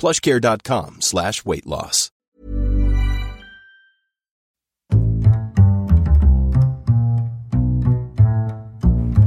[0.00, 2.10] plushcare.com slash weight loss.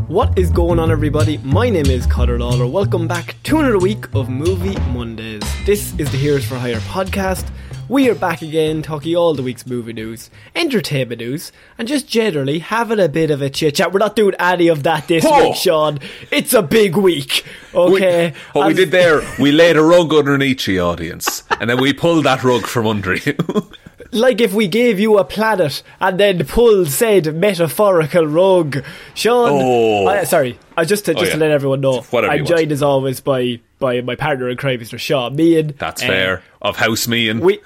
[0.08, 1.38] What is going on, everybody?
[1.40, 2.68] My name is Connor Lawler.
[2.68, 5.42] Welcome back to another week of Movie Mondays.
[5.66, 7.50] This is the Heroes for Hire podcast.
[7.90, 12.60] We are back again, talking all the week's movie news, entertainment news, and just generally
[12.60, 13.92] having a bit of a chit chat.
[13.92, 15.50] We're not doing any of that this Oh.
[15.50, 16.00] week, Shaun.
[16.32, 17.44] It's a big week,
[17.76, 18.34] okay?
[18.54, 21.94] We, what we did there, we laid a rug underneath the audience, and then we
[21.94, 23.36] pulled that rug from under you.
[24.12, 28.84] like if we gave you a planet and then pulled said metaphorical rug.
[29.14, 30.08] Shaun, Oh.
[30.08, 32.72] I- sorry, I just to, oh, just Oh, to let everyone know, Whatever I'm joined
[32.72, 34.98] as always by by my partner in crime, Mr.
[34.98, 35.78] Shaun Meighan.
[35.78, 36.44] That's Uh, fair.
[36.62, 37.60] Of house me and We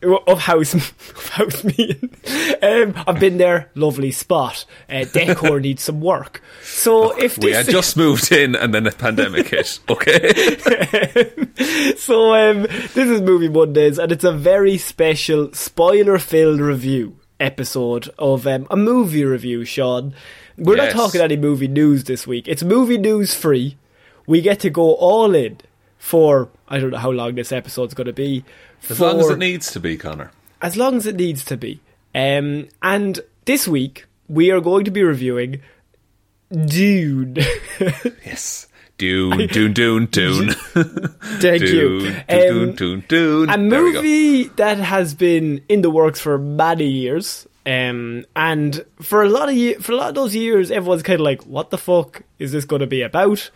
[0.00, 2.08] of house of house Meighan.
[2.62, 4.64] Um, I've been there, lovely spot.
[4.88, 6.40] Uh, decor needs some work.
[6.62, 9.80] So if we had just moved in, and then the pandemic hit.
[9.88, 10.30] Okay,
[11.96, 12.62] so um,
[12.94, 18.76] this is Movie Mondays, and it's a very special spoiler-filled review episode of um, a
[18.76, 19.64] movie review.
[19.64, 20.14] Shaun,
[20.56, 20.94] we're Yes.
[20.94, 22.46] not talking any movie news this week.
[22.46, 23.76] It's movie news free.
[24.28, 25.58] We get to go all in
[25.98, 28.44] for I don't know how long this episode's going to be.
[28.88, 30.30] as long as it needs to be, Connor.
[30.62, 31.80] as long as it needs to be.
[32.14, 35.60] Um, and this week we are going to be reviewing
[36.52, 37.36] Dune.
[38.24, 38.66] Yes,
[38.98, 40.50] Dune, Dune, Dune, Dune,
[41.40, 42.00] Thank you.
[42.00, 43.50] Dune, Um, Dune, Dune, Dune.
[43.50, 44.02] a There we go.
[44.02, 47.46] movie that has been in the works for many years.
[47.64, 51.20] Um, and for a lot of ye- for a lot of those years, everyone's kind
[51.20, 53.50] of like, "What the fuck is this going to be about?"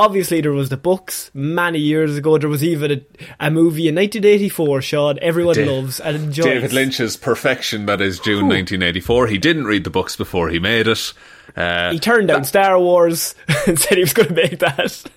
[0.00, 2.38] Obviously, there was the books many years ago.
[2.38, 4.80] There was even a, a movie in 1984.
[4.80, 6.44] Shaun, everyone loves and enjoys.
[6.46, 7.84] David Lynch's perfection.
[7.84, 9.26] That is Dune 1984.
[9.26, 11.12] He didn't read the books before he made it.
[11.54, 13.34] Uh, He turned down Star Wars
[13.66, 14.76] and said he was going to make that.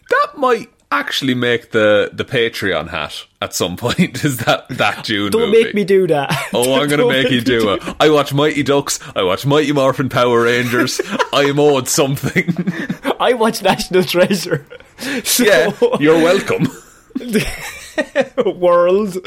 [0.09, 4.23] that might actually make the the Patreon hat at some point.
[4.23, 5.31] Is that that Dune?
[5.31, 5.63] Don't movie.
[5.63, 6.49] make me do that.
[6.53, 7.83] Oh, I'm going to Don't make you do it.
[7.99, 8.99] I watch Mighty Ducks.
[9.15, 11.01] I watch Mighty Morphin Power Rangers.
[11.33, 12.55] I am owed something.
[13.19, 14.65] I watch National Treasure.
[15.23, 16.67] So, yeah, you're welcome.
[18.45, 19.17] world.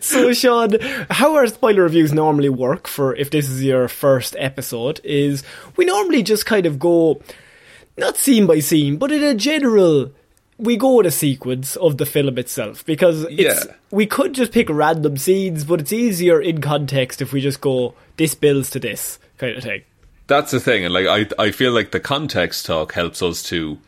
[0.00, 0.78] So, Shaun,
[1.10, 5.42] how our spoiler reviews normally work for if this is your first episode is
[5.76, 7.20] we normally just kind of go
[7.96, 10.12] not scene by scene, but in a general.
[10.58, 13.74] We go in a sequence of the film itself because it's Yeah.
[13.90, 17.94] we could just pick random scenes, but it's easier in context if we just go
[18.16, 19.82] this builds to this kind of thing.
[20.28, 23.78] That's the thing, and like I, I feel like the context talk helps us to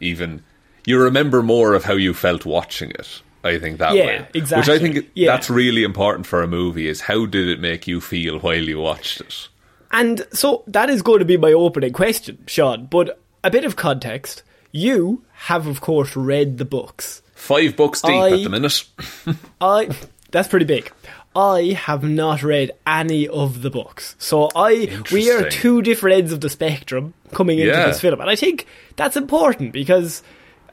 [0.00, 0.42] even
[0.86, 3.20] you remember more of how you felt watching it.
[3.44, 4.72] I think that Yeah, way, exactly.
[4.72, 5.30] Which I think Yeah.
[5.30, 8.78] that's really important for a movie is how did it make you feel while you
[8.80, 9.48] watched it?
[9.92, 12.86] And so that is going to be my opening question, Shaun.
[12.90, 14.42] But a bit of context.
[14.76, 17.22] You have, of course, read the books.
[17.36, 18.84] Five books deep I- at the minute.
[19.60, 19.88] I.
[20.32, 20.90] That's pretty big.
[21.36, 24.16] I have not read any of the books.
[24.18, 27.86] So I we are two different ends of the spectrum coming into Yeah.
[27.86, 28.20] this film.
[28.20, 28.66] And I think
[28.96, 30.22] that's important because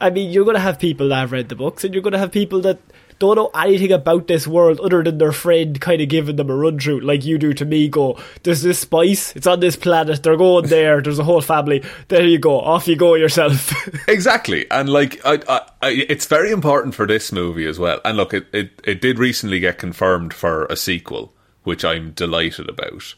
[0.00, 2.32] I mean you're gonna have people that have read the books and you're gonna have
[2.32, 2.78] people that
[3.22, 6.56] don't know anything about this world other than their friend kind of giving them a
[6.56, 7.88] run through, like you do to me.
[7.88, 9.34] Go, there's this spice.
[9.36, 10.22] It's on this planet.
[10.22, 11.00] They're going there.
[11.00, 11.84] There's a whole family.
[12.08, 12.58] There you go.
[12.60, 13.72] Off you go yourself.
[14.08, 18.00] Exactly, and like I, I, I, it's very important for this movie as well.
[18.04, 21.32] And look, it, it it did recently get confirmed for a sequel,
[21.62, 23.14] which I'm delighted about.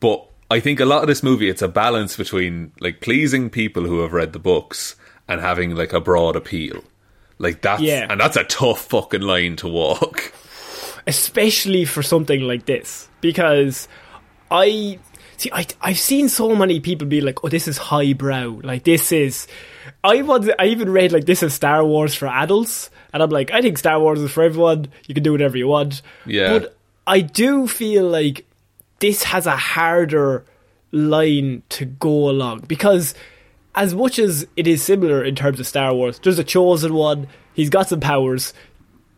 [0.00, 3.84] But I think a lot of this movie, it's a balance between like pleasing people
[3.84, 4.96] who have read the books
[5.26, 6.82] and having like a broad appeal.
[7.38, 8.06] Like that's Yeah.
[8.10, 10.32] and that's a tough fucking line to walk.
[11.06, 13.88] especially for something like this because
[14.50, 14.98] I
[15.36, 19.12] see I I've seen so many people be like, "Oh, this is highbrow." Like this
[19.12, 19.46] is
[20.04, 23.50] I was I even read like this is Star Wars for adults, and I'm like,
[23.52, 24.88] I think Star Wars is for everyone.
[25.06, 26.02] You can do whatever you want.
[26.26, 26.58] Yeah.
[26.58, 26.76] but
[27.06, 28.44] I do feel like
[29.00, 30.44] this has a harder
[30.92, 33.14] line to go along because
[33.78, 37.28] as much as it is similar in terms of Star Wars, there's a chosen one.
[37.54, 38.52] He's got some powers.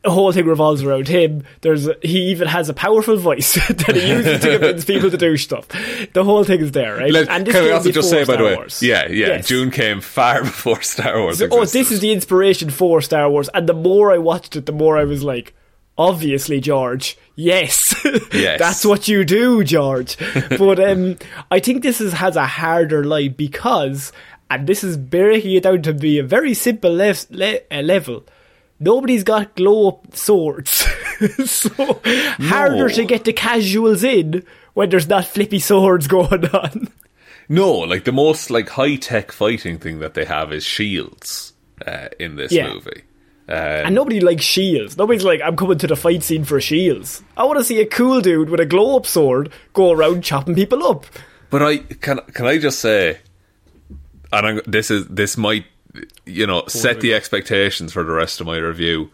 [0.02, 1.42] The whole thing revolves around him.
[1.60, 5.36] There's he even has a powerful voice that he uses to convince people to do
[5.36, 5.68] stuff.
[6.14, 7.12] The whole thing is there, right?
[7.12, 8.82] Let- and this can I also just say, by Star the way, Wars.
[8.82, 9.48] yeah, yeah, Yes.
[9.48, 11.38] Dune came far before Star Wars.
[11.38, 14.64] So- oh, this is the inspiration for Star Wars, and the more I watched it,
[14.64, 15.52] the more I was like,
[15.98, 17.94] obviously, George, yes,
[18.32, 18.58] Yes.
[18.58, 20.16] that's what you do, George.
[20.58, 21.16] but um,
[21.50, 24.12] I think this is, has a harder life because,
[24.50, 28.25] and this is breaking it down to be a very simple lef- le- uh, level.
[28.79, 30.70] Nobody's got glow up swords,
[31.44, 32.00] so
[32.41, 34.44] harder to get the casuals in
[34.75, 36.88] when there's not flippy swords going on.
[37.52, 41.52] No, like the most like high tech fighting thing that they have is shields
[41.85, 42.73] uh, in this Yeah.
[42.73, 43.02] movie.
[43.49, 44.97] And nobody likes shields.
[44.97, 47.25] Nobody's like, I'm coming to the fight scene for shields.
[47.37, 50.55] I want to see a cool dude with a glow up sword go around chopping
[50.55, 51.06] people up.
[51.50, 53.19] But I can can I just say,
[54.32, 55.64] and I'm, this is this might
[56.26, 59.10] you know set the expectations for the rest of my review.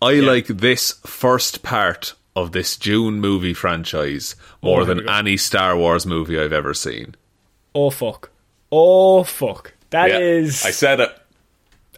[0.00, 5.76] I like this first part of this Dune movie franchise more Oh, than any Star
[5.76, 7.14] Wars movie I've ever seen.
[7.74, 8.30] Oh fuck.
[8.70, 9.74] Oh fuck.
[9.90, 10.64] That Yeah, is.
[10.64, 11.16] I said it.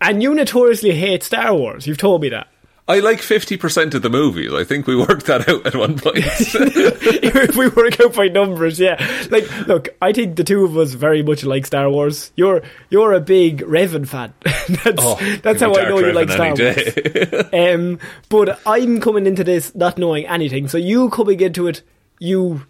[0.00, 1.87] And you notoriously hate Star Wars.
[1.87, 2.49] You've told me that.
[2.87, 4.53] I like fifty percent of the movies.
[4.53, 6.19] I think we worked that out at one point.
[6.27, 8.97] if we work out by numbers, yeah.
[9.31, 12.31] Like, look, I think the two of us very much like Star Wars.
[12.37, 14.35] You're you're a big Revan fan.
[14.43, 17.75] that's Oh, that's give how me I know Dark you like Star any Wars.
[17.75, 17.99] Um,
[18.29, 20.69] but I'm coming into this not knowing anything.
[20.69, 21.81] So you coming into it,
[22.19, 22.67] you,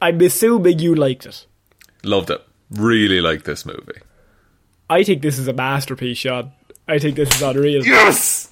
[0.00, 1.44] I'm assuming you liked it.
[2.04, 2.40] Loved it.
[2.70, 4.00] Really liked this movie.
[4.88, 6.52] I think this is a masterpiece, Sean.
[6.86, 7.84] I think this is unreal.
[7.84, 8.45] Yes!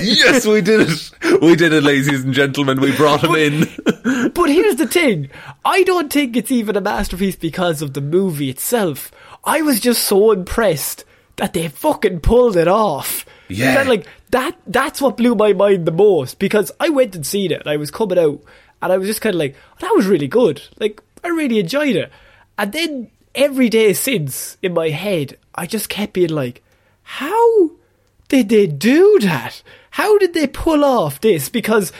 [0.00, 1.40] Yes, we did it.
[1.42, 2.80] We did it, ladies and gentlemen.
[2.80, 3.68] We brought him in.
[4.34, 5.30] But here's the thing
[5.64, 9.10] I don't think it's even a masterpiece because of the movie itself.
[9.44, 11.04] I was just so impressed
[11.36, 13.26] that they fucking pulled it off.
[13.48, 13.74] Yeah.
[13.74, 17.52] That, like that that's what blew my mind the most because I went and seen
[17.52, 17.60] it.
[17.60, 18.42] And I was coming out
[18.82, 20.62] and I was just kind of like, oh, that was really good.
[20.78, 22.10] Like I really enjoyed it.
[22.58, 26.62] And then every day since in my head, I just kept being like,
[27.02, 27.70] how
[28.28, 29.62] did they do that?
[29.90, 31.48] How did they pull off this?
[31.48, 31.92] Because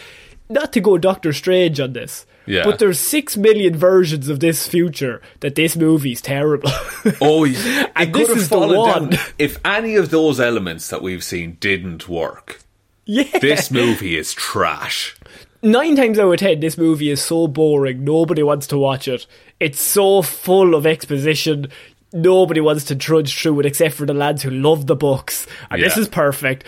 [0.49, 2.64] not to go Doctor Strange on this, Yeah.
[2.64, 6.70] but there's six million versions of this future that this movie's terrible.
[7.20, 7.87] Oh, yeah.
[7.96, 9.11] And it this could have is the one.
[9.11, 9.20] down.
[9.38, 12.61] If any of those elements that we've seen didn't work,
[13.05, 15.17] yeah, this movie is trash.
[15.62, 18.05] nine times out of ten, this movie is so boring.
[18.05, 19.26] Nobody wants to watch it.
[19.61, 21.69] It's so full of exposition.
[22.12, 25.47] Nobody wants to trudge through it except for the lads who love the books.
[25.70, 26.64] And this is perfect.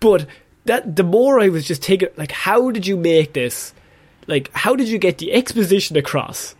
[0.00, 0.26] But
[0.64, 3.74] that the more I was just taking, like, how did you make this?
[4.26, 6.54] Like, how did you get the exposition across?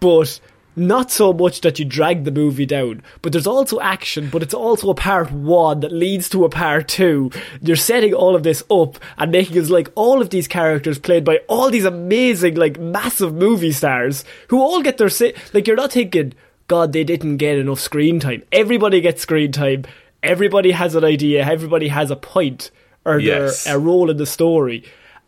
[0.00, 0.40] But
[0.76, 4.52] not so much that you drag the movie down, but there's also action, but it's
[4.52, 7.30] also a part one that leads to a part two.
[7.62, 11.24] You're setting all of this up and making us like all of these characters played
[11.24, 15.34] by all these amazing, like massive movie stars who all get their say.
[15.54, 16.34] Like you're not thinking,
[16.68, 18.42] God, they didn't get enough screen time.
[18.52, 19.84] Everybody gets screen time.
[20.22, 21.44] Everybody has an idea.
[21.46, 22.70] Everybody has a point
[23.04, 23.64] or Yes.
[23.64, 24.84] their, a role in the story,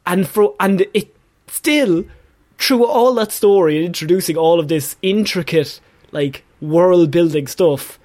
[0.07, 1.15] and for and it
[1.47, 2.05] still
[2.59, 5.81] through all that story and introducing all of this intricate
[6.11, 7.99] like world building stuff,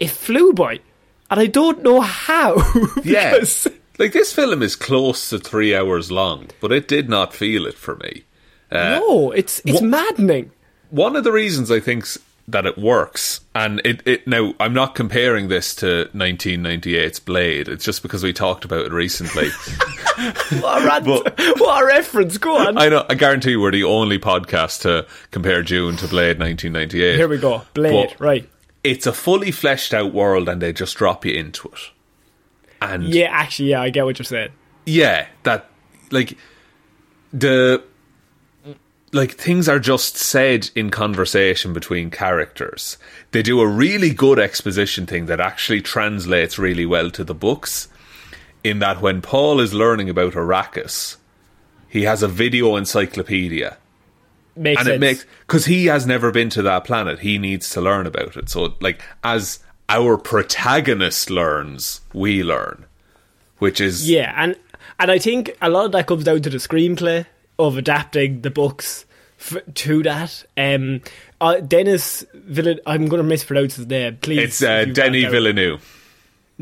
[0.00, 0.80] it flew by,
[1.30, 2.56] and I don't know how.
[3.04, 3.32] Yeah.
[3.32, 3.68] because-
[3.98, 7.74] Like, this film is close to three hours long, but it did not feel it
[7.74, 8.24] for me.
[8.72, 10.50] Uh, no, it's it's maddening.
[10.88, 12.06] one of the reasons I think
[12.48, 17.68] that it works, and it, it now I'm not comparing this to 1998's Blade.
[17.68, 19.48] It's just because we talked about it recently.
[20.60, 22.36] What a, rant, But- what a reference!
[22.36, 22.76] Go on.
[22.76, 23.06] I know.
[23.08, 27.16] I guarantee you, we're the only podcast to compare Dune to Blade 1998.
[27.16, 27.62] Here we go.
[27.72, 28.48] Blade, But right?
[28.84, 31.78] It's a fully fleshed out world, and they just drop you into it.
[32.82, 34.50] And Yeah, actually, yeah, I get what you're saying.
[34.84, 35.70] yeah, that
[36.10, 36.36] like
[37.32, 37.82] the
[39.12, 42.96] like things are just said in conversation between characters.
[43.32, 47.88] They do a really good exposition thing that actually translates really well to the books.
[48.62, 51.16] In that, when Paul is learning about Arrakis,
[51.88, 53.78] he has a video encyclopedia,
[54.54, 54.94] Makes and sense.
[54.96, 57.20] it makes because he has never been to that planet.
[57.20, 58.48] He needs to learn about it.
[58.50, 62.84] So, like as our protagonist learns, we learn,
[63.58, 64.56] which is Yeah, and
[64.98, 67.26] and I think a lot of that comes down to the screenplay
[67.60, 69.04] of adapting the books
[69.38, 70.44] f- to that.
[70.56, 71.00] Um,
[71.40, 74.16] uh, Dennis Villeneuve, I'm going to mispronounce his name.
[74.20, 75.24] Please, it's uh, Denny.
[75.24, 75.96] Villeneuve.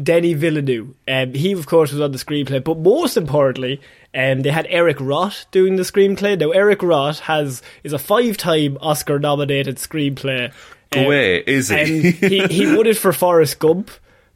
[0.00, 0.94] Denis Villeneuve.
[1.08, 3.80] Um, he, of course, was on the screenplay, but most importantly,
[4.14, 6.38] um, they had Eric Roth doing the screenplay.
[6.38, 10.52] Now, Eric Roth has is a five-time Oscar-nominated screenplay.
[10.90, 12.10] Go Um, away, is he?
[12.12, 13.90] he he won it for Forrest Gump,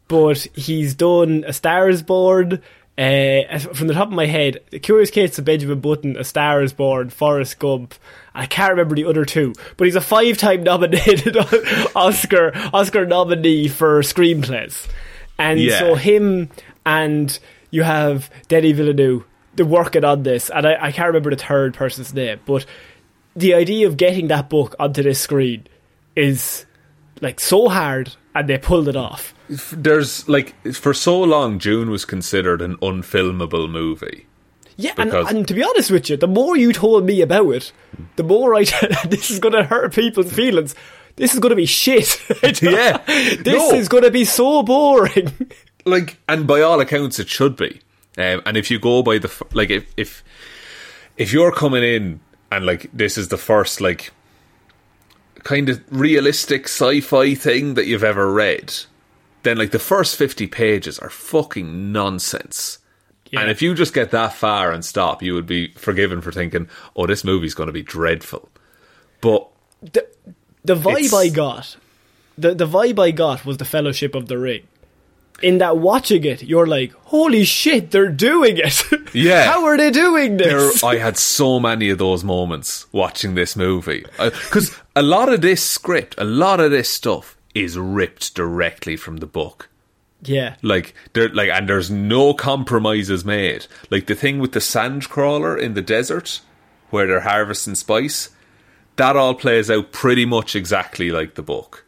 [0.09, 2.61] but he's done A Star Is Born.
[3.03, 6.63] Uh, from the top of my head, The Curious Case of Benjamin Button, A Star
[6.63, 7.95] Is Born, Forrest Gump.
[8.35, 11.37] I can't remember the other two, but he's a five-time nominated
[11.97, 14.87] Oscar Oscar nominee for screenplays,
[15.39, 15.79] and Yeah.
[15.81, 16.51] so him
[16.87, 17.37] and
[17.71, 19.25] you have Denis Villeneuve.
[19.57, 22.65] They're working on this, and I, I can't remember the third person's name, but
[23.35, 25.67] the idea of getting that book onto this screen
[26.15, 26.67] is
[27.21, 29.35] like so hard, and they pulled it off.
[29.73, 34.27] There's like for so long, Dune was considered an unfilmable movie.
[34.77, 37.73] Yeah, and, and to be honest with you, the more you told me about it,
[38.17, 38.65] the more I
[39.09, 40.75] this is going to hurt people's feelings.
[41.17, 42.19] This is going to be shit.
[42.63, 42.97] Yeah.
[43.07, 43.73] this No.
[43.75, 45.31] is going to be so boring.
[45.85, 47.81] like and by all accounts it should be
[48.17, 50.23] um, and if you go by the f- like if if
[51.17, 52.21] if you're coming in
[52.51, 54.11] and like this is the first like
[55.43, 58.73] kind of realistic sci-fi thing that you've ever read
[59.43, 62.79] then like the first 50 pages are fucking nonsense.
[63.35, 66.69] And if you just get that far and stop you would be forgiven for thinking
[66.95, 68.49] oh this movie's going to be dreadful.
[69.21, 69.49] But
[69.81, 70.07] the,
[70.65, 71.77] the vibe I got,
[72.37, 74.67] the the vibe I got was the Fellowship of the Ring.
[75.43, 78.83] In that watching it, you're like, holy shit, they're doing it.
[79.15, 79.45] Yeah.
[79.45, 80.83] How are they doing there, this?
[80.83, 85.43] I had so many of those moments watching this movie uh, because a lot of
[85.43, 89.69] this script, a lot of this stuff is ripped directly from the book.
[90.23, 90.55] yeah.
[90.63, 93.67] Like there, like, and there's no compromises made.
[93.91, 96.41] Like the thing with the sand crawler in the desert,
[96.89, 98.31] where they're harvesting spice,
[98.97, 101.85] that all plays out pretty much exactly like the book.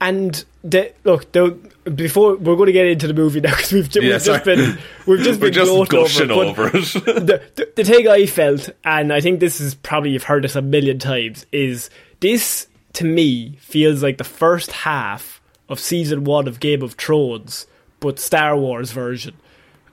[0.00, 1.50] And the, look, the,
[1.94, 4.78] before we're going to get into the movie now because we've, Yeah, we've just been
[5.06, 6.82] we've just been just gushing over, over it.
[7.04, 10.56] the, the the thing I felt, and I think this is probably you've heard this
[10.56, 16.48] a million times, is this to me feels like the first half of season one
[16.48, 17.66] of Game of Thrones,
[18.00, 19.34] but Star Wars version.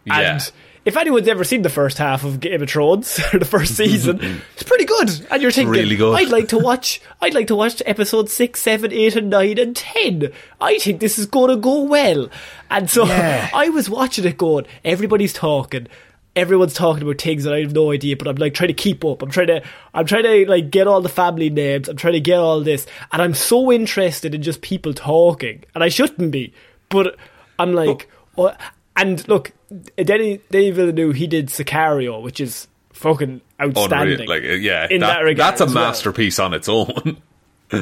[0.06, 0.34] Yeah.
[0.34, 0.52] And
[0.84, 4.20] if anyone's ever seen the first half of Game of Thrones or the first season,
[4.54, 5.28] it's pretty good.
[5.30, 6.16] And you're thinking, Really good.
[6.16, 7.02] I'd like to watch.
[7.22, 10.32] I'd like to watch episode six, seven, eight, and nine, and ten.
[10.60, 12.30] I think this is going to go well.
[12.70, 15.88] And so I was watching it, going, everybody's talking.
[16.34, 19.04] Everyone's talking about things that I have no idea, but I'm like trying to keep
[19.04, 19.22] up.
[19.22, 19.62] I'm trying to,
[19.94, 21.90] I'm trying to like get all the family names.
[21.90, 25.84] I'm trying to get all this, and I'm so interested in just people talking, and
[25.84, 26.54] I shouldn't be,
[26.88, 27.18] but
[27.60, 28.56] I'm like, oh,
[28.96, 29.52] and look,
[29.98, 34.22] Denny, Denis Villeneuve, he did Sicario, which is fucking outstanding.
[34.22, 34.30] Unreal.
[34.30, 35.86] Like, yeah, in that- that regard that's a as well.
[35.86, 37.18] masterpiece on its own.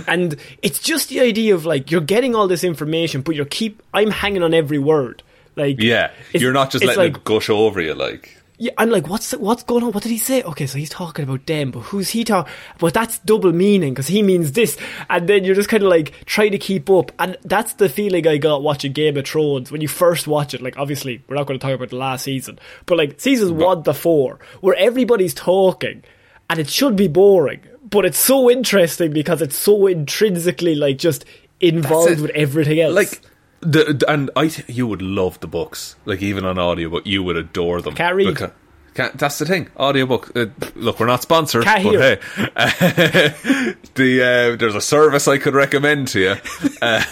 [0.08, 3.82] And it's just the idea of like you're getting all this information, but you're keep.
[3.92, 5.24] I'm hanging on every word.
[5.56, 7.96] Like yeah, you're not just letting like, it gush over you.
[7.96, 9.94] Like, Yeah, I'm like, what's what's going on?
[9.94, 10.44] What did he say?
[10.44, 12.52] Okay, so he's talking about them, but who's he talking?
[12.78, 14.78] But that's double meaning because he means this,
[15.10, 18.28] and then you're just kind of like trying to keep up, and that's the feeling
[18.28, 20.62] I got watching Game of Thrones when you first watch it.
[20.62, 23.84] Like, obviously, we're not going to talk about the last season, but like seasons one
[23.84, 26.04] to four, where everybody's talking,
[26.50, 31.24] and it should be boring, but it's so interesting because it's so intrinsically like just
[31.62, 32.94] involved with everything else.
[32.94, 33.22] like
[33.62, 37.24] the, and I th- you would love the books, like even on audio, but you
[37.24, 37.96] would adore them.
[37.96, 38.36] Can't read.
[38.36, 38.52] Becau-
[38.96, 39.70] can't, that's the thing.
[39.78, 40.36] Audiobook.
[40.36, 42.20] Uh, look, we're not sponsored, Can't but hear.
[42.56, 46.36] hey, the uh, there's a service I could recommend to you.
[46.82, 47.04] Uh,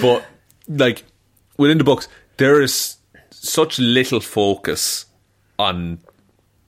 [0.00, 0.24] but
[0.68, 1.02] like
[1.56, 2.06] within the books,
[2.36, 2.96] there is
[3.30, 5.06] such little focus
[5.58, 5.98] on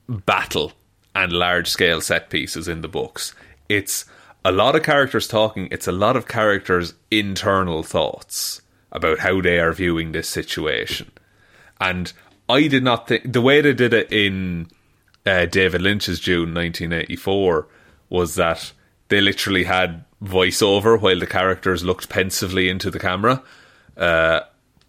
[0.08, 0.72] battle
[1.14, 3.34] and large scale set pieces in the books.
[3.68, 4.04] It's
[4.44, 8.60] a lot of characters talking, it's a lot of characters' internal thoughts
[8.92, 11.10] about how they are viewing this situation.
[11.80, 12.12] And
[12.48, 14.68] I did not think the way they did it in
[15.26, 17.66] uh, David Lynch's Dune 1984
[18.10, 18.72] was that
[19.08, 23.42] they literally had voiceover while the characters looked pensively into the camera.
[23.96, 24.40] Uh,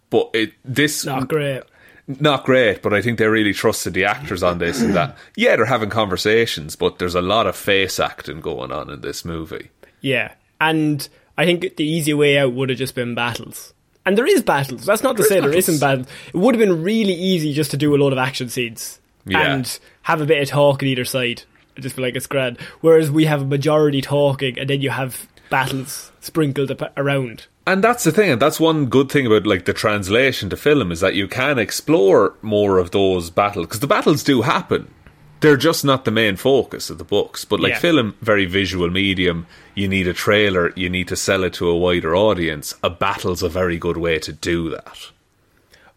[0.10, 1.64] but it this not great.
[2.08, 5.18] Not great, but I think they really trusted the actors on this and that.
[5.36, 9.26] Yeah, they're having conversations, but there's a lot of face acting going on in this
[9.26, 9.70] movie.
[10.02, 11.08] Yeah, and
[11.38, 13.74] I think the easy way out would have just been battles.
[14.06, 14.86] And there is battles.
[14.86, 16.08] That's not to say there isn't battles.
[16.32, 19.54] It would have been really easy just to do a lot of action scenes Yeah.
[19.56, 21.42] and have a bit of talk on either side.
[21.80, 22.60] Just feel like it's grand.
[22.82, 27.48] Whereas we have a majority talking, and then you have battles sprinkled around.
[27.68, 30.92] And that's the thing, and that's one good thing about like the translation to film
[30.92, 34.94] is that you can explore more of those battles because the battles do happen.
[35.42, 37.44] They're just not the main focus of the books.
[37.44, 37.80] But like Yeah.
[37.80, 39.48] film, very visual medium.
[39.74, 40.72] You need a trailer.
[40.76, 42.74] You need to sell it to a wider audience.
[42.84, 44.98] A battle's a very good way to do that.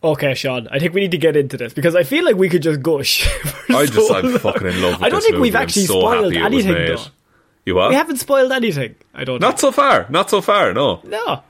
[0.02, 2.48] Okay, Shaun, I think we need to get into this because I feel like we
[2.48, 3.26] could just gush.
[3.68, 4.38] I just so I'm long.
[4.38, 4.94] fucking in love.
[5.00, 5.42] with I don't think movie.
[5.42, 7.02] we've actually so spoiled happy it was anything, though.
[7.66, 7.88] You what?
[7.90, 8.94] We haven't spoiled anything.
[9.14, 9.40] I don't.
[9.40, 10.06] Not so far.
[10.08, 10.72] Not so far.
[10.72, 11.00] No.
[11.04, 11.42] No.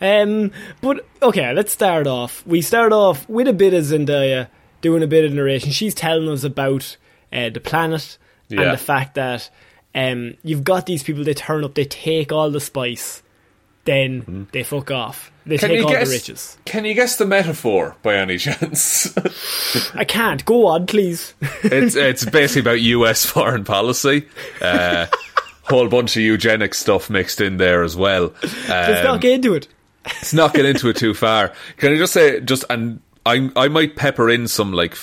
[0.00, 2.46] Um, but okay, let's start off.
[2.46, 4.48] We start off with a bit of Zendaya
[4.80, 5.70] doing a bit of narration.
[5.70, 6.96] She's telling us about
[7.32, 8.62] uh, the planet Yeah.
[8.62, 9.48] and the fact that
[9.94, 11.24] um, you've got these people.
[11.24, 13.22] They turn up, they take all the spice,
[13.84, 15.32] then they fuck off.
[15.46, 16.58] They take all the riches.
[16.66, 19.16] Can you guess the metaphor by any chance?
[19.94, 21.34] I can't go on, please.
[21.62, 23.24] it's it's basically about U.S.
[23.24, 24.26] foreign policy.
[24.60, 25.06] Uh,
[25.62, 28.32] whole bunch of eugenic stuff mixed in there as well.
[28.42, 29.68] Let's Um, not get into it.
[30.06, 31.52] Let's not get into it too far.
[31.78, 34.96] Can I just say, just and I I might pepper in some like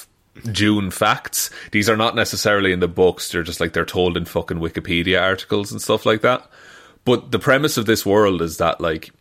[0.51, 1.49] Dune facts.
[1.71, 3.31] These are not necessarily in the books.
[3.31, 6.47] They're just like they're told in fucking Wikipedia articles and stuff like that.
[7.05, 9.11] But the premise of this world is that like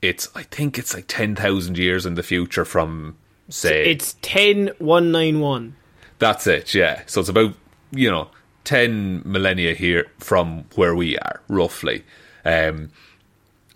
[0.00, 3.16] it's I think it's like ten thousand years in the future from
[3.48, 5.76] say It's ten one nine one.
[6.18, 7.02] that's it, yeah.
[7.06, 7.54] So it's about,
[7.90, 8.28] you know,
[8.64, 12.04] 10 millennia here from where we are, roughly.
[12.44, 12.90] Um,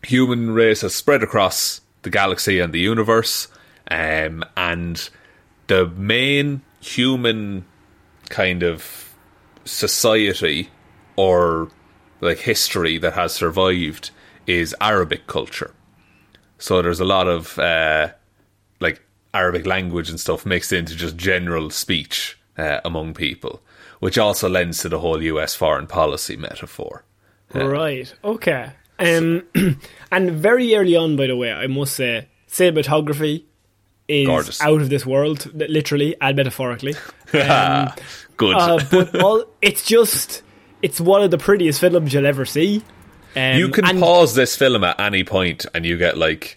[0.07, 3.49] human race has spread across the galaxy and the universe,
[3.91, 5.11] um, and
[5.67, 7.65] the main human
[8.29, 9.15] kind of
[9.65, 10.71] society
[11.17, 11.71] or
[12.21, 14.11] like history that has survived
[14.47, 15.75] is Arabic culture.
[16.59, 18.13] So there's a lot of uh,
[18.81, 19.03] like
[19.35, 23.61] Arabic language and stuff mixed into just general speech uh, among people,
[24.01, 27.05] which also lends to the whole US foreign policy metaphor.
[27.53, 28.13] Right.
[28.25, 28.71] Okay.
[28.99, 29.43] Um,
[30.13, 33.45] and very early on, by the way, I must say, cinematography
[34.09, 34.61] is Gorgeous.
[34.61, 36.95] out of this world, literally and metaphorically.
[37.35, 37.91] Um,
[38.37, 38.55] Good.
[38.55, 40.43] uh, but all, it's just,
[40.81, 42.85] it's one of the prettiest films you'll ever see.
[43.35, 46.57] Um, you can and pause this film at any point and you get like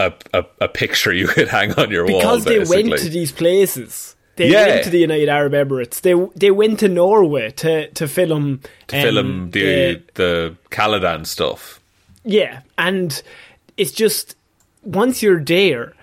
[0.00, 2.18] a, a, a picture you could hang on your wall.
[2.18, 4.15] because they went to these places.
[4.36, 4.66] They Yeah.
[4.66, 6.00] went to the United Arab Emirates.
[6.00, 11.80] They they went to Norway to to film to um, film the the Caladan stuff.
[12.24, 13.22] Yeah, and
[13.76, 14.36] it's just
[14.82, 15.94] once you're there,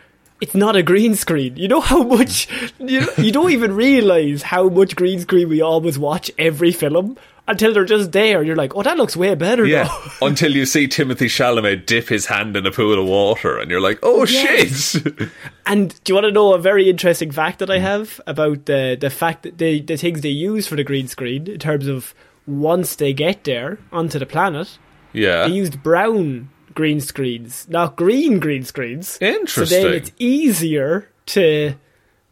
[0.42, 1.56] it's not a green screen.
[1.58, 2.48] You know how much
[2.80, 7.74] you you don't even realize how much green screen we always watch every film until
[7.74, 8.44] they're just there.
[8.44, 9.66] You're like, oh, that looks way better.
[9.66, 13.58] Yeah, now." until you see Timothée Chalamet dip his hand in a pool of water,
[13.58, 14.92] and you're like, "Oh Yes.
[14.92, 15.30] shit!"
[15.66, 17.82] And do you want to know a very interesting fact that I mm.
[17.82, 21.48] have about the the fact that they the things they use for the green screen
[21.48, 22.14] in terms of
[22.46, 24.78] once they get there onto the planet,
[25.14, 29.18] yeah, they used brown green screens, not green green screens.
[29.22, 29.82] Interesting.
[29.82, 31.76] So then it's easier to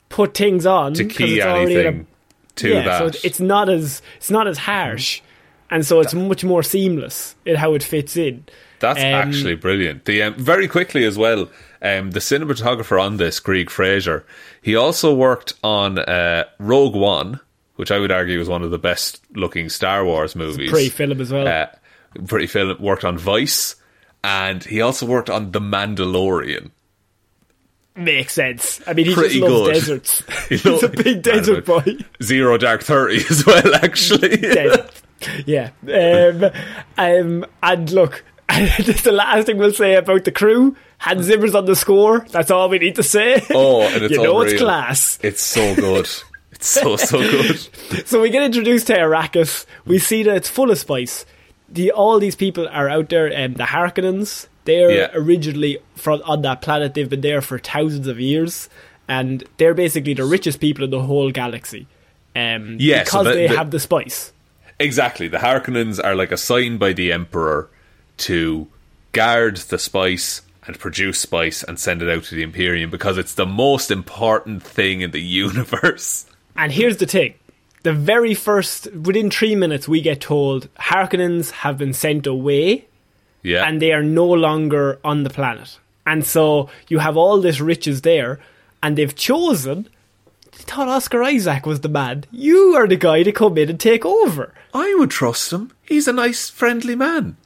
[0.09, 2.07] put things on to key it's already in a- anything
[2.61, 3.13] to yeah, that.
[3.13, 5.21] so it's not as it's not as harsh,
[5.69, 8.43] and so it's much more seamless in how it fits in.
[8.79, 10.05] That's Um, actually brilliant.
[10.05, 11.49] The um, very quickly as well.
[11.83, 14.23] Um, the cinematographer on this, Greig Fraser,
[14.61, 17.39] he also worked on uh, Rogue One,
[17.75, 20.69] which I would argue is one of the best looking Star Wars movies.
[20.69, 21.47] Pretty film as well.
[21.47, 21.67] Uh,
[22.27, 22.75] pretty film.
[22.79, 23.75] Worked on Vice,
[24.23, 26.71] and he also worked on The Mandalorian.
[27.95, 28.81] Makes sense.
[28.87, 29.73] I mean, he Pretty just loves good.
[29.73, 30.23] deserts.
[30.49, 31.97] He He's a big desert boy.
[32.23, 34.39] Zero Dark Thirty as well, actually.
[35.45, 35.69] Yeah.
[35.83, 36.51] Um,
[36.97, 38.23] um, and look,
[38.79, 40.75] just the last thing we'll say about the crew.
[40.99, 42.25] Hans Zimmer's on the score.
[42.29, 43.43] That's all we need to say.
[43.53, 45.19] Oh, and it's you know it's class.
[45.21, 46.07] It's so good.
[46.51, 47.57] It's so so good.
[48.07, 49.65] So we get introduced to Arrakis.
[49.85, 51.25] We see that it's full of spice.
[51.69, 53.27] The all these people are out there.
[53.35, 54.47] Um, the Harkonnens.
[54.65, 55.09] They're Yeah.
[55.13, 56.93] originally from on that planet.
[56.93, 58.69] They've been there for thousands of years,
[59.07, 61.87] and they're basically the richest people in the whole galaxy.
[62.35, 64.31] Um, Yeah, so because the- they the- have the spice.
[64.79, 65.27] Exactly.
[65.27, 67.69] The Harkonnens are like assigned by the Emperor
[68.17, 68.67] to
[69.11, 73.33] guard the spice and produce spice and send it out to the Imperium because it's
[73.33, 76.25] the most important thing in the universe.
[76.55, 77.33] And here's the thing.
[77.83, 82.85] The very first, within three minutes, we get told Harkonnens have been sent away
[83.43, 83.65] Yeah.
[83.67, 85.79] and they are no longer on the planet.
[86.05, 88.39] And so you have all this riches there,
[88.81, 89.87] and they've chosen
[90.53, 92.25] I thought Oscar Isaac was the man.
[92.31, 94.53] You are the guy to come in and take over.
[94.73, 95.71] I would trust him.
[95.83, 97.37] He's a nice, friendly man.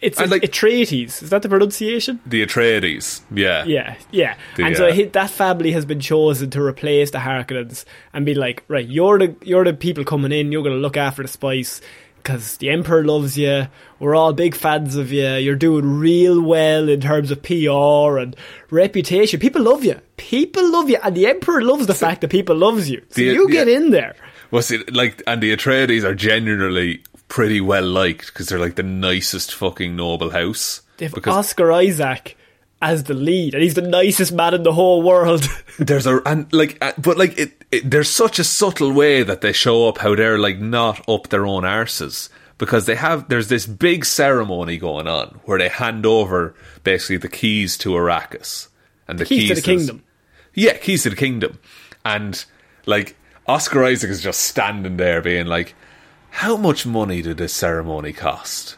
[0.00, 1.22] It's a, like- Atreides.
[1.22, 2.20] Is that the pronunciation?
[2.26, 3.64] The Atreides, yeah.
[3.64, 4.36] Yeah, yeah.
[4.56, 8.34] The, and so uh, that family has been chosen to replace the Harkonnens and be
[8.34, 10.52] like, right, you're the you're the people coming in.
[10.52, 11.80] You're going to look after the spice
[12.24, 13.68] because the Emperor loves you.
[14.00, 15.34] We're all big fans of you.
[15.34, 18.34] You're doing real well in terms of PR and
[18.70, 19.38] reputation.
[19.40, 20.00] People love you.
[20.16, 23.00] People love you, and the Emperor loves the fact that people loves you.
[23.10, 23.76] So The- you get yeah.
[23.76, 24.16] in there.
[24.50, 28.82] Was it like, and the Atreides are genuinely pretty well liked because they're like the
[28.82, 30.80] nicest fucking noble house.
[30.96, 32.36] They have because Oscar Isaac
[32.84, 35.48] as the lead, and he's the nicest man in the whole world.
[35.78, 39.40] there's a and like, uh, but like it, it, there's such a subtle way that
[39.40, 43.48] they show up how they're like not up their own arses because they have there's
[43.48, 48.68] this big ceremony going on where they hand over basically the keys to Arrakis
[49.08, 50.04] and the Keys to the kingdom.
[50.52, 51.58] Yeah, keys to the kingdom,
[52.04, 52.44] and
[52.84, 53.16] like
[53.46, 55.74] Oscar Isaac is just standing there being like,
[56.30, 58.76] "How much money did this ceremony cost?"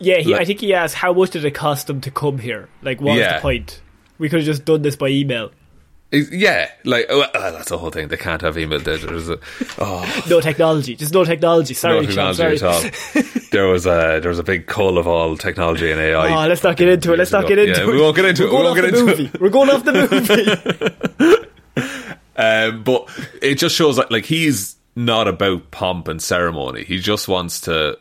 [0.00, 2.38] Yeah, he, Like- I think he asked how much did it cost them to come
[2.38, 2.68] here.
[2.82, 3.36] Like, what's Yeah.
[3.36, 3.80] the point?
[4.18, 5.50] We could have just done this by email.
[6.10, 8.08] Yeah, like oh, uh, that's the whole thing.
[8.08, 8.78] They can't have email.
[8.80, 9.38] There- There's a
[9.78, 11.74] oh, No technology, just no technology.
[11.74, 12.86] Sorry, no Shaun, technology sorry.
[12.86, 13.42] at all.
[13.50, 16.44] There was a there was a big cull of all technology and AI.
[16.44, 17.18] Oh, let's not get into it.
[17.18, 17.92] Let's not get into Yeah, it.
[17.92, 18.52] we won't get into We're it.
[18.52, 19.24] We won't get into movie.
[19.34, 19.40] it.
[19.40, 19.92] We're going off the
[21.76, 21.98] movie.
[22.36, 23.08] Um, but
[23.42, 26.84] it just shows like like he's not about pomp and ceremony.
[26.84, 27.98] He just wants to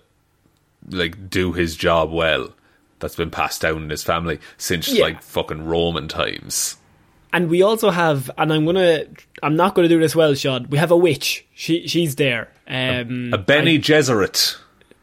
[0.89, 2.53] like do his job well.
[2.99, 5.03] That's been passed down in his family since Yeah.
[5.03, 6.77] like fucking Roman times.
[7.33, 9.03] and we also have, and I'm gonna,
[9.43, 10.67] I'm not gonna do this well, Shaun.
[10.69, 11.45] We have a witch.
[11.53, 12.49] She, she's there.
[12.67, 14.55] Um, A Bene Gesserit.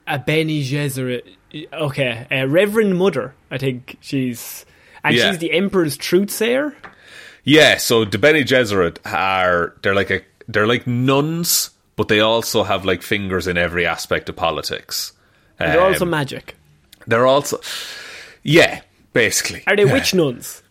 [0.07, 1.23] a Bene Gesserit.
[1.73, 3.35] Okay, uh, Reverend Mother.
[3.51, 4.67] I think she's,
[5.05, 5.31] and Yeah.
[5.31, 6.75] she's the Emperor's truthsayer.
[7.45, 12.65] Yeah, so the Bene Gesserit are they're like a they're like nuns, but they also
[12.65, 15.13] have like fingers in every aspect of politics.
[15.59, 16.57] They're also Um, magic.
[17.07, 17.61] They're also
[18.43, 18.81] yeah,
[19.13, 19.63] basically.
[19.67, 20.63] Are they witch nuns?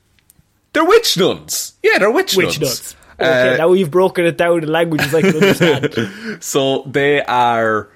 [0.73, 1.73] They're witch nuns.
[1.83, 2.61] Yeah, they're witch, Witch nuns.
[2.61, 2.95] nuns.
[3.19, 5.93] Okay, Uh, now we've broken it down in languages I can understand.
[6.43, 7.89] So they are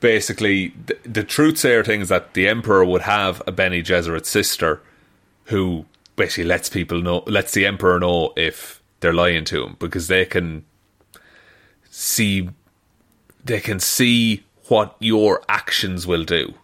[0.00, 4.26] basically the, the truth sayer thing is that the emperor would have a Bene Gesserit
[4.26, 4.80] sister
[5.46, 10.06] who basically lets people know, lets the emperor know if they're lying to him because
[10.06, 10.64] they can
[11.90, 12.48] see,
[13.44, 16.54] they can see what your actions will do.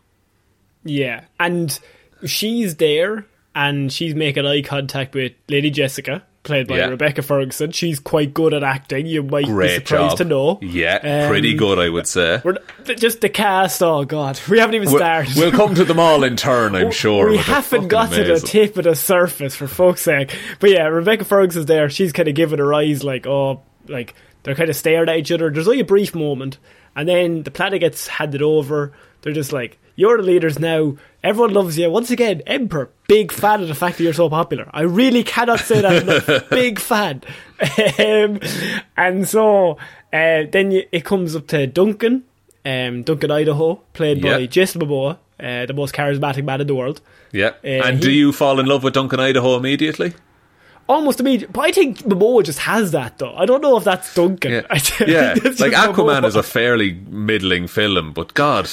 [0.85, 1.79] yeah, and
[2.25, 6.87] she's there, and she's making eye contact with Lady Jessica, played by Yeah.
[6.89, 7.71] Rebecca Ferguson.
[7.73, 9.05] She's quite good at acting.
[9.07, 10.17] You might be surprised job.
[10.19, 10.59] to know.
[10.63, 12.41] Yeah, Um, pretty good, I would say.
[12.43, 12.57] We're,
[12.97, 13.83] just the cast.
[13.83, 15.37] Oh God, we haven't even We'll, started.
[15.37, 17.29] we'll come to them all in turn, I'm sure.
[17.31, 20.35] We haven't got to the tip of the surface, for fuck's sake.
[20.61, 21.91] But yeah, Rebecca Ferguson's there.
[21.91, 25.31] She's kind of giving her eyes like, oh, like they're kind of staring at each
[25.33, 25.51] other.
[25.51, 26.57] There's only a brief moment,
[27.01, 28.93] and then the planet gets handed over.
[29.23, 30.97] They're just like, you're the leaders now.
[31.25, 31.91] Everyone loves you.
[31.91, 34.69] Once again, Emperor, big fan of the fact that you're so popular.
[34.75, 36.49] I really cannot say that enough.
[36.51, 37.23] big fan.
[37.99, 38.39] um,
[38.99, 39.79] and so
[40.13, 42.25] uh, then you, it comes up to Duncan,
[42.67, 47.01] um, Duncan Idaho, played by Jason Momoa, uh, the most charismatic man in the world.
[47.33, 47.55] Yeah.
[47.65, 50.13] Uh, and do you fall in love with Duncan Idaho immediately?
[50.90, 53.33] Almost immediate, but I think Momoa just has that though.
[53.37, 54.50] I don't know if that's Duncan.
[54.50, 55.35] Yeah, I think yeah.
[55.64, 56.26] like Aquaman Momoa.
[56.26, 58.68] is a fairly middling film, but God,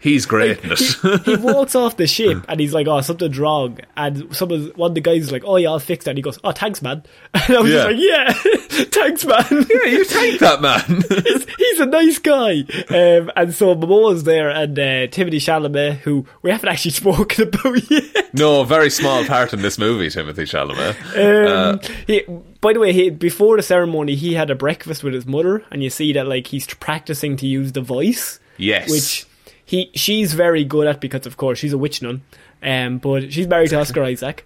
[0.00, 1.24] he's great in it.
[1.24, 4.94] he walks off the ship and he's like, "Oh, something's wrong." And someone, one of
[4.94, 7.02] the guys, is like, "Oh yeah, I'll fix that." And he goes, "Oh, thanks, man."
[7.34, 7.84] And I was Yeah.
[7.84, 11.02] just like, "Yeah, thanks, man." yeah, you take that, man.
[11.24, 12.60] he's, he's a nice guy.
[12.88, 17.90] Um, and so Momoa's there, and uh, Timothée Chalamet, who we haven't actually spoken about
[17.90, 18.34] yet.
[18.34, 20.96] no, very small part in this movie, Timothée Chalamet.
[21.16, 22.22] Um, he,
[22.60, 25.82] by the way, he, before the ceremony, he had a breakfast with his mother, and
[25.82, 28.38] you see that like he's practicing to use the voice.
[28.56, 28.90] Yes.
[28.90, 29.26] which
[29.70, 32.22] he she's very good at because of course she's a witch nun.
[32.62, 34.44] Um, but she's married to Oscar Isaac,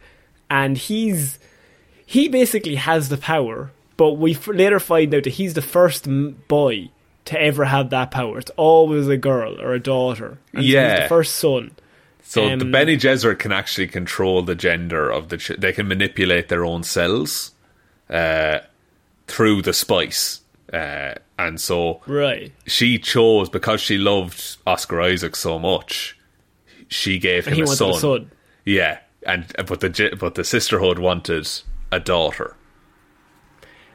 [0.51, 1.39] and he's
[2.07, 3.71] he basically has the power.
[3.97, 6.91] But we f- later find out that he's the first m- boy
[7.27, 8.39] to ever have that power.
[8.39, 10.37] It's always a girl or a daughter.
[10.53, 11.03] And Yeah.
[11.03, 11.71] the first son.
[12.23, 15.37] So the Um, Bene Gesserit can actually control the gender of the.
[15.39, 17.53] Ch- they can manipulate their own cells
[18.11, 18.59] uh,
[19.29, 20.41] through the spice,
[20.73, 22.53] uh, and so Right.
[22.67, 26.17] she chose because she loved Oscar Isaac so much.
[26.89, 27.95] She gave him a wanted a son.
[27.95, 28.31] son.
[28.65, 31.49] Yeah, and but the but the sisterhood wanted
[31.91, 32.57] a daughter.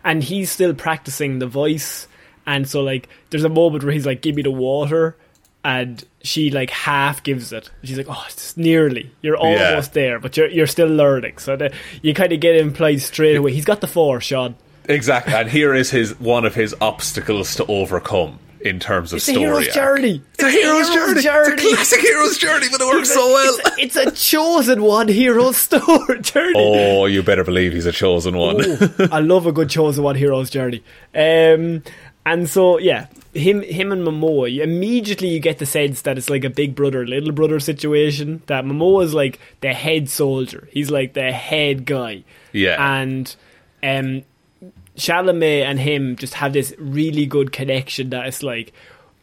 [0.04, 2.08] and he's still practicing the voice
[2.46, 5.18] and so like there's a moment where he's like give me the water
[5.64, 10.38] and she like half gives it she's like oh it's nearly you're almost there but
[10.38, 11.72] you're you're still learning so the,
[12.02, 14.56] you kind of get implied straight away he's got the four Shaun
[14.90, 15.34] exactly.
[15.34, 19.32] And here is his one of his obstacles to overcome in terms of It's a
[19.32, 19.46] story.
[19.46, 20.22] hero's journey.
[20.34, 20.90] It's a hero's
[21.24, 21.54] journey.
[21.62, 23.58] It's a classic hero's journey, but it works so well.
[23.78, 26.54] It's a, it's a chosen one hero's story journey.
[26.58, 28.60] Oh, you better believe he's a chosen one.
[28.60, 30.84] Ooh, I love a good chosen one hero's journey.
[31.16, 31.84] Um,
[32.26, 34.52] and so yeah, him him and Momoa.
[34.52, 38.42] You, immediately you get the sense that it's like a big brother little brother situation.
[38.48, 40.68] That Momoa is like the head soldier.
[40.72, 42.26] He's like the head guy.
[42.52, 42.76] Yeah.
[43.02, 43.34] and
[43.82, 44.24] um,
[45.00, 48.10] Chalamet and him just have this really good connection.
[48.12, 48.74] That it's like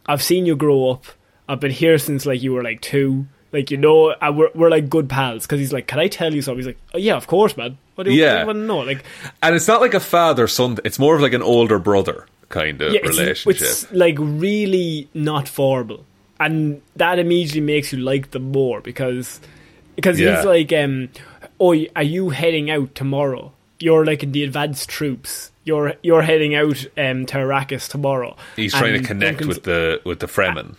[0.07, 1.05] I've seen you grow up.
[1.49, 3.27] I've been here since like you were like two.
[3.53, 5.43] Like you know, and we're we're like good pals.
[5.45, 7.79] Because he's like, "Can I tell you something?" He's like, oh, "Yeah, of course, man.
[7.95, 8.45] What do you, Yeah.
[8.45, 9.05] want to know?" Like,
[9.43, 10.79] and it's not like a father son.
[10.85, 13.63] It's more of like an older brother kind of yeah, it's, relationship.
[13.63, 16.05] it's like really not formal,
[16.41, 19.41] and that immediately makes you like them more because
[19.95, 20.37] because Yeah.
[20.37, 21.09] he's like, um,
[21.61, 23.53] "Oh, are you heading out tomorrow?
[23.79, 25.51] You're like in the advanced troops.
[25.67, 29.65] You're you're heading out um, to Arrakis tomorrow." He's trying And to connect Duncan's- with
[29.65, 30.77] the with the Fremen.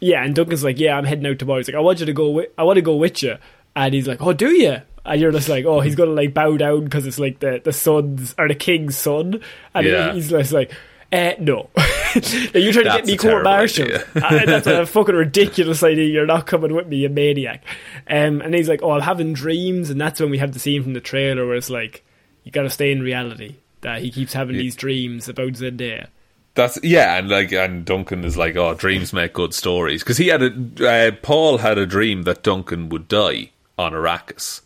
[0.00, 2.12] yeah, and Duncan's like, "Yeah, I'm heading out tomorrow." He's like, "I want you to
[2.12, 2.28] go.
[2.30, 3.36] With, I want to go with you."
[3.74, 4.76] And he's like, "Oh, do you?"
[5.06, 7.72] And you're just like, "Oh, he's gonna like bow down because it's like the the
[7.72, 9.40] son's or the king's son."
[9.74, 10.12] And Yeah.
[10.12, 10.72] he's just like,
[11.12, 14.04] uh, "No, Now, you trying to get me court martialed?
[14.16, 16.06] Uh, That's a fucking ridiculous idea.
[16.06, 17.62] You're not coming with me, you maniac."
[18.08, 20.82] Um, and he's like, "Oh, I'm having dreams," and that's when we have the scene
[20.82, 22.02] from the trailer where it's like,
[22.44, 26.08] "You got to stay in reality." That he keeps having these dreams about Zendaya.
[26.54, 30.28] That's yeah, and like and Duncan is like, oh, dreams make good stories because he
[30.28, 34.62] had a uh, Paul had a dream that Duncan would die on Arrakis.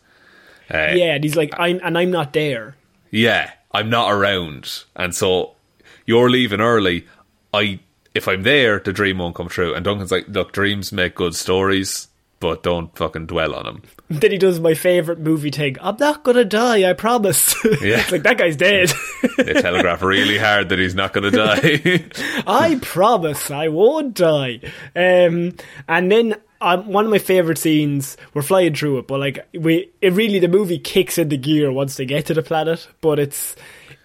[0.73, 2.75] Uh, Yeah, and he's like, "I'm and I'm not there."
[3.11, 5.55] yeah, I'm not around, and so
[6.05, 7.05] you're leaving early.
[7.53, 7.79] I
[8.15, 9.73] if I'm there, the dream won't come true.
[9.73, 12.07] And Duncan's like, look, dreams make good stories,
[12.39, 13.81] but don't fucking dwell on them.
[14.19, 15.77] Then he does my favorite movie thing.
[15.81, 17.53] I'm not gonna die, I promise.
[17.81, 17.99] Yeah.
[18.01, 18.91] it's like that guy's dead.
[19.37, 22.05] They telegraph really hard that he's not going to die.
[22.47, 24.59] I promise I won't die.
[24.95, 25.55] Um,
[25.87, 28.15] and then um, one of my favorite scenes.
[28.33, 31.97] We're flying through it, but like we, it really the movie kicks into gear once
[31.97, 32.87] they get to the planet.
[33.01, 33.55] But it's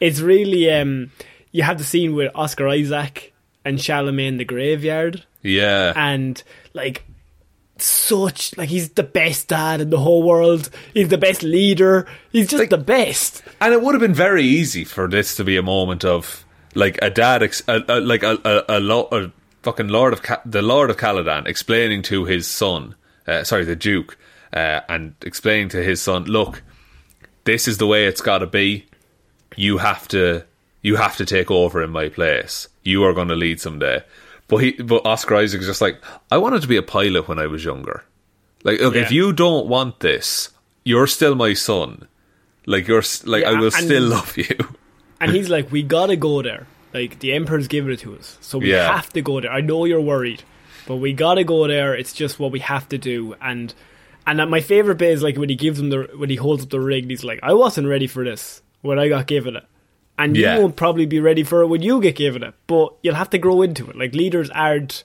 [0.01, 1.12] it's really um,
[1.53, 3.33] you have the scene with Oscar Isaac
[3.64, 5.25] and Chalamet in the graveyard.
[5.42, 6.42] yeah, and
[6.75, 7.05] like
[7.82, 10.70] such like he's the best dad in the whole world.
[10.94, 12.06] He's the best leader.
[12.32, 13.42] He's just Like- the best.
[13.60, 16.98] And it would have been very easy for this to be a moment of like
[17.02, 18.38] a dad, ex- a, a, like a,
[18.68, 19.30] a, lo- a
[19.62, 22.94] fucking Lord of Ca- the Lord of Caladan explaining to his son,
[23.26, 24.16] uh, sorry, the Duke,
[24.52, 26.62] uh, and explaining to his son, look,
[27.44, 28.86] this is the way it's got to be.
[29.56, 30.44] You have to,
[30.82, 32.68] you have to take over in my place.
[32.84, 34.02] You are going to lead someday.
[34.48, 37.46] But he, but Oscar Isaac's just like, I wanted to be a pilot when I
[37.46, 38.04] was younger.
[38.64, 40.50] Like, look, if you don't want this,
[40.84, 42.08] you're still my son.
[42.66, 44.56] Like you're like I will and- still love you.
[45.20, 46.66] And he's like, we gotta go there.
[46.94, 48.90] Like the Emperor's giving it to us, so we Yeah.
[48.94, 49.52] have to go there.
[49.52, 50.42] I know you're worried,
[50.87, 51.94] but we gotta go there.
[51.94, 53.34] It's just what we have to do.
[53.42, 53.74] And
[54.26, 56.70] and my favorite bit is like when he gives him the when he holds up
[56.70, 57.02] the ring.
[57.04, 59.64] and He's like, I wasn't ready for this when I got given it.
[60.18, 60.57] And Yeah.
[60.57, 63.31] you won't probably be ready for it when you get given it, but you'll have
[63.31, 63.96] to grow into it.
[63.96, 65.04] Like leaders aren't,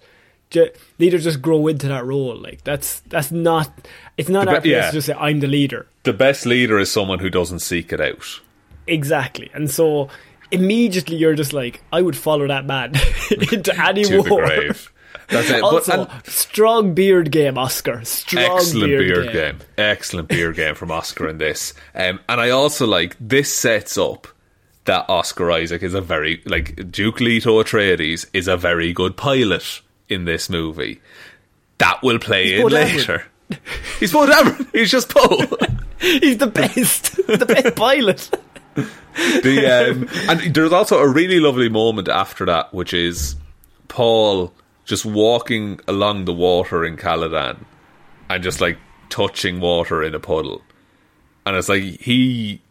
[0.49, 2.35] ju- leaders just grow into that role.
[2.35, 3.71] Like that's that's not.
[4.17, 4.87] It's not The our be- place yeah.
[4.87, 5.85] to just say I'm the leader.
[6.03, 8.39] the best leader is someone who doesn't seek it out.
[8.87, 9.49] Exactly.
[9.53, 10.09] And so
[10.51, 12.93] immediately you're just like, I would follow that man
[13.31, 14.45] into any To the war.
[14.45, 14.91] grave.
[15.29, 15.61] That's it.
[15.61, 18.03] But, Also, and strong beard game, Oscar.
[18.03, 19.33] Strong excellent beard, beard, game.
[19.33, 19.59] game.
[19.77, 21.73] Excellent beard game from Oscar in this.
[21.95, 24.27] Um, and I also like this sets up
[24.85, 29.81] that Oscar Isaac is a very like Duke Leto Atreides is a very good pilot
[30.09, 31.01] in this movie.
[31.77, 33.25] That will play in later.
[33.99, 34.67] He's Poe Dameron.
[34.73, 35.45] He's just Paul.
[35.99, 37.15] He's the best.
[37.27, 38.29] the best pilot.
[38.75, 43.35] the um, and there's also a really lovely moment after that, which is
[43.87, 44.53] Paul
[44.85, 47.63] just walking along the water in Caladan
[48.29, 48.77] and just like
[49.09, 50.61] touching water in a puddle,
[51.45, 52.61] and it's like he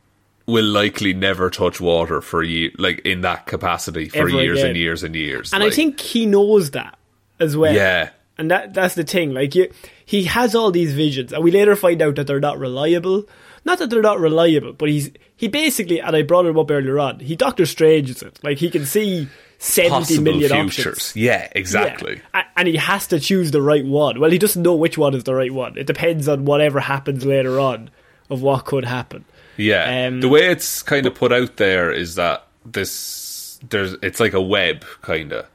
[0.47, 4.77] will likely never touch water for ye- like in that capacity for Ever years and
[4.77, 5.53] years and years.
[5.53, 6.99] And like, I think he knows that
[7.39, 7.75] as well.
[7.75, 8.11] Yeah.
[8.39, 9.33] And that that's the thing.
[9.33, 9.71] Like you,
[10.05, 13.25] he has all these visions, and we later find out that they're not reliable.
[13.65, 16.99] Not that they're not reliable, but he's he basically, and I brought him up earlier
[16.99, 17.21] on.
[17.21, 18.41] He Doctor Stranges it.
[18.43, 19.29] Like he can see
[19.59, 20.87] seventy million futures.
[20.87, 21.17] options.
[21.17, 22.21] Yeah, exactly.
[22.35, 22.45] Yeah.
[22.57, 24.19] And he has to choose the right one.
[24.19, 25.77] Well, he doesn't know which one is the right one.
[25.77, 27.91] It depends on whatever happens later on
[28.29, 29.25] of what could happen.
[29.63, 34.21] Yeah, Um, the way it's kind of put out there is that this there's it's
[34.21, 35.47] like a web kind of,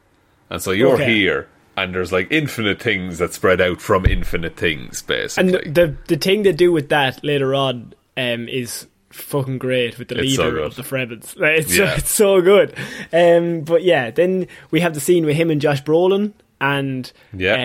[0.50, 1.14] and so you're Okay.
[1.14, 5.54] here, and there's like infinite things that spread out from infinite things, basically.
[5.66, 10.10] And the the thing they do with that later on um, is fucking great with
[10.10, 10.64] the It's leader good.
[10.64, 10.84] of the.
[11.38, 11.96] Like, it's, Yeah.
[11.98, 12.74] it's so good.
[13.12, 16.34] Um, but yeah, then we have the scene with him and Josh Brolin.
[16.60, 17.54] And Yeah.
[17.54, 17.58] uh,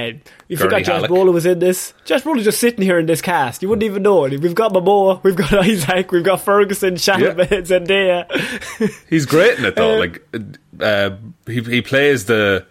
[0.49, 1.09] you Gurney forgot Josh.
[1.09, 1.95] Brolin was in this.
[2.05, 3.63] Josh Brolin just sitting here in this cast.
[3.63, 4.39] You wouldn't even know it.
[4.41, 8.27] We've got Momoa, we've got Isaac, we've got Ferguson, Chalamet, Zendaya.
[9.09, 9.97] He's great in it though.
[9.97, 10.23] Uh, like
[10.81, 11.11] uh,
[11.47, 12.67] he he plays the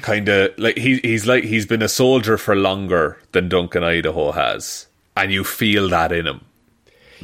[0.00, 4.32] kind of like he he's like he's been a soldier for longer than Duncan Idaho
[4.32, 6.40] has, and you feel that in him.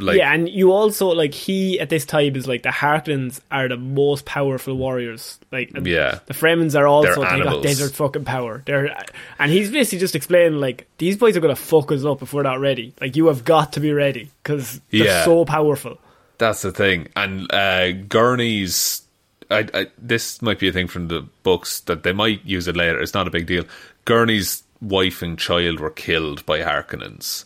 [0.01, 3.69] Like yeah, and you also like he at this time is like the Harkonnens are
[3.69, 5.39] the most powerful warriors.
[5.53, 6.21] Like Yeah.
[6.27, 8.63] the Fremens are also They're got desert fucking power.
[8.65, 8.95] They're
[9.39, 12.43] and he's basically just explaining like these boys are gonna fuck us up if we're
[12.43, 12.95] not ready.
[13.01, 15.25] Like you have got to be ready because they're Yeah.
[15.25, 15.99] so powerful.
[16.39, 17.09] That's the thing.
[17.17, 19.03] And uh, Gurney's.
[19.51, 22.77] I, I, this might be a thing from the books that they might use it
[22.77, 23.01] later.
[23.01, 23.65] It's not a big deal.
[24.05, 27.45] Gurney's wife and child were killed by Harkonnens.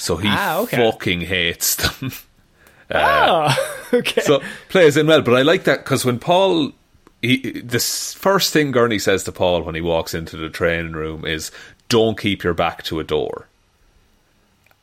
[0.00, 0.76] So he Ah, okay.
[0.78, 2.12] fucking hates them.
[2.90, 4.22] oh, okay.
[4.22, 5.22] so plays in well.
[5.22, 6.72] But I like that because when Paul.
[7.22, 11.26] He, the first thing Gurney says to Paul when he walks into the training room
[11.26, 11.50] is,
[11.90, 13.46] Don't keep your back to a door.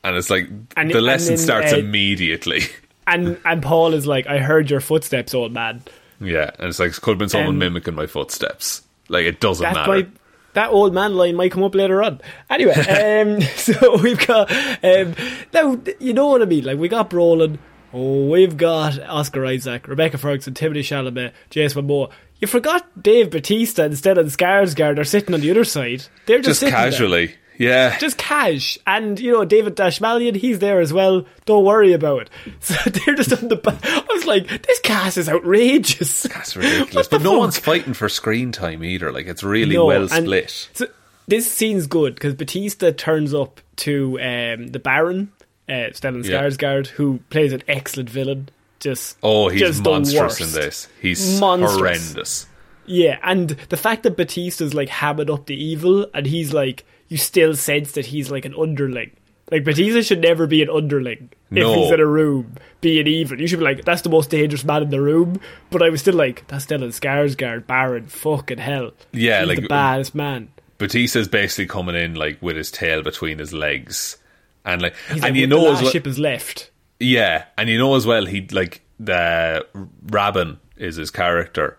[0.03, 2.61] And it's like And- the lesson then, starts uh, immediately.
[3.07, 5.81] and and Paul is like, I heard your footsteps, old man.
[6.21, 8.83] Yeah, and it's like it could have been someone Um, mimicking my footsteps.
[9.09, 9.91] Like it doesn't matter.
[9.91, 10.09] might
[10.57, 12.19] that old man line might come up later on.
[12.49, 14.51] Anyway, um, so we've got
[14.83, 15.15] um,
[15.53, 16.65] now you know what I mean.
[16.65, 17.59] Like we got Brolin,
[17.93, 22.11] oh, we've got Oscar Isaac, Rebecca Ferguson, Timothée Chalamet, Jason Momoa.
[22.39, 26.05] You forgot Dave Batista instead of Skarsgård are sitting on the other side.
[26.25, 27.35] They're just, Just sitting there.
[27.57, 27.97] Yeah.
[27.97, 31.25] Just cash, and you know David Dastmalchian, he's there as well.
[31.45, 32.29] Don't worry about it.
[32.59, 33.79] So they're just on the back.
[33.83, 36.23] I was like, this cast is outrageous.
[36.23, 37.07] That's ridiculous.
[37.07, 37.39] But no fuck?
[37.39, 39.11] one's fighting for screen time either.
[39.11, 40.69] Like it's really No, well split.
[40.73, 40.87] So
[41.27, 45.31] this scene's good because Batista turns up to um, the Baron,
[45.69, 46.41] uh, Stellan Yeah.
[46.43, 48.49] Skarsgård, who plays an excellent villain.
[48.79, 50.87] Just Oh, he's just monstrous in this.
[51.01, 51.73] He's Monstrous.
[51.77, 52.47] horrendous.
[52.85, 57.17] Yeah, and the fact that Batista's like hammered up the evil, and he's like, you
[57.17, 59.11] still sense that he's like an underling.
[59.51, 61.71] Like Batista should never be an underling No.
[61.71, 63.39] if he's in a room being evil.
[63.39, 65.39] You should be like, that's the most dangerous man in the room.
[65.71, 68.91] But I was still like, that's Stellan Skarsgård, Baron, fucking hell.
[69.13, 70.49] Yeah, he's like- the baddest man.
[70.79, 74.17] Batista's basically coming in like with his tail between his legs,
[74.65, 76.69] and like, He's and like, you know the as well, ship is left.
[76.99, 79.65] yeah, and you know as well, he like the
[80.05, 81.77] Rabban is his character.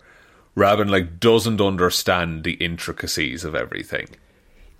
[0.57, 4.07] Rabban like doesn't understand the intricacies of everything.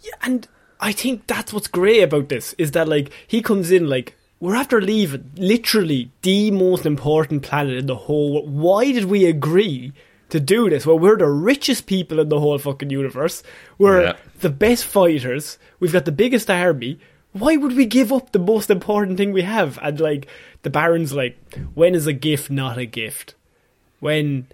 [0.02, 0.48] Yeah, and
[0.80, 4.56] I think that's what's great about this is that like he comes in like we're
[4.56, 8.50] after leaving literally the most important planet in the whole world.
[8.54, 9.92] Why did we agree
[10.30, 10.86] to do this?
[10.86, 13.44] Well, we're the richest people in the whole fucking universe.
[13.78, 14.16] We're Yeah.
[14.40, 15.58] the best fighters.
[15.82, 17.00] We've got the biggest army.
[17.34, 19.78] Why would we give up the most important thing we have?
[19.82, 20.28] And like
[20.62, 21.38] the Baron's like,
[21.74, 23.36] when is a gift not a gift?
[24.00, 24.48] When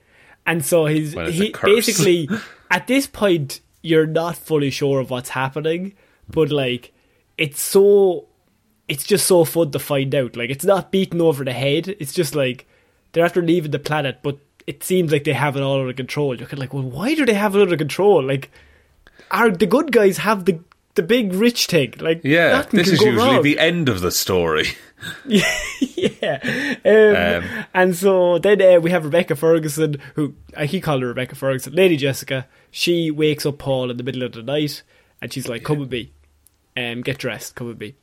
[0.47, 2.27] and so he's he basically
[2.71, 5.93] at this point you're not fully sure of what's happening,
[6.28, 6.91] but like
[7.38, 8.28] it's so
[8.88, 10.36] it's just so fun to find out.
[10.36, 11.95] Like it's not beaten over the head.
[12.00, 12.67] It's just like
[13.12, 16.36] they're after leaving the planet, but it seems like they have it all under control.
[16.36, 18.24] You're kind of like, well, why do they have it under control?
[18.24, 18.52] Like,
[19.32, 20.60] are the good guys have the
[20.95, 21.93] the big rich thing?
[21.99, 23.43] Like, Yeah, this is usually wrong.
[23.43, 24.67] the end of the story.
[25.25, 26.39] yeah.
[26.86, 31.10] Um, Um, and so then uh, we have Rebecca Ferguson, who I he called her
[31.10, 32.47] Rebecca Ferguson, Lady Jessica.
[32.71, 34.81] She wakes up Paul in the middle of the night,
[35.21, 36.12] and she's like, "Come with me,
[36.75, 37.95] um, get dressed, come with me."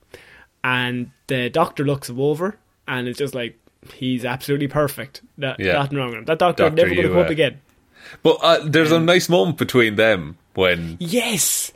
[0.63, 3.59] And the doctor looks him over, and it's just like
[3.95, 5.23] he's absolutely perfect.
[5.39, 5.73] That, Yeah.
[5.73, 6.25] Nothing wrong with him.
[6.27, 7.61] That doctor, Doctor, never going to come up uh, again.
[8.23, 11.73] But uh, there's a nice moment between them when Yes.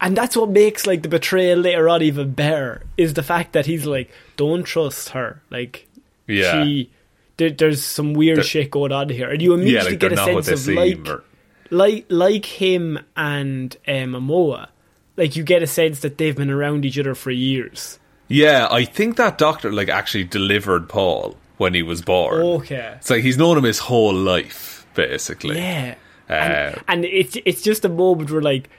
[0.00, 3.66] And that's what makes like the betrayal later on even better is the fact that
[3.66, 5.42] he's like, don't trust her.
[5.50, 5.86] Like,
[6.26, 6.64] Yeah.
[6.64, 6.90] she,
[7.36, 10.12] there, there's some weird They're- shit going on here, and you yeah, immediately like get
[10.12, 11.24] a sense of like, or-
[11.70, 14.68] like, like him and um, Momoa.
[15.16, 17.98] Like you get a sense that they've been around each other for years.
[18.28, 22.40] Yeah, I think that doctor like actually delivered Paul when he was born.
[22.40, 22.94] Okay.
[22.96, 25.58] It's like he's known him his whole life, basically.
[25.58, 25.96] Yeah.
[26.28, 28.70] Uh, and, and it's it's just a moment where like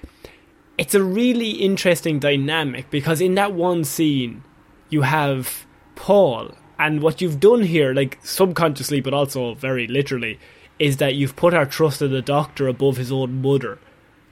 [0.81, 4.43] it's a really interesting dynamic because in that one scene
[4.89, 5.65] you have
[5.95, 10.39] Paul and what you've done here like subconsciously but also very literally
[10.79, 13.77] is that you've put our trust in the doctor above his own mother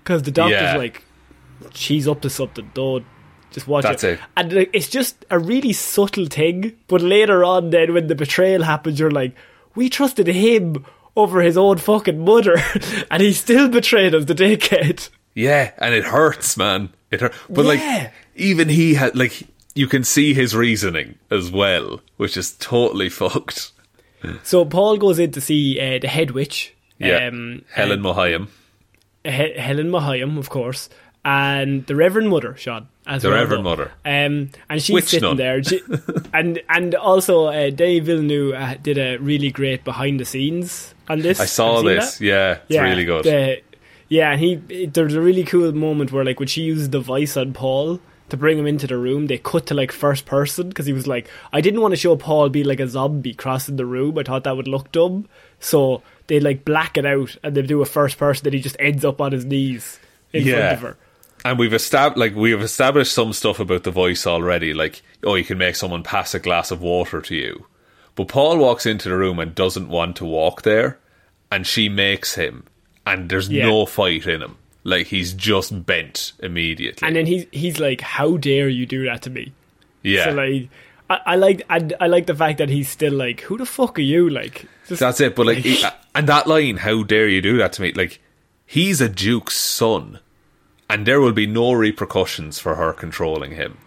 [0.03, 0.77] because the doctor's Yeah.
[0.77, 1.03] like
[1.73, 3.05] she's up to something don't
[3.51, 4.19] just watch That's it.
[4.37, 8.63] and like, it's just a really subtle thing but later on then when the betrayal
[8.63, 9.35] happens you're like
[9.75, 12.55] we trusted him over his own fucking mother
[13.11, 16.89] and he still betrayed us the dickhead Yeah, and it hurts, man.
[17.11, 17.33] It hurt.
[17.49, 17.67] But Yeah.
[17.67, 19.43] like, even he had like
[19.75, 23.71] you can see his reasoning as well, which is totally fucked.
[24.43, 26.73] So Paul goes in to see uh, the head witch.
[26.97, 28.49] Yeah, Um, Helen Mohiam.
[29.23, 30.89] He- Helen Mohiam, of course,
[31.23, 32.87] and the Reverend Mother, Shaun.
[33.07, 33.69] As The well, Reverend though.
[33.69, 33.91] Mother.
[34.05, 35.37] Um, and she's Witch sitting nun.
[35.37, 35.63] there.
[35.63, 35.81] She,
[36.33, 41.21] and and also, uh, Dave Villeneuve uh, did a really great behind the scenes on
[41.21, 41.39] this.
[41.39, 42.17] I saw Have you seen this.
[42.17, 42.23] that?
[42.25, 43.23] Yeah, it's really good.
[43.23, 43.61] the-
[44.09, 46.99] yeah, and he it- there's a really cool moment where like when she used the
[46.99, 47.99] voice on Paul
[48.29, 51.07] to bring him into the room, they cut to like first person because he was
[51.07, 54.17] like, I didn't want to show Paul be like a zombie crossing the room.
[54.19, 55.27] I thought that would look dumb,
[55.59, 58.75] so they like black it out and they do a first person that he just
[58.79, 59.99] ends up on his knees
[60.31, 60.73] in front Yeah.
[60.73, 60.97] of her.
[61.43, 65.43] and we've established like we've established some stuff about the voice already like oh you
[65.43, 67.65] can make someone pass a glass of water to you
[68.13, 70.99] but paul walks into the room and doesn't want to walk there
[71.51, 72.63] and she makes him
[73.05, 73.65] and there's Yeah.
[73.65, 78.37] no fight in him like he's just bent immediately And then he's he's like, "How
[78.37, 79.51] dare you do that to me?"
[80.03, 80.69] yeah So like,
[81.09, 83.99] I, I like I, I like the fact that he's still like, "Who the fuck
[83.99, 87.27] are you?" Like, just, that's it but like he- uh, and that line how dare
[87.27, 88.19] you do that to me like
[88.65, 90.19] he's a duke's son
[90.89, 93.77] and there will be no repercussions for her controlling him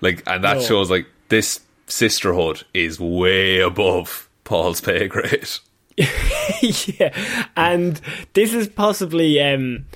[0.00, 0.62] like and that No.
[0.62, 5.48] shows like this sisterhood is way above paul's pay grade
[6.62, 8.00] yeah, and
[8.34, 9.40] this is possibly.
[9.40, 9.86] um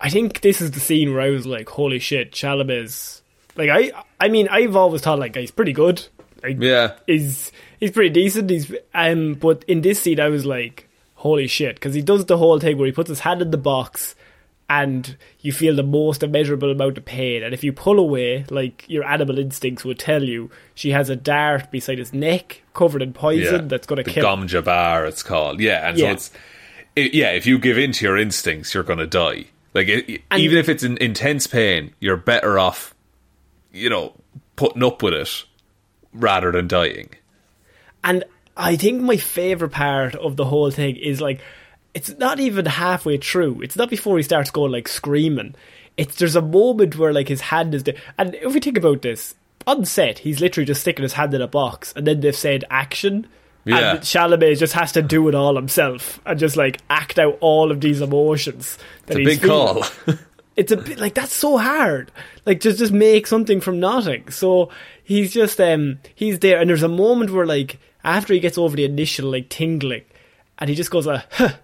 [0.00, 3.22] I think this is the scene where I was like, "Holy shit, Chalamet's."
[3.56, 6.06] Like I, I mean, I've always thought like he's pretty good.
[6.42, 6.94] Like, Yeah.
[7.06, 8.50] he's he's pretty decent.
[8.50, 12.36] He's um, but in this scene, I was like, "Holy shit," because he does the
[12.38, 14.14] whole thing where he puts his hand in the box.
[14.68, 18.84] And you feel the most immeasurable amount of pain, and if you pull away, like
[18.88, 23.12] your animal instincts would tell you, she has a dart beside his neck covered in
[23.12, 24.24] poison that's going to kill.
[24.28, 24.40] him.
[24.40, 25.60] Gom Jabbar, it's called.
[25.60, 26.06] Yeah, and Yeah.
[26.08, 26.30] so it's
[26.96, 27.30] it, yeah.
[27.30, 29.44] If you give in to your instincts, you're going to die.
[29.72, 32.92] Like it, And- even if it's in intense pain, you're better off,
[33.72, 34.14] you know,
[34.56, 35.44] putting up with it
[36.12, 37.10] rather than dying.
[38.02, 38.24] And
[38.56, 41.40] I think my favorite part of the whole thing is like
[41.96, 43.62] it's not even halfway through.
[43.62, 45.54] It's not before he starts going like screaming.
[45.96, 47.94] It's there's a moment where like his hand is there.
[48.18, 49.34] And if we think about this,
[49.66, 52.66] on set, he's literally just sticking his hand in a box and then they've said
[52.68, 53.26] action.
[53.64, 53.92] Yeah.
[53.92, 57.70] And Chalamet just has to do it all himself and just like act out all
[57.70, 58.76] of these emotions.
[59.06, 60.16] That It's a big feeling call.
[60.56, 62.12] it's a bit like that's so hard.
[62.44, 64.30] Like just just make something from nothing.
[64.30, 64.68] So
[65.02, 68.76] he's just um he's there, and there's a moment where like after he gets over
[68.76, 70.04] the initial like tingling,
[70.58, 71.54] and he just goes like, huh,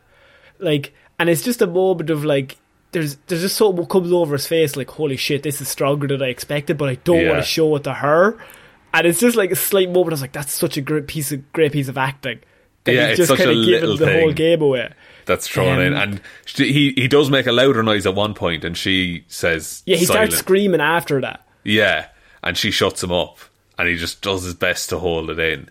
[0.62, 2.56] like, and it's just a moment of like.
[2.92, 6.20] There's, there's just something comes over his face like holy shit this is stronger than
[6.22, 7.30] I expected but I don't Yeah.
[7.30, 8.36] want to show it to her
[8.92, 11.32] and it's just like a slight moment I was like that's such a great piece
[11.32, 12.40] of great piece of acting
[12.84, 14.92] that Yeah, he's just kind of little the whole game away
[15.24, 18.34] That's thrown in, Um, and she, he he does make a louder noise at one
[18.34, 20.32] point, and she says, yeah he silent.
[20.32, 22.08] starts screaming after that Yeah,
[22.42, 23.38] and she shuts him up,
[23.78, 25.70] and he just does his best to hold it in.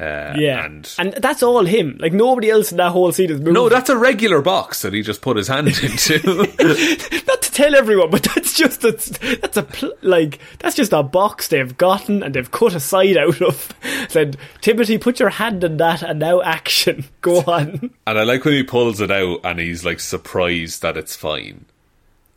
[0.00, 1.98] Uh, Yeah, and, and that's all him.
[2.00, 3.52] Like nobody else in that whole scene is moving.
[3.54, 6.18] no, that's a regular box that he just put his hand into.
[7.26, 8.92] not to tell everyone, but that's just a,
[9.40, 13.16] that's a pl- like that's just a box they've gotten and they've cut a side
[13.16, 13.74] out of.
[14.08, 17.04] Said Timothy, put your hand in that, and now action.
[17.20, 17.90] Go on.
[18.06, 21.66] And I like when he pulls it out and he's like surprised that it's fine.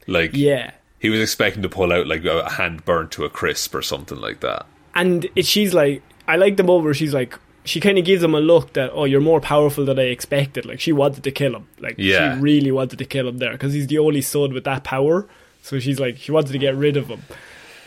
[0.08, 3.74] Like Yeah, he was expecting to pull out like a hand burnt to a crisp
[3.74, 4.66] or something like that.
[4.96, 7.38] and it, she's like, I like the moment where she's like.
[7.66, 10.66] She kind of gives him a look that, oh, you're more powerful than I expected.
[10.66, 11.68] Like, she wanted to kill him.
[11.80, 12.36] Like, Yeah.
[12.36, 15.28] she really wanted to kill him there because he's the only son with that power.
[15.62, 17.22] So she's like, she wanted to get rid of him.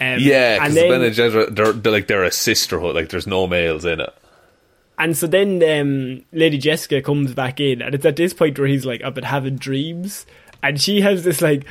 [0.01, 2.95] Um, Yeah, because and the Bene Gesserit, they're, they're like they're a sisterhood.
[2.95, 4.15] Like there's no males in it.
[4.99, 8.67] And so then um, Lady Jessica comes back in, and it's at this point where
[8.69, 10.25] he's like, I've been having dreams.
[10.63, 11.67] And she has this like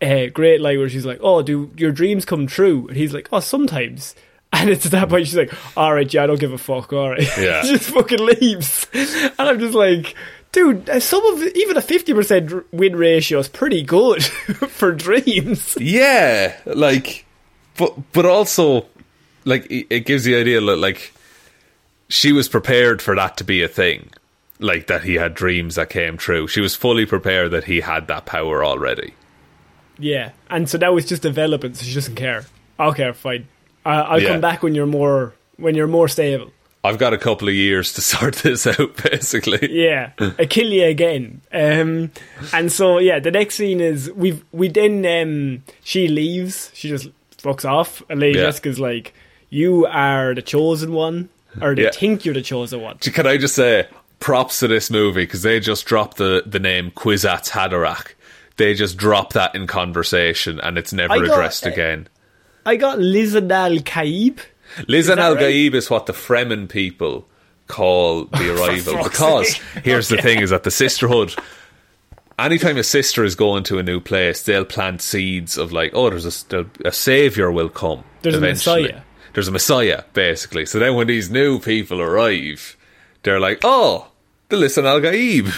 [0.00, 2.88] uh, great line where she's like, Oh, do your dreams come true?
[2.88, 4.14] And he's like, Oh, sometimes.
[4.56, 7.26] And it's at that point she's like, Alright, yeah, I don't give a fuck, alright.
[7.38, 7.62] Yeah.
[7.62, 8.86] she just fucking leaves.
[8.94, 10.14] And I'm just like,
[10.52, 14.24] Dude, uh, some of even a 50% win ratio is pretty good
[14.68, 15.76] for dreams.
[15.80, 17.26] Yeah, like,
[17.76, 18.86] but but also,
[19.44, 21.12] like, it it gives the idea that like
[22.08, 24.10] she was prepared for that to be a thing,
[24.60, 26.46] like that he had dreams that came true.
[26.46, 29.14] She was fully prepared that he had that power already.
[29.98, 32.44] Yeah, and so now it's just developing, so she doesn't care.
[32.78, 33.48] Okay, fine.
[33.84, 34.28] I I'll Yeah.
[34.32, 36.50] come back when you're more when you're more stable.
[36.86, 39.68] I've got a couple of years to sort this out, basically.
[39.72, 41.40] Yeah, I kill you again.
[41.52, 42.10] Um,
[42.52, 46.70] and so yeah, the next scene is we've we then um she leaves.
[46.74, 47.08] She just
[47.38, 48.46] fucks off, and Lady Yeah.
[48.46, 49.14] Jessica's like,
[49.50, 51.28] "You are the chosen one,
[51.62, 51.90] or they Yeah.
[51.90, 53.86] think you're the chosen one." Can I just say
[54.20, 58.12] props to this movie because they just dropped the the name Kwisatz Haderach.
[58.56, 62.08] They just drop that in conversation, and it's never got- addressed again.
[62.66, 64.38] I got Lisan Al Gaib.
[64.88, 65.74] That Al right?
[65.74, 67.26] Is what the Fremen people
[67.66, 69.02] call the arrival.
[69.04, 71.34] because here's the thing: is that the sisterhood.
[72.36, 76.10] Anytime a sister is going to a new place, they'll plant seeds of like, oh,
[76.10, 78.02] there's a, a savior will come.
[78.22, 78.82] There's a eventually.
[78.82, 79.02] Messiah.
[79.34, 80.66] There's a messiah, basically.
[80.66, 82.76] So then when these new people arrive,
[83.22, 84.10] they're like, oh,
[84.48, 85.48] the Lisan Al Gaib.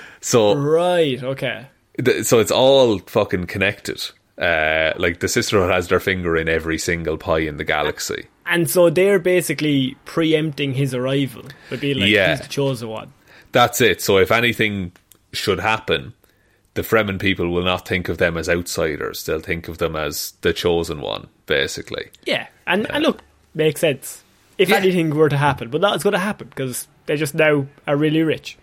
[0.20, 1.22] so Right.
[1.22, 1.66] Okay.
[2.04, 4.02] th- so it's all fucking connected.
[4.40, 8.26] Uh, like the sisterhood has their finger in every single pie in the galaxy.
[8.46, 11.42] And so they're basically preempting his arrival.
[11.68, 12.30] They'd be like, Yeah.
[12.30, 13.12] he's the chosen one.
[13.52, 14.00] That's it.
[14.00, 14.92] So if anything
[15.34, 16.14] should happen,
[16.74, 19.24] the Fremen people will not think of them as outsiders.
[19.26, 22.08] They'll think of them as the chosen one, basically.
[22.24, 22.46] Yeah.
[22.66, 23.20] And, and look,
[23.54, 24.22] makes sense.
[24.56, 24.76] If Yeah.
[24.76, 25.68] anything were to happen.
[25.68, 28.56] But that's going to happen because they just now are really rich.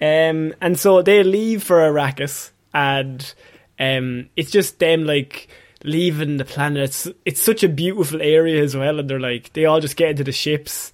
[0.00, 3.32] Um, and so they leave for Arrakis and
[3.78, 5.48] um, it's just them like
[5.82, 6.82] leaving the planet.
[6.84, 8.98] It's, it's such a beautiful area as well.
[8.98, 10.92] And they're like, they all just get into the ships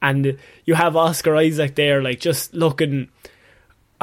[0.00, 3.08] and you have Oscar Isaac there like just looking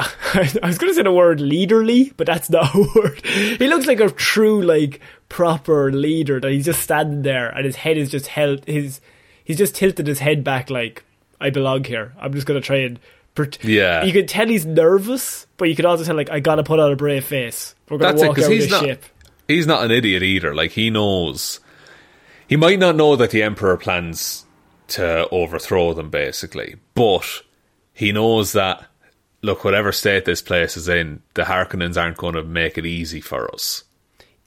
[0.00, 3.20] I was going to say the word leaderly, but that's not a word.
[3.24, 7.76] He looks like a true, like, proper leader that he's just standing there and his
[7.76, 9.02] head is just held, his,
[9.44, 11.04] he's just tilted his head back like,
[11.38, 12.14] I belong here.
[12.18, 12.98] I'm just going to try and.
[13.62, 14.04] Yeah.
[14.04, 16.92] You could tell he's nervous, but you could also tell, like, I gotta put on
[16.92, 17.74] a brave face.
[17.88, 18.84] We're gonna it, walk because out he's this not.
[18.84, 19.04] ship.
[19.48, 20.54] He's not an idiot either.
[20.54, 21.60] Like he knows.
[22.48, 24.44] He might not know that the Emperor plans
[24.88, 27.24] to overthrow them, basically, but
[27.92, 28.86] he knows that.
[29.42, 33.22] Look, whatever state this place is in, the Harkonnens aren't going to make it easy
[33.22, 33.84] for us.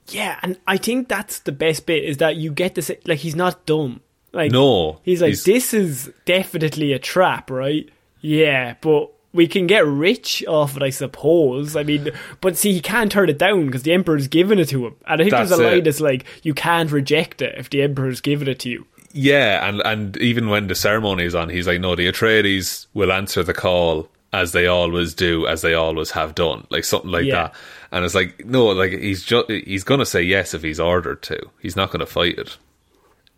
[0.09, 3.35] Yeah, and I think that's the best bit is that you get say, like, he's
[3.35, 4.01] not dumb.
[4.33, 7.89] Like, No, He's like, he's- this is definitely a trap, right?
[8.23, 11.75] Yeah, but we can get rich off it, I suppose.
[11.75, 12.09] I mean,
[12.41, 14.95] but see, he can't turn it down because the Emperor's given it to him.
[15.05, 15.83] And I think there's That's a line it.
[15.83, 18.85] that's like, you can't reject it if the Emperor's given it to you.
[19.11, 23.11] Yeah, and and even when the ceremony is on, he's like, no, the Atreides will
[23.11, 27.25] answer the call as they always do, as they always have done, like something like
[27.25, 27.35] Yeah.
[27.35, 27.55] that.
[27.91, 31.39] And it's like, no, like he's just he's gonna say yes if he's ordered to.
[31.59, 32.57] He's not gonna fight it.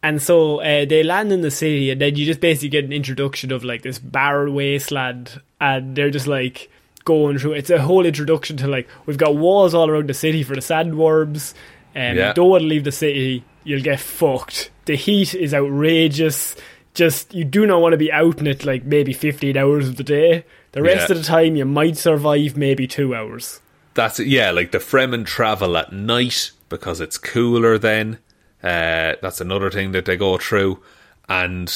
[0.05, 2.93] And so uh, they land in the city, and then you just basically get an
[2.93, 6.69] introduction of like this barren wasteland, and they're just like
[7.05, 7.53] going through.
[7.53, 10.61] It's a whole introduction to like we've got walls all around the city for the
[10.61, 11.53] sandworms.
[11.95, 12.33] Um, Yeah.
[12.33, 14.69] Don't want to leave the city, you'll get fucked.
[14.85, 16.55] The heat is outrageous.
[16.93, 19.95] Just you do not want to be out in it like maybe fifteen hours of
[19.97, 20.45] the day.
[20.73, 21.15] The rest Yeah.
[21.15, 23.59] of the time, you might survive maybe two hours.
[23.95, 24.27] That's it.
[24.27, 28.19] Yeah, like the Fremen travel at night because it's cooler then.
[28.65, 30.81] Uh, that's another thing that they go through.
[31.29, 31.71] And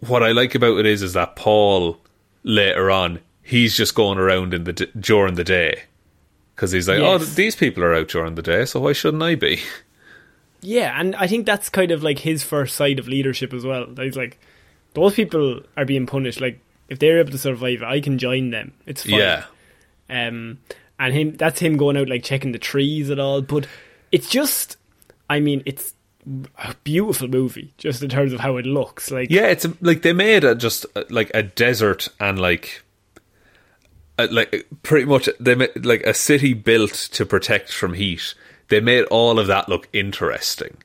[0.00, 1.98] what I like about it is, is that Paul
[2.42, 5.82] later on he's just going around in the d- during the day
[6.54, 7.34] because he's like, oh, Yes.
[7.34, 9.60] these people are out during the day, so why shouldn't I be?
[10.60, 13.86] Yeah, and I think that's kind of like his first side of leadership as well.
[13.96, 14.40] He's like,
[14.94, 16.40] those people are being punished.
[16.40, 16.58] Like,
[16.88, 18.72] if they're able to survive, I can join them.
[18.84, 19.20] It's fine.
[19.20, 19.44] Yeah,
[20.10, 20.58] Um,
[20.98, 23.40] and him, that's him going out like checking the trees and all.
[23.40, 23.68] But
[24.10, 24.78] it's just,
[25.30, 25.94] I mean, it's
[26.58, 29.10] a beautiful movie just in terms of how it looks.
[29.10, 29.46] Like, yeah.
[29.46, 32.82] It's a, like they made a just uh, like a desert and like.
[34.18, 38.34] uh, Like pretty much, they made like a city built to protect from heat.
[38.68, 40.76] They made all of that look interesting.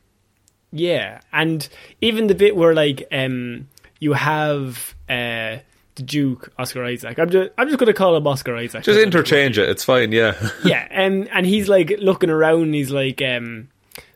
[0.71, 1.67] Yeah, and
[2.01, 3.67] even the bit where like um
[3.99, 5.57] you have uh
[5.95, 7.19] the Duke Oscar Isaac.
[7.19, 8.83] I'm just I'm just gonna call him Oscar Isaac.
[8.83, 9.69] Just interchange it.
[9.69, 10.11] It's fine.
[10.11, 10.33] Yeah.
[10.63, 12.73] yeah, and and he's like looking around.
[12.73, 13.69] He's like um,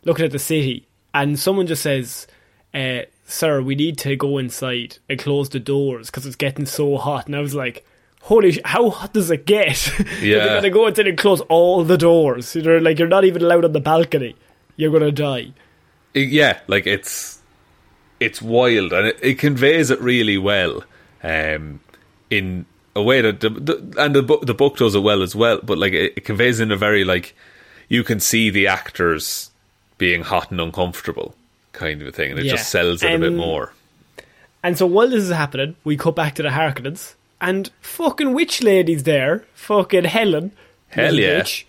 [0.08, 2.26] looking at the city, and someone just says,
[2.74, 6.98] uh, "Sir, we need to go inside and close the doors because it's getting so
[6.98, 7.86] hot." And I was like,
[8.22, 9.92] "Holy, sh- how hot does it get?"
[10.22, 10.38] Yeah.
[10.40, 12.56] They're gonna go inside and close all the doors.
[12.56, 14.36] You're like, you're not even allowed on the balcony.
[14.78, 15.52] You're gonna die.
[16.14, 17.40] Yeah, like it's
[18.20, 20.84] it's wild and it, it conveys it really well
[21.22, 21.80] um,
[22.32, 25.36] in a way that the, the, and the book the book does it well as
[25.36, 25.60] well.
[25.62, 27.36] But like it, it conveys in a very like
[27.90, 29.52] you can see the actors
[29.98, 31.36] being hot and uncomfortable
[31.74, 32.54] kind of a thing, and it Yeah.
[32.54, 33.74] just sells it a bit Um, more.
[34.64, 38.64] And so while this is happening, we cut back to the Harkonnens, and fucking witch
[38.64, 40.52] lady's there, fucking Helen.
[40.90, 41.42] Hell yeah.
[41.42, 41.64] Bitch.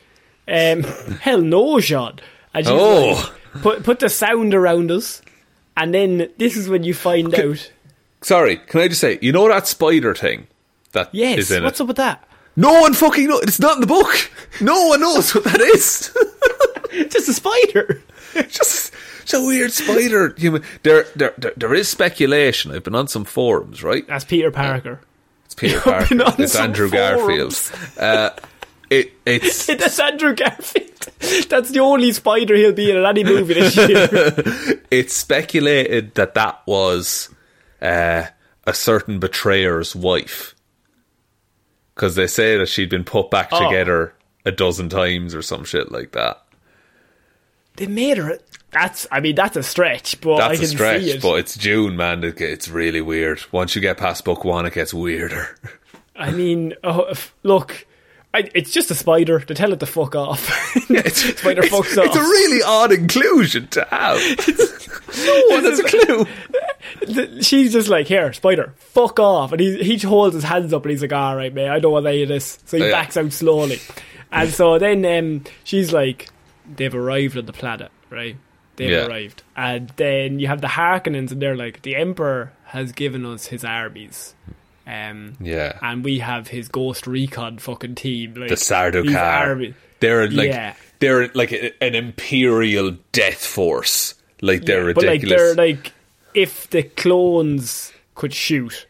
[0.49, 0.83] Um,
[1.20, 2.20] hell no, Shaun.
[2.55, 3.33] And she's Oh.
[3.55, 5.20] like, put put the sound around us,
[5.76, 7.70] and then this is when you find out.
[8.22, 10.47] Sorry, can I just say, you know that spider thing
[10.93, 11.83] that is Yes, in what's it?
[11.83, 12.24] up with that?
[12.57, 13.43] No one fucking knows.
[13.43, 14.31] It's not in the book.
[14.61, 16.11] No one knows what that is.
[17.11, 18.03] Just a spider.
[18.49, 20.62] just it's a weird spider human.
[20.82, 22.72] There, there, there, there is speculation.
[22.72, 24.07] I've been on some forums, right?
[24.07, 25.01] That's Peter Parker.
[25.45, 26.43] It's Peter You've Parker.
[26.43, 27.70] It's Andrew forums.
[27.70, 27.91] Garfield.
[27.99, 28.30] Uh,
[28.91, 30.89] it, it's That's Andrew Garfield.
[31.51, 34.09] That's the only spider he'll be in in any movie this year.
[34.91, 37.28] it's speculated that that was
[37.82, 38.24] uh,
[38.66, 40.55] a certain betrayer's wife
[41.95, 43.62] because they say that she'd been put back Oh.
[43.68, 44.14] together
[44.47, 46.43] a dozen times or some shit like that.
[47.79, 48.39] They made her.
[48.70, 49.07] That's.
[49.11, 51.22] I mean, that's a stretch, but I That's can a stretch, see it.
[51.22, 52.22] but it's Dune, man.
[52.22, 53.41] It, it's really weird.
[53.51, 55.57] Once you get past book one, it gets weirder.
[56.16, 57.12] I mean, oh,
[57.45, 57.87] look,
[58.35, 59.39] I, it's just a spider.
[59.39, 60.66] They tell it to fuck off.
[60.91, 62.07] It's, spider it's, fucks it's off.
[62.07, 64.16] It's a really odd inclusion to have.
[65.26, 67.41] no, that's a clue.
[67.43, 69.53] She's just like, here, spider, fuck off.
[69.53, 71.93] And he, he holds his hands up and he's like, all right, mate, I don't
[71.93, 72.59] want any of this.
[72.64, 72.93] So he Oh, yeah.
[72.93, 73.81] backs out slowly.
[74.33, 76.29] And so then um, she's like,
[76.76, 78.36] they've arrived on the planet, right?
[78.76, 79.06] They've Yeah.
[79.06, 79.42] arrived.
[79.56, 83.64] And then you have the Harkonnens and they're like, the Emperor has given us his
[83.64, 84.34] armies.
[84.86, 85.78] Um, Yeah.
[85.82, 88.34] And we have his Ghost Recon fucking team.
[88.34, 89.74] Like, the Sardaukar.
[90.00, 90.74] They're like Yeah.
[91.00, 94.14] they're like an imperial death force.
[94.40, 95.92] Like they're Yeah, but like they're like
[96.34, 98.86] if the clones could shoot,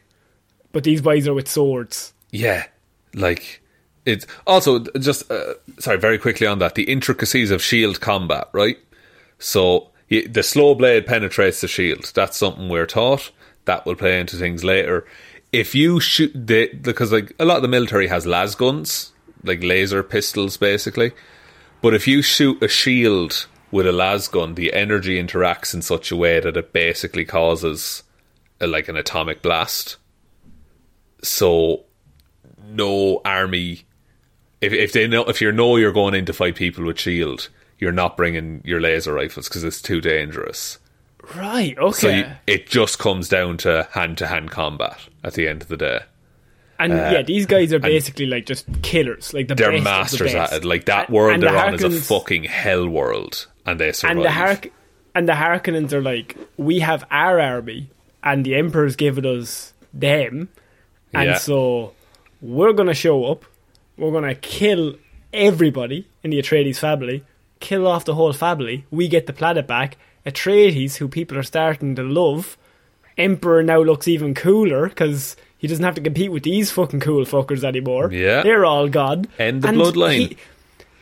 [0.72, 2.12] but these guys are with swords.
[2.30, 2.66] yeah,
[3.14, 3.62] like
[4.08, 5.98] it's also just uh, sorry.
[5.98, 8.78] Very quickly on that, the intricacies of shield combat, right?
[9.38, 12.10] So the slow blade penetrates the shield.
[12.14, 13.30] That's something we're taught.
[13.66, 15.06] That will play into things later.
[15.52, 19.12] If you shoot the because like a lot of the military has las guns,
[19.44, 21.12] like laser pistols, basically.
[21.82, 26.10] But if you shoot a shield with a las gun, the energy interacts in such
[26.10, 28.02] a way that it basically causes
[28.60, 29.96] a, like an atomic blast.
[31.22, 31.84] So
[32.66, 33.84] no army
[34.60, 37.48] if if they know if you know you're going in to fight people with shield,
[37.78, 40.78] you're not bringing your laser rifles because it's too dangerous.
[41.36, 41.76] Right.
[41.76, 42.18] So Okay.
[42.18, 45.76] you, it just comes down to hand to hand combat at the end of the
[45.76, 46.00] day.
[46.78, 49.34] and yeah, these guys are basically like just killers.
[49.34, 50.52] Like the uh, They're best of the masters best.
[50.52, 50.64] at it.
[50.64, 54.16] Like that world and they're the on is a fucking hell world, and they survive.
[54.16, 54.70] And the Hark
[55.14, 57.90] and the Harkonnens are like, we have our army,
[58.22, 60.48] and the Emperor's given us them,
[61.12, 61.38] and Yeah.
[61.38, 61.92] so
[62.40, 63.44] we're gonna show up.
[63.98, 64.94] We're gonna kill
[65.32, 67.24] everybody in the Atreides family,
[67.60, 68.84] kill off the whole family.
[68.90, 69.96] We get the planet back.
[70.24, 72.56] Atreides, who people are starting to love,
[73.16, 77.24] Emperor now looks even cooler because he doesn't have to compete with these fucking cool
[77.24, 78.12] fuckers anymore.
[78.12, 78.42] Yeah.
[78.42, 79.26] they're all gone.
[79.38, 80.28] End the And bloodline.
[80.30, 80.36] he-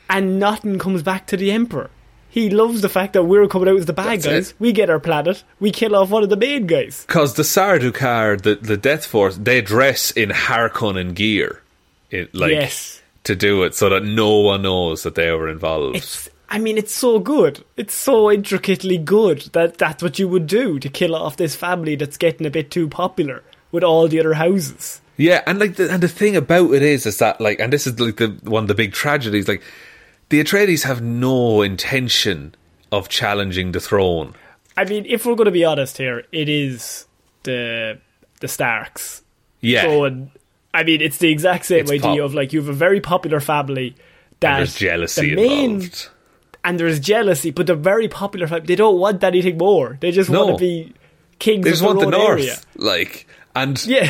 [0.08, 1.90] and nothing comes back to the Emperor.
[2.28, 4.50] He loves the fact that we're coming out as the bad That's guys.
[4.50, 4.54] it.
[4.58, 5.42] We get our planet.
[5.58, 7.04] We kill off one of the main guys.
[7.06, 11.62] Because the Sardaukar, the, the Death Force, they dress in Harkonnen gear.
[12.10, 13.02] It, like, Yes.
[13.24, 15.96] To do it so that no one knows that they were involved.
[15.96, 16.28] It's.
[16.48, 17.64] I mean, it's so good.
[17.76, 21.96] It's so intricately good that that's what you would do to kill off this family
[21.96, 23.42] that's getting a bit too popular
[23.72, 25.00] with all the other houses.
[25.16, 27.86] Yeah, and like, the, and the thing about it is, is that like, and this
[27.86, 29.48] is like the one of the big tragedies.
[29.48, 29.62] Like,
[30.28, 32.54] the Atreides have no intention
[32.92, 34.34] of challenging the throne.
[34.76, 37.06] I mean, if we're going to be honest here, it is
[37.42, 37.98] the
[38.40, 39.22] the Starks.
[39.60, 40.30] Yeah, going.
[40.76, 43.00] I mean, it's the exact same It's idea pop- of like you have a very
[43.00, 43.94] popular family
[44.40, 46.08] that and there's jealousy the main, involved.
[46.64, 48.46] and there's jealousy, but they're very popular.
[48.46, 48.66] family.
[48.66, 49.96] They don't want anything more.
[50.00, 50.44] They just No.
[50.46, 50.92] want to be
[51.38, 51.64] kings.
[51.64, 52.56] They of just want the north, Area.
[52.76, 54.08] like, and Yeah,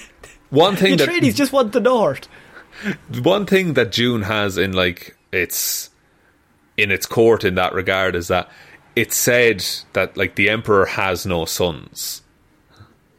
[0.50, 2.26] one thing the that Atreides just want the north.
[3.22, 5.90] one thing that Dune has in like its
[6.76, 8.48] in its court in that regard is that
[8.96, 12.22] it said that like the emperor has no sons.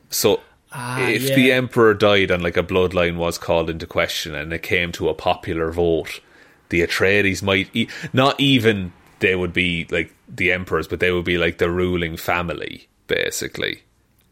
[0.10, 0.42] So
[0.74, 1.36] Ah, if yeah.
[1.36, 5.10] the emperor died and like a bloodline was called into question and it came to
[5.10, 6.22] a popular vote,
[6.70, 11.26] the Atreides might e- not even they would be like the emperors, but they would
[11.26, 13.84] be like the ruling family basically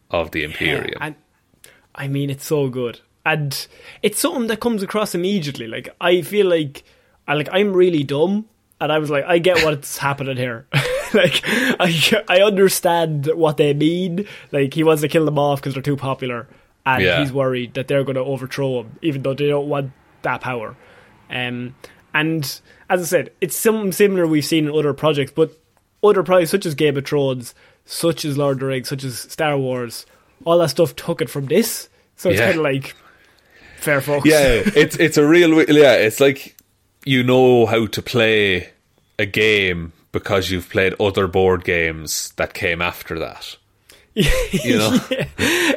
[0.09, 0.97] of the Imperium.
[1.01, 1.15] And
[1.95, 3.67] I mean, it's so good, and
[4.01, 5.67] it's something that comes across immediately.
[5.67, 6.83] Like I feel like,
[7.27, 8.45] I like I'm really dumb,
[8.79, 10.67] and I was like, I get what's happening here.
[11.13, 14.25] like I I understand what they mean.
[14.51, 16.47] Like he wants to kill them off because they're too popular,
[16.85, 17.19] and Yeah.
[17.19, 19.91] he's worried that they're going to overthrow him, even though they don't want
[20.23, 20.75] that power.
[21.29, 21.75] Um,
[22.13, 22.43] and
[22.89, 25.51] as I said, it's something similar we've seen in other projects, but
[26.03, 27.53] other projects such as Game of Thrones,
[27.85, 30.05] such as Lord of the Rings, such as Star Wars,
[30.45, 31.89] all that stuff took it from this.
[32.15, 32.47] So it's Yeah.
[32.47, 32.95] kind of like
[33.77, 34.27] fair folks.
[34.27, 35.93] Yeah, it's it's a real yeah.
[35.95, 36.55] It's like
[37.05, 38.69] you know how to play
[39.17, 43.57] a game because you've played other board games that came after that.
[44.51, 44.99] You know,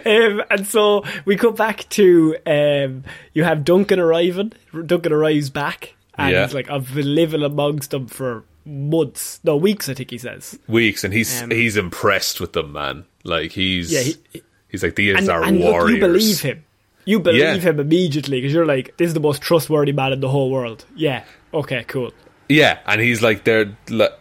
[0.06, 3.04] um, and so we come back to um,
[3.34, 4.52] you have Duncan arriving.
[4.86, 6.44] Duncan arrives back, and Yeah.
[6.46, 10.58] he's like, "I've been living amongst them for months, no weeks, I think he says."
[10.66, 13.04] weeks, and he's Um, he's impressed with them, man.
[13.22, 14.00] Like he's Yeah,
[14.32, 15.94] he- he's like these And, are and look, warriors.
[15.94, 16.64] you believe him.
[17.04, 17.56] You believe Yeah.
[17.58, 20.84] him immediately because you're like, "This is the most trustworthy man in the whole world."
[20.96, 21.22] Yeah.
[21.54, 21.84] Okay.
[21.86, 22.12] Cool.
[22.52, 23.76] Yeah, and he's like they're.
[23.90, 24.12] like,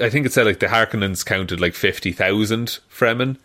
[0.00, 3.36] I think it said like the Harkonnens counted like fifty thousand Fremen,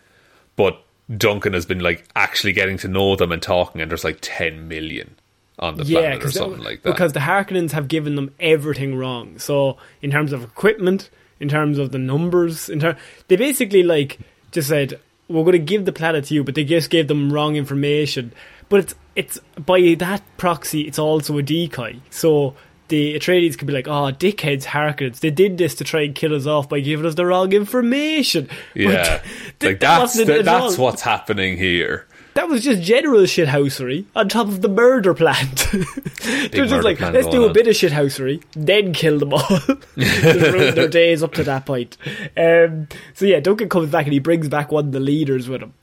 [0.56, 0.82] but
[1.16, 4.68] Duncan has been like actually getting to know them and talking, and there's like ten
[4.68, 5.16] million
[5.58, 6.90] on the Yeah, planet or something like that.
[6.90, 9.38] because the Harkonnens have given them everything wrong.
[9.38, 12.96] So in terms of equipment, in terms of the numbers, in ter-
[13.28, 14.18] they basically like
[14.50, 17.32] just said we're going to give the planet to you, but they just gave them
[17.32, 18.32] wrong information.
[18.68, 21.96] But it's it's by that proxy, it's also a decoy.
[22.10, 22.54] So
[22.92, 25.20] the Atreides could be like, "Oh, dickheads, Harkonnens!
[25.20, 28.48] They did this to try and kill us off by giving us the wrong information."
[28.74, 29.18] Yeah,
[29.58, 30.84] th- like that that's wasn't the, that's all.
[30.84, 32.06] what's happening here.
[32.34, 35.66] That was just general shithousery on top of the murder plant.
[36.22, 37.52] They're just like, let's do a on.
[37.52, 39.58] bit of shithousery, then kill them all.
[39.96, 41.96] ruin their days up to that point.
[42.36, 45.62] Um, so yeah, Duncan comes back and he brings back one of the leaders with
[45.62, 45.74] him.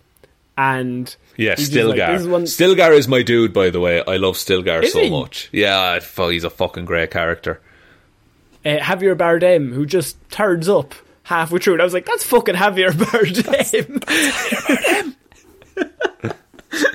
[0.61, 4.03] And Yeah, just like, is one- Stilgar is my dude, by the way.
[4.05, 5.09] I love Stilgar Is so he?
[5.09, 5.47] much.
[5.53, 7.61] Yeah, he's a fucking great character.
[8.65, 10.93] uh, Javier Bardem, who just turns up
[11.23, 11.73] halfway through.
[11.75, 13.43] And I was like, that's fucking Javier Bardem.
[13.43, 15.15] Javier Bardem.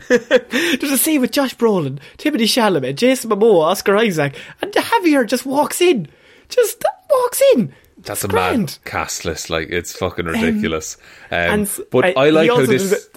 [0.08, 5.46] There's a scene with Josh Brolin, Timothée Chalamet, Jason Momoa, Oscar Isaac, and Javier just
[5.46, 6.06] walks in.
[6.50, 7.72] Just walks in.
[7.98, 8.78] That's It's a mad grand.
[8.84, 9.48] cast list.
[9.48, 10.98] Like it's fucking ridiculous.
[11.30, 13.08] Um, and but I- I, like how this.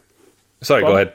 [0.62, 1.14] Sorry, Go go ahead.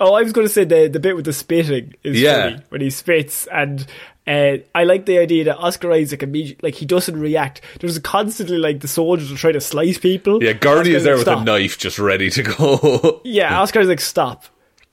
[0.00, 2.50] Oh, I was going to say the the bit with the spitting is Yeah.
[2.50, 3.86] funny when he spits, and
[4.26, 7.60] uh, I like the idea that Oscar Isaac immediately like he doesn't react.
[7.80, 10.42] There's constantly like the soldiers are trying to slice people.
[10.42, 11.42] Yeah, Gurney Oscar is there Isaac's with stop.
[11.42, 13.20] a knife, just ready to go.
[13.24, 14.44] Yeah, Oscar Isaac stop.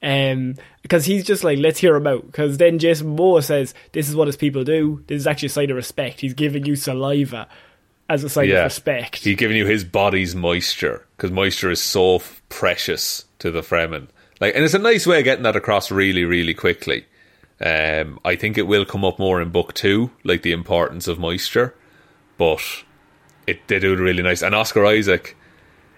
[0.03, 2.25] Um, because he's just like, let's hear him out.
[2.25, 5.03] Because then Jason Moore says, "This is what his people do.
[5.07, 6.21] This is actually a sign of respect.
[6.21, 7.47] He's giving you saliva
[8.09, 12.15] as a sign of respect." He's giving you his body's moisture because moisture is so
[12.15, 14.07] f- precious to the Fremen.
[14.39, 17.05] Like, and it's a nice way of getting that across really, really quickly.
[17.63, 21.19] Um, I think it will come up more in book two, like the importance of
[21.19, 21.75] moisture,
[22.37, 22.61] but
[23.45, 24.41] it they do it really nice.
[24.41, 25.35] And Oscar Isaac,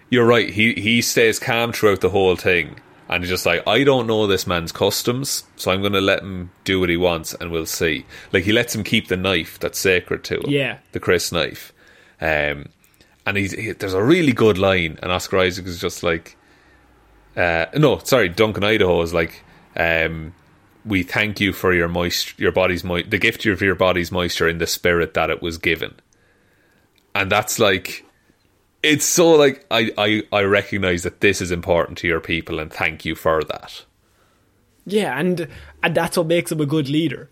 [0.10, 0.50] you're right.
[0.50, 4.28] He he stays calm throughout the whole thing, and he's just like, I don't know
[4.28, 7.66] this man's customs, so I'm going to let him do what he wants, and we'll
[7.66, 8.06] see.
[8.34, 10.80] Like he lets him keep the knife that's sacred to him, Yeah.
[10.92, 11.72] the crysknife.
[12.20, 12.66] Um,
[13.26, 16.36] and he's he, there's a really good line, and Oscar Isaac is just like,
[17.36, 19.44] uh, no, sorry, Duncan Idaho is like,
[19.76, 20.34] um,
[20.86, 24.48] we thank you for your moist, your body's mo- the gift of your body's moisture
[24.50, 25.96] in the spirit that it was given,
[27.16, 28.06] and that's like,
[28.82, 32.72] it's so like I I I recognize that this is important to your people, and
[32.72, 33.86] thank you for that.
[34.86, 35.48] Yeah, and
[35.82, 37.30] and that's what makes him a good leader.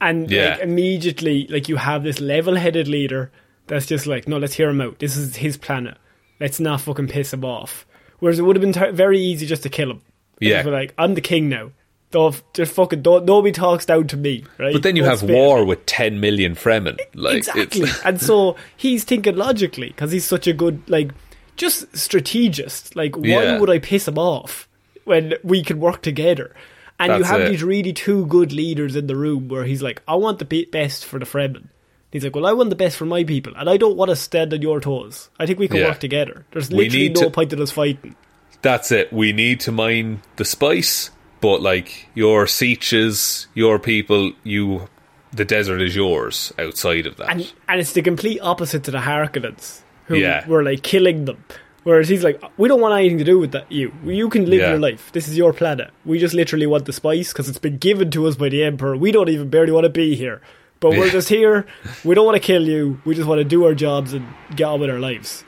[0.00, 0.52] And Yeah.
[0.52, 3.30] like, immediately, like you have this level-headed leader
[3.66, 4.98] that's just like, no, let's hear him out.
[4.98, 5.96] This is his planet.
[6.40, 7.86] Let's not fucking piss him off.
[8.26, 10.02] Whereas it would have been t- very easy just to kill him.
[10.40, 10.64] Yeah.
[10.64, 11.70] Be like I'm the king now.
[12.10, 13.24] Don't just fucking don't.
[13.24, 14.72] Nobody talks down to me, right?
[14.72, 17.88] But then you Don't have spit war with ten million Fremen, like exactly.
[18.04, 21.12] And so he's thinking logically because he's such a good, like,
[21.54, 22.96] just strategist.
[22.96, 23.60] Like, why Yeah.
[23.60, 24.68] would I piss him off
[25.04, 26.52] when we can work together?
[26.98, 27.50] And you have it.
[27.50, 31.04] these really two good leaders in the room where he's like, I want the best
[31.04, 31.68] for the Fremen.
[32.16, 34.16] He's like, well, I want the best for my people, and I don't want to
[34.16, 35.28] stand on your toes.
[35.38, 35.88] I think we can Yeah.
[35.88, 36.46] work together.
[36.52, 38.16] There's literally no to- point in us fighting.
[38.62, 39.12] that's it.
[39.12, 41.10] We need to mine the spice,
[41.40, 44.88] but like your sietches, your people, you,
[45.32, 47.30] the desert is yours outside of that.
[47.30, 50.46] And and it's the complete opposite to the Harkonnens, who Yeah.
[50.48, 51.44] were like killing them.
[51.84, 53.70] Whereas he's like, we don't want anything to do with that.
[53.70, 54.70] You, you can live Yeah.
[54.70, 55.10] your life.
[55.12, 55.90] This is your planet.
[56.04, 58.96] We just literally want the spice because it's been given to us by the emperor.
[58.96, 60.40] We don't even barely want to be here,
[60.80, 61.66] but we're just here.
[62.04, 63.00] We don't want to kill you.
[63.04, 65.44] We just want to do our jobs and get on with our lives.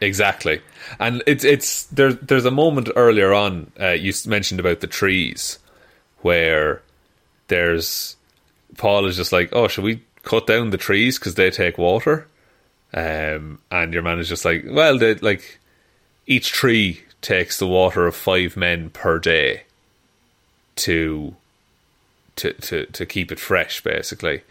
[0.00, 0.60] Exactly,
[1.00, 5.58] and it's it's there's there's a moment earlier on uh, you mentioned about the trees
[6.22, 6.82] where
[7.48, 8.16] there's
[8.76, 12.28] Paul is just like, oh, should we cut down the trees because they take water?
[12.94, 15.58] Um, and your man is just like, well, they like
[16.26, 19.62] each tree takes the water of five men per day
[20.76, 21.34] to
[22.36, 24.42] to to to keep it fresh, basically,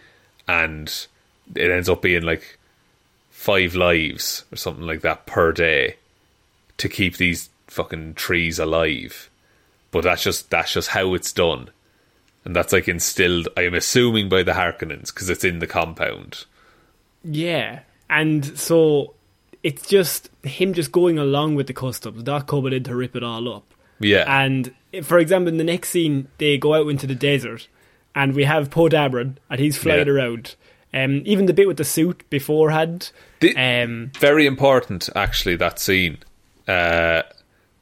[0.48, 1.08] and
[1.56, 2.58] it ends up being like
[3.30, 5.96] five lives or something like that per day
[6.78, 9.30] to keep these fucking trees alive.
[9.92, 11.70] But that's just that's just how it's done,
[12.44, 13.48] and that's like instilled.
[13.56, 16.46] I am assuming by the Harkonnens because it's in the compound.
[17.24, 19.14] Yeah, and so
[19.64, 23.24] it's just him just going along with the customs, not coming in to rip it
[23.24, 23.74] all up.
[24.00, 24.74] Yeah, And
[25.04, 27.68] for example, in the next scene, they go out into the desert,
[28.18, 30.14] and we have Poe Dameron, and he's flying Yeah.
[30.14, 30.56] around.
[30.94, 33.12] Um, even the bit with the suit beforehand.
[33.42, 36.18] The- um, very important actually that scene.
[36.68, 37.22] Uh,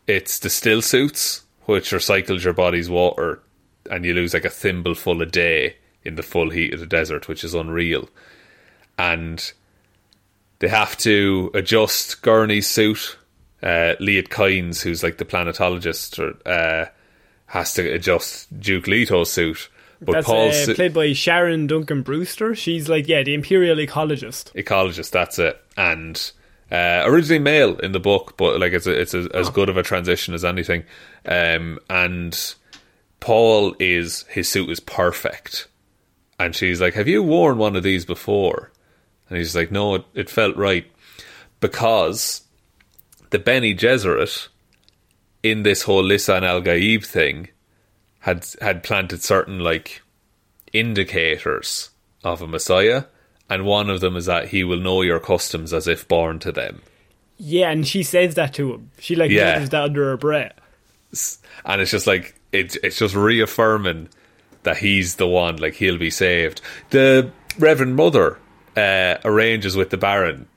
[0.08, 3.42] it's the still suits which recycles your body's water,
[3.90, 6.86] and you lose like a thimble full a day in the full heat of the
[6.86, 8.10] desert, which is unreal.
[8.98, 9.52] and
[10.60, 13.18] they have to adjust Gurney's suit.
[13.62, 16.86] Uh, Liet Kynes, who's like the planetologist, or, uh,
[17.48, 19.68] has to adjust Duke Leto's suit.
[20.02, 22.54] But That's Paul's uh, played by Sharon Duncan Brewster.
[22.54, 24.52] She's like, yeah, the Imperial Ecologist.
[24.54, 25.12] ecologist.
[25.12, 25.60] That's it.
[25.78, 26.32] And
[26.72, 29.78] uh, originally male in the book, but like it's a, it's a, as good of
[29.78, 30.84] a transition as anything.
[31.26, 32.56] Um, and
[33.20, 35.68] Paul is his suit is perfect,
[36.40, 38.72] and she's like, "Have you worn one of these before?"
[39.30, 40.92] And he's like, "No, it, it felt right
[41.60, 42.42] because
[43.30, 44.48] the Bene Gesserit
[45.44, 47.50] in this whole Lisan Al Gaib thing
[48.26, 50.02] had had planted certain like
[50.74, 51.92] indicators
[52.24, 53.04] of a Messiah,
[53.50, 56.52] and one of them is that he will know your customs as if born to
[56.52, 56.82] them.
[57.38, 58.92] Yeah, and she says that to him.
[59.00, 59.60] She like Yeah.
[59.60, 60.54] that under her breath.
[61.66, 64.10] And it's just like it's it's just reaffirming
[64.64, 66.62] that he's the one, like he'll be saved.
[66.90, 68.40] The Reverend Mother
[68.76, 70.48] uh, arranges with the Baron.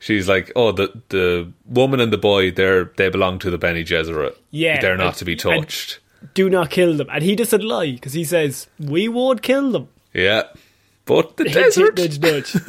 [0.00, 3.84] She's like, "Oh, the the woman and the boy, they're they belong to the Bene
[3.84, 4.34] Gesserit.
[4.50, 6.00] Yeah, they're not and- to be touched."
[6.34, 7.08] Do not kill them.
[7.12, 9.88] And he doesn't lie because he says, we won't kill them.
[10.14, 10.44] yeah,
[11.04, 11.96] but the desert.
[11.98, 12.52] nudge, nudge.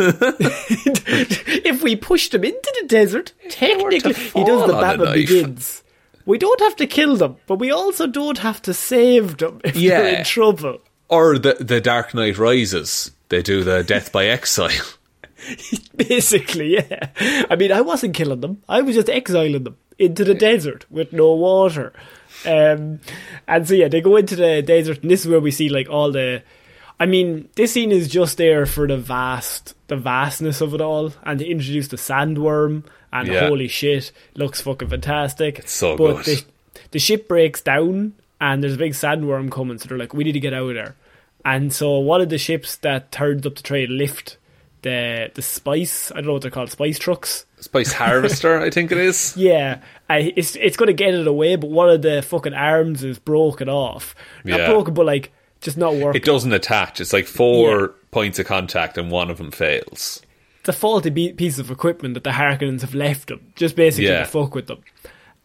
[1.66, 5.14] if we push them into the desert, technically, he does the Batman.
[5.14, 5.84] Begins.
[6.26, 9.74] We don't have to kill them, but we also don't have to save them if
[9.76, 10.20] they're Yeah.
[10.20, 10.80] in trouble.
[11.10, 13.12] Or the the Dark Knight Rises.
[13.30, 14.72] They do the death by exile.
[15.98, 17.10] Basically, yeah.
[17.50, 18.62] I mean, I wasn't killing them.
[18.70, 21.92] I was just exiling them into the desert with no water.
[22.46, 23.00] Um,
[23.48, 25.90] and so yeah, they go into the desert, and this is where we see like
[25.90, 26.44] all the.
[27.00, 31.12] I mean, this scene is just there for the vast, the vastness of it all,
[31.24, 33.48] and to introduce the sandworm, and Yeah.
[33.48, 35.60] holy shit, looks fucking fantastic.
[35.60, 36.26] It's so but good.
[36.26, 36.44] The,
[36.92, 40.34] the ship breaks down, and there's a big sandworm coming, so they're like, we need
[40.34, 40.96] to get out of there.
[41.44, 44.38] And so one of the ships that turns up to try and lift
[44.84, 47.46] the the spice, I don't know what they're called, spice trucks.
[47.64, 49.34] Spice Harvester, I think it is.
[49.38, 53.04] Yeah, I, it's it's going to get it away, but one of the fucking arms
[53.04, 54.14] is broken off.
[54.44, 54.68] Not Yeah.
[54.70, 56.22] broken, but like just not working.
[56.22, 57.00] It doesn't attach.
[57.00, 57.88] It's like four Yeah.
[58.12, 60.22] points of contact, and one of them fails.
[60.60, 64.08] It's a faulty be- piece of equipment that the Harkonnens have left them, just basically
[64.08, 64.20] Yeah.
[64.20, 64.80] to fuck with them.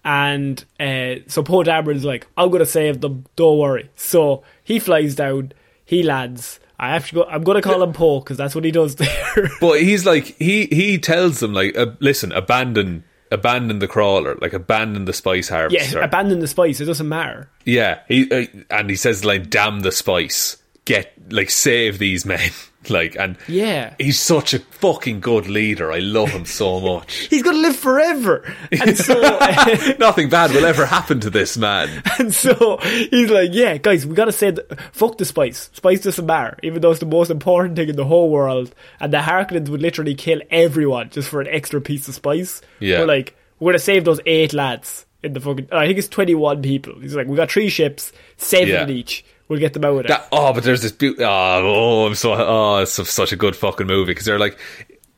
[0.05, 3.91] And uh, so Poe Dameron's like, I'm going to save them, don't worry.
[3.97, 5.53] So he flies down,
[5.85, 6.61] he lands.
[6.79, 7.25] I have to go.
[7.25, 9.51] I'm going to call him Poe because that's what he does there.
[9.61, 14.53] But he's like he he tells them like, uh, listen, abandon abandon the crawler, like
[14.53, 15.99] abandon the spice harvester.
[15.99, 16.81] yeah, abandon the spice.
[16.81, 17.51] It doesn't matter.
[17.65, 22.51] Yeah, he uh, and he says like, damn the spice, get like save these men,
[22.89, 23.95] like and Yeah.
[23.99, 25.91] he's such a fucking good leader.
[25.93, 27.15] I love him so much.
[27.29, 28.55] He's going to live forever.
[28.73, 29.15] And so.
[29.99, 32.03] Nothing bad will ever happen to this man.
[32.19, 34.55] And so he's like, "Yeah, guys, we gotta say,
[34.93, 35.71] fuck the spice.
[35.75, 39.13] Spice doesn't matter, even though it's the most important thing in the whole world." And
[39.13, 42.61] the Harkonnens would literally kill everyone just for an extra piece of spice.
[42.81, 43.01] Yeah.
[43.01, 45.69] we're like, we're gonna save those eight lads in the fucking.
[45.73, 46.99] I think it's twenty-one people.
[47.01, 48.89] He's like, we got three ships, seven Yeah.
[48.89, 49.25] each.
[49.49, 50.19] We'll get them out of there.
[50.19, 51.25] That, oh, but there's this beauty.
[51.25, 52.35] Oh, oh, I'm so.
[52.35, 54.59] Oh, it's such a good fucking movie because they're like,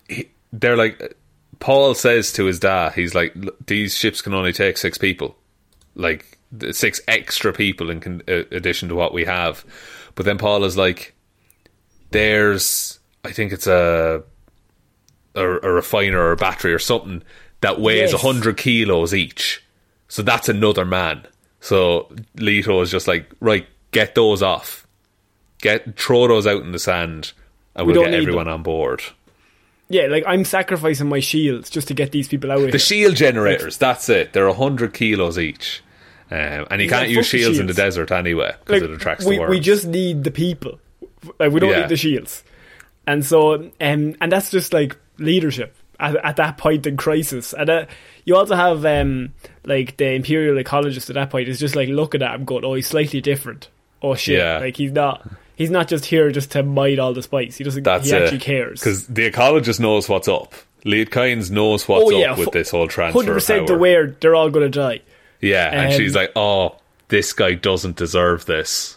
[0.09, 1.17] he, they're like.
[1.59, 3.35] Paul says to his dad, he's like,
[3.67, 5.37] these ships can only take six people,
[5.95, 6.39] like
[6.71, 9.63] six extra people in con- uh, addition to what we have.
[10.15, 11.15] But then Paul is like,
[12.13, 14.23] there's, I think it's a
[15.35, 17.23] a, a refiner or a battery or something
[17.61, 18.23] that weighs a Yes.
[18.23, 19.63] hundred kilos each.
[20.09, 21.27] So that's another man.
[21.61, 24.87] So Leto is just like, right, get those off.
[25.61, 27.33] Get throw those out in the sand
[27.75, 29.03] and We we'll don't get everyone on board.
[29.89, 32.79] yeah, like I'm sacrificing my shields just to get these people out The here.
[32.79, 34.33] shield generators, that's it.
[34.33, 35.83] They're a hundred kilos each.
[36.31, 38.95] Um, and you Yeah, can't use the shields in the desert anyway because Like, it
[38.95, 39.51] attracts we, the worms.
[39.51, 40.79] we just need the people.
[41.39, 41.81] Like we don't Yeah.
[41.81, 42.45] need the shields.
[43.07, 43.73] And so, um,
[44.21, 47.53] and that's just like leadership at, at that point in crisis.
[47.53, 47.87] And uh,
[48.25, 49.35] you also have um,
[49.65, 52.75] like the imperial ecologist at that point is just like looking at him, going, "Oh,
[52.75, 53.69] he's slightly different.
[54.03, 54.39] Oh shit!
[54.39, 54.59] Yeah.
[54.59, 55.29] Like he's not.
[55.57, 57.57] He's not just here just to mine all the spice.
[57.59, 57.83] He doesn't.
[57.83, 58.43] That's he actually it.
[58.43, 58.81] cares.
[58.81, 60.55] Because the ecologist knows what's up.
[60.87, 63.19] Liet Kynes knows what's oh yeah, up with this whole transfer.
[63.21, 63.77] Hundred percent power.
[63.77, 65.01] aware they're all going to die.
[65.43, 66.77] Yeah, and Um, she's like, "Oh,
[67.09, 68.97] this guy doesn't deserve this."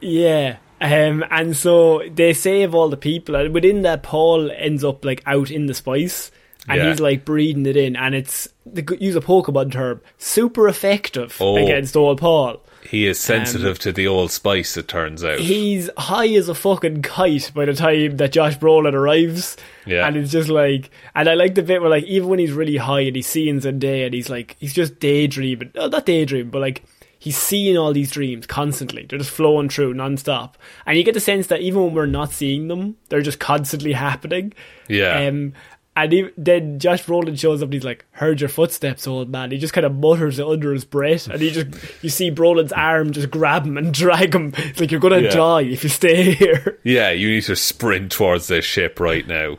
[0.00, 0.56] Yeah.
[0.80, 5.22] Um, and so they save all the people, and within that, Paul ends up like
[5.26, 6.30] out in the spice,
[6.68, 6.90] and Yeah.
[6.90, 11.56] he's like breathing it in, and it's to use a Pokemon term, super effective Oh.
[11.56, 12.60] against old Paul.
[12.84, 14.76] He is sensitive to the old spice.
[14.76, 15.38] It turns out.
[15.38, 19.56] Um, He's high as a fucking kite by the time that Josh Brolin arrives.
[19.86, 20.06] Yeah.
[20.06, 22.76] And it's just like, and I like the bit where like, even when he's really
[22.76, 25.72] high and he's seeing Zendaya and he's like, he's just daydreaming.
[25.74, 26.82] No, not daydreaming, but like,
[27.18, 29.06] he's seeing all these dreams constantly.
[29.06, 30.58] They're just flowing through non-stop.
[30.84, 33.92] And you get the sense that even when we're not seeing them, they're just constantly
[33.92, 34.52] happening.
[34.88, 35.26] Yeah.
[35.26, 35.54] Um,
[35.96, 39.50] and he, then Josh Brolin shows up and he's like, heard your footsteps, old man.
[39.52, 41.28] He just kind of mutters it under his breath.
[41.28, 41.68] And he just,
[42.02, 44.52] you see Brolin's arm just grab him and drag him.
[44.56, 45.34] It's like, you're going to Yeah.
[45.34, 46.78] die if you stay here.
[46.82, 49.58] Yeah, you need to sprint towards this ship right now.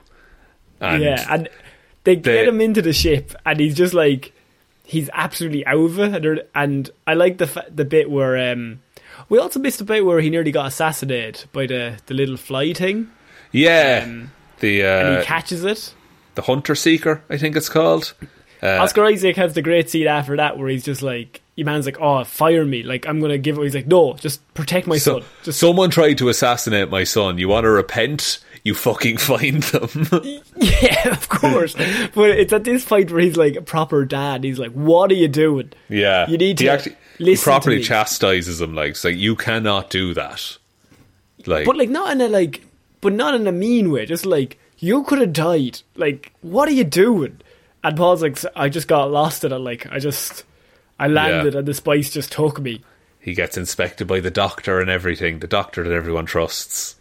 [0.81, 1.25] And yeah.
[1.29, 1.49] And
[2.03, 4.33] they they- get him into the ship and he's just like,
[4.83, 6.13] he's absolutely out of it.
[6.25, 8.81] And, and I like the fa- the bit where, um,
[9.29, 12.73] we also missed the bit where he nearly got assassinated by the, the little fly
[12.73, 13.09] thing.
[13.53, 14.05] yeah,
[14.59, 15.93] the And uh, he catches it.
[16.36, 18.13] The Hunter Seeker, I think it's called.
[18.63, 21.86] Uh, Oscar Isaac has the great scene after that where he's just like, your man's
[21.86, 22.83] like, oh, fire me.
[22.83, 23.63] Like, I'm going to give it.
[23.63, 25.29] He's like, no, just protect my so, son.
[25.43, 27.38] Just someone tried to assassinate my son.
[27.38, 28.39] You want to repent?
[28.63, 30.07] You fucking find them.
[30.57, 31.73] Yeah, of course.
[32.15, 34.43] but it's at this point where he's like a proper dad.
[34.43, 35.71] He's like, what are you doing?
[35.89, 38.73] yeah, You need he to actually he listen to properly chastises him.
[38.73, 40.57] Like, it's like you cannot do that.
[41.45, 42.65] Like, But like, not in a like,
[43.01, 44.05] but not in a mean way.
[44.05, 45.82] Just like, you could have died.
[45.95, 47.41] Like, what are you doing?
[47.84, 49.57] And Paul's like, I just got lost in it.
[49.57, 50.43] Like, I just,
[50.99, 51.59] I landed Yeah.
[51.59, 52.84] and the spice just took me.
[53.19, 55.39] he gets inspected by the doctor and everything.
[55.39, 56.95] The doctor that everyone trusts.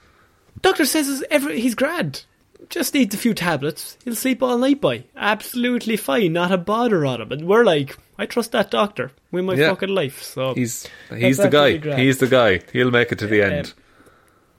[0.63, 2.25] Doctor says he's, every, he's grand.
[2.71, 3.99] Just needs a few tablets.
[4.05, 5.05] He'll sleep all night by.
[5.17, 6.33] Absolutely fine.
[6.33, 7.31] Not a bother on him.
[7.33, 9.69] And we're like, I trust that doctor with my Yeah.
[9.71, 10.23] fucking life.
[10.23, 11.77] So He's he's the guy.
[11.97, 12.61] He's the guy.
[12.73, 13.67] He'll make it to the end.
[13.77, 13.83] Um,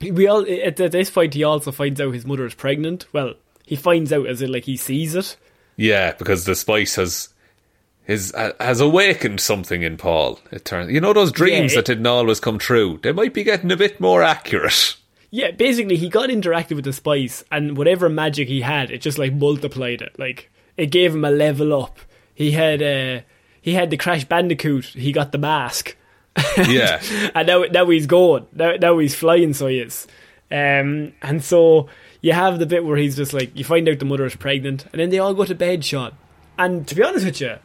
[0.02, 3.06] we all at, at this point he also finds out his mother is pregnant.
[3.14, 3.34] Well,
[3.66, 5.38] he finds out as in like he sees it.
[5.78, 7.30] Yeah, because the spice has
[8.04, 10.40] his has awakened something in Paul.
[10.52, 13.00] It turns, you know, those dreams Yeah, it- that didn't always come true.
[13.02, 14.96] They might be getting a bit more accurate.
[15.32, 19.18] Yeah, basically he got interactive with the spice, and whatever magic he had, it just
[19.18, 20.18] like multiplied it.
[20.18, 22.00] Like it gave him a level up.
[22.34, 23.22] He had uh,
[23.60, 24.86] he had the Crash Bandicoot.
[24.86, 25.98] He got the mask.
[26.68, 27.02] Yeah,
[27.36, 28.48] and now now he's gone.
[28.54, 30.08] Now, now he's flying, so he is.
[30.52, 31.90] Um, and so
[32.22, 34.86] you have the bit where he's just like you find out the mother is pregnant,
[34.92, 36.14] and then they all go to bed, Shaun.
[36.58, 37.58] And to be honest with you,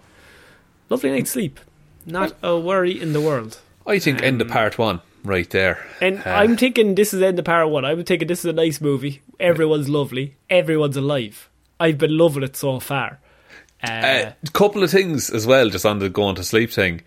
[0.88, 1.60] lovely night's sleep.
[2.06, 3.60] Not a worry in the world.
[3.86, 5.84] I think end of part one right there.
[6.00, 7.84] And Uh, I'm thinking this is end of part one.
[7.84, 9.22] I'm thinking this is a nice movie.
[9.38, 10.36] Everyone's lovely.
[10.48, 11.48] Everyone's alive.
[11.78, 13.18] I've been loving it so far.
[13.82, 17.02] Uh, a couple of things as well, just on the going to sleep thing.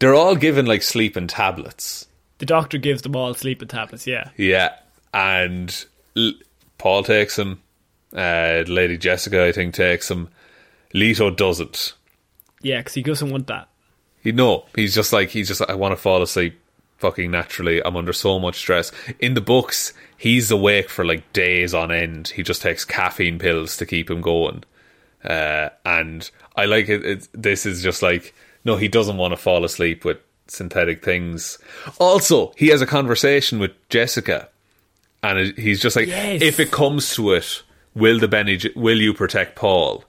[0.00, 2.06] They're all given like sleeping tablets.
[2.38, 4.06] the doctor gives them all sleeping tablets.
[4.06, 4.74] Yeah, Yeah,
[5.14, 5.84] and
[6.16, 6.32] L-
[6.78, 7.62] Paul takes them.
[8.12, 10.28] Uh, Lady Jessica, I think, takes them.
[10.92, 11.92] Leto doesn't.
[12.62, 13.68] yeah, because he doesn't want that.
[14.22, 15.62] He no, he's just like he's just.
[15.62, 16.58] I want to fall asleep,
[16.98, 17.80] fucking naturally.
[17.84, 18.90] I'm under so much stress.
[19.20, 22.28] In the books, he's awake for like days on end.
[22.28, 24.64] He just takes caffeine pills to keep him going.
[25.24, 27.28] Uh, and I like it, it.
[27.32, 28.34] This is just like
[28.64, 31.58] no, he doesn't want to fall asleep with synthetic things.
[31.98, 34.48] Also, he has a conversation with Jessica,
[35.22, 36.42] and he's just like, Yes.
[36.42, 37.62] if it comes to it,
[37.94, 40.04] will the Bene, will you protect Paul?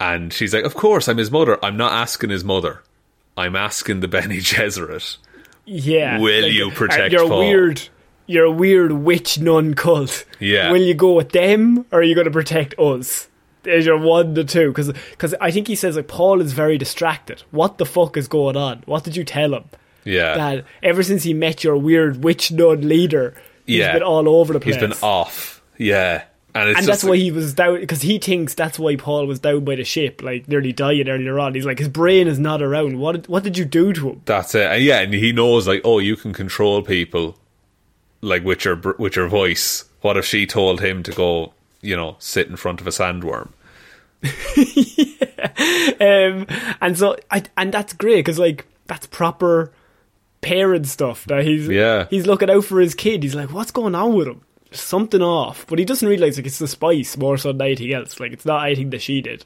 [0.00, 1.64] And she's like, Of course, I'm his mother.
[1.64, 2.82] I'm not asking his mother.
[3.36, 5.16] I'm asking the Bene Gesserit.
[5.64, 6.18] Yeah.
[6.18, 7.38] Will you uh, protect You're Paul?
[7.38, 7.88] weird.
[8.26, 10.24] You're a weird witch nun cult.
[10.40, 10.70] Yeah.
[10.72, 13.28] Will you go with them or are you going to protect us?
[13.62, 14.68] There's your one to two.
[14.68, 17.42] Because because I think he says, like, Paul is very distracted.
[17.50, 18.82] What the fuck is going on?
[18.86, 19.64] What did you tell him?
[20.04, 20.34] Yeah.
[20.34, 23.34] That ever since he met your weird witch nun leader,
[23.66, 23.92] he's yeah.
[23.92, 24.74] been all over the place.
[24.74, 25.62] He's been off.
[25.78, 26.24] Yeah.
[26.54, 29.38] And, it's and that's why he was down because he thinks that's why Paul was
[29.38, 31.54] down by the ship, like nearly dying earlier on.
[31.54, 32.98] He's like, his brain is not around.
[32.98, 34.22] What did, what did you do to him?
[34.26, 34.66] That's it.
[34.66, 37.38] And yeah, and he knows like, oh, you can control people,
[38.20, 39.86] like with your with your voice.
[40.02, 43.50] What if she told him to go, you know, sit in front of a sandworm?
[46.00, 46.46] Um,
[46.80, 49.72] and so, I, and that's great because like that's proper
[50.40, 51.24] parent stuff.
[51.26, 52.06] That he's Yeah.
[52.10, 53.22] he's looking out for his kid.
[53.22, 54.42] He's like, what's going on with him?
[54.72, 58.18] Something off, but he doesn't realize like it's the spice more so than anything else.
[58.18, 59.44] Like it's not anything that she did.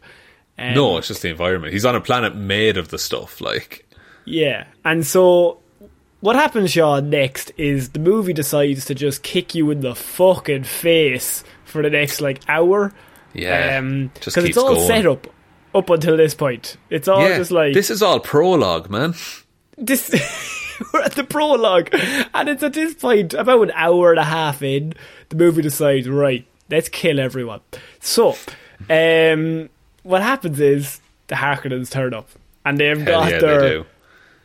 [0.58, 1.72] Um, no, it's just the environment.
[1.72, 3.40] He's on a planet made of the stuff.
[3.40, 3.86] Like,
[4.24, 5.58] Yeah, and so
[6.20, 7.10] what happens, Shaun?
[7.10, 11.44] Next is the movie decides to just kick you in the fucking face
[11.76, 12.92] for the next like hour.
[13.34, 14.86] yeah, Um, because keeps it's all going.
[14.86, 15.26] set up
[15.74, 16.76] up until this point.
[16.90, 19.14] It's all yeah, just like this is all prologue, man.
[19.78, 20.10] this
[20.92, 21.88] we're at the prologue
[22.34, 24.92] and it's at this point about an hour and a half in
[25.30, 27.60] the movie decides right let's kill everyone
[28.00, 28.36] so
[28.90, 29.68] um
[30.02, 32.28] what happens is the Harkonnens turn up
[32.64, 33.86] and they've Hell got yeah, their they do.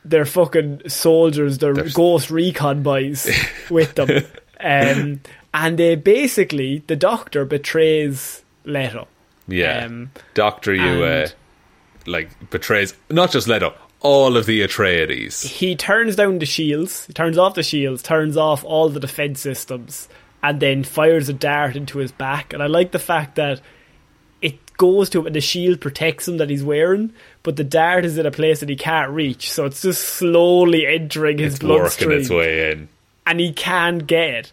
[0.06, 3.30] their fucking soldiers their There's- ghost recon boys
[3.70, 4.24] with them
[4.62, 5.20] um
[5.54, 9.08] and they basically the doctor betrays Leto
[9.48, 11.28] Yeah, Um, Doctor, you uh,
[12.06, 15.44] like betrays not just Leto, all of the Atreides.
[15.46, 19.40] he turns down the shields, he turns off the shields, turns off all the defense
[19.42, 20.08] systems,
[20.44, 22.54] and then fires a dart into his back.
[22.54, 23.62] And I like the fact that
[24.42, 28.06] it goes to him and the shield protects him that he's wearing, but the dart
[28.06, 31.64] is in a place that he can't reach, so it's just slowly entering his It's
[31.64, 32.90] working bloodstream, its way in.
[33.28, 34.52] and he can't get it.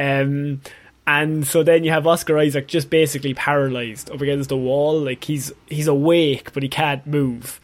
[0.00, 0.62] Um,
[1.06, 5.24] and so then you have Oscar Isaac just basically paralyzed up against the wall, like
[5.24, 7.60] he's he's awake but he can't move,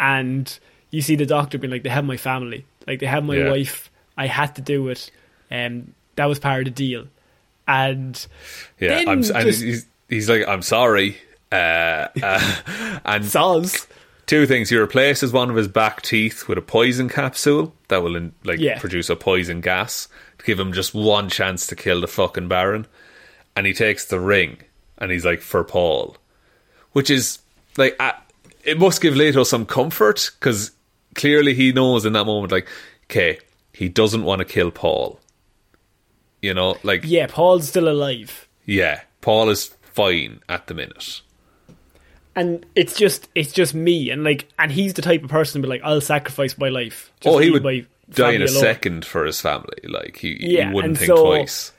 [0.00, 0.58] and
[0.90, 3.50] you see the doctor being like, "They have my family, like they have my Yeah.
[3.50, 3.90] wife.
[4.16, 5.10] I had to do it.
[5.50, 7.06] Um, that was part of the deal."
[7.68, 8.26] And
[8.80, 11.16] Yeah, I'm, and he's, he's like, I'm sorry.
[11.52, 12.56] Uh, uh,
[13.04, 13.86] and Soz,
[14.26, 18.30] two things: he replaces one of his back teeth with a poison capsule that will
[18.44, 18.78] like Yeah.
[18.78, 20.08] produce a poison gas
[20.46, 22.86] give him just one chance to kill the fucking Baron.
[23.54, 24.58] And he takes the ring
[24.96, 26.16] and he's like, for Paul,
[26.92, 27.40] which is
[27.76, 28.12] like uh,
[28.64, 30.70] it must give Leto some comfort because
[31.14, 32.68] clearly he knows in that moment, like,
[33.04, 33.38] okay,
[33.72, 35.20] he doesn't want to kill Paul.
[36.40, 38.46] You know, like yeah, Paul's still alive.
[38.64, 41.22] yeah, Paul is fine at the minute.
[42.36, 45.66] and it's just it's just me and like and he's the type of person to
[45.66, 47.10] be like I'll sacrifice my life.
[47.20, 49.78] Just oh, he would my die in a alone." second for his family.
[49.84, 51.72] Like he, Yeah, he wouldn't think so- twice.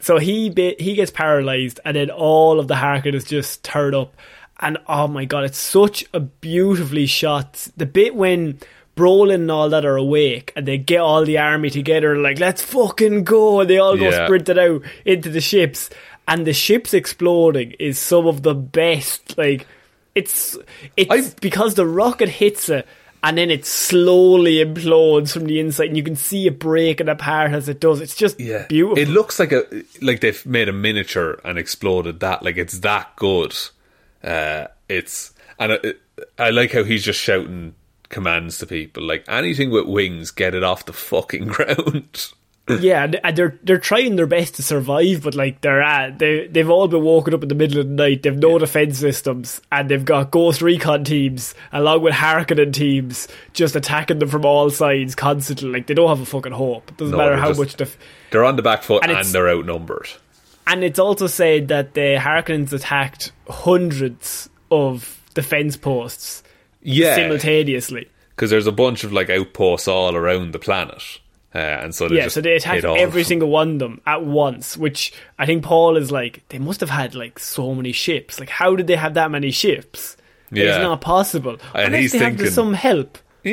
[0.00, 4.14] So he ba- he gets paralyzed, and then all of the Harkonnens just turned up,
[4.60, 7.68] and oh my god, it's such a beautifully shot.
[7.76, 8.58] The bit when
[8.96, 12.60] Brolin and all that are awake, and they get all the army together, like let's
[12.60, 14.26] fucking go, and they all go Yeah.
[14.26, 15.88] sprinted out into the ships,
[16.28, 19.38] and the ships exploding is some of the best.
[19.38, 19.66] Like
[20.14, 20.58] it's
[20.98, 22.86] it's because the rocket hits it.
[23.24, 27.52] And then it slowly implodes from the inside, and you can see it breaking apart
[27.52, 28.02] as it does.
[28.02, 28.98] It's just Yeah, beautiful.
[28.98, 29.64] It looks like a
[30.02, 32.42] like they've made a miniature and exploded that.
[32.42, 33.56] Like it's that good.
[34.22, 35.78] Uh, it's and I,
[36.38, 37.74] I like how he's just shouting
[38.10, 39.02] commands to people.
[39.02, 42.30] Like anything with wings, get it off the fucking ground.
[42.66, 46.88] Yeah, they're they're trying their best to survive, but like they're at, they they've all
[46.88, 48.22] been woken up in the middle of the night.
[48.22, 53.76] They've no defense systems, and they've got Ghost Recon teams along with Harkonnen teams just
[53.76, 55.68] attacking them from all sides constantly.
[55.68, 56.88] Like they don't have a fucking hope.
[56.90, 57.98] It doesn't No, matter how just- much def-
[58.30, 60.08] they're on the back foot And and, they're outnumbered.
[60.66, 66.42] And it's also said that the Harkonnens attacked hundreds of defense posts
[66.82, 68.08] Yeah, simultaneously.
[68.34, 71.02] because there's a bunch of like outposts all around the planet,
[71.54, 74.24] uh, and so they Yeah, just so they attacked every single one of them at
[74.24, 78.40] once, which I think Paul is like, they must have had like so many ships.
[78.40, 80.16] Like, how did they have that many ships?
[80.50, 80.64] Yeah.
[80.76, 81.56] It's not possible.
[81.74, 83.18] And Unless he's they have thinking- some help.
[83.42, 83.52] Yeah,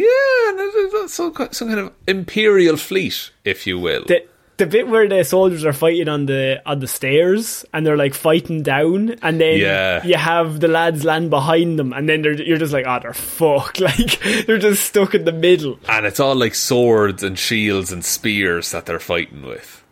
[0.49, 0.71] and it-
[1.03, 4.05] it's some some kind of imperial fleet, if you will.
[4.07, 4.23] The,
[4.61, 8.13] the bit where the soldiers are fighting on the on the stairs and they're like
[8.13, 10.05] fighting down, and then Yeah.
[10.05, 13.13] you have the lads land behind them, and then they're, you're just like, oh, they're
[13.13, 13.81] fucked.
[13.89, 15.79] Like they're just stuck in the middle.
[15.89, 19.83] and it's all like swords and shields and spears that they're fighting with.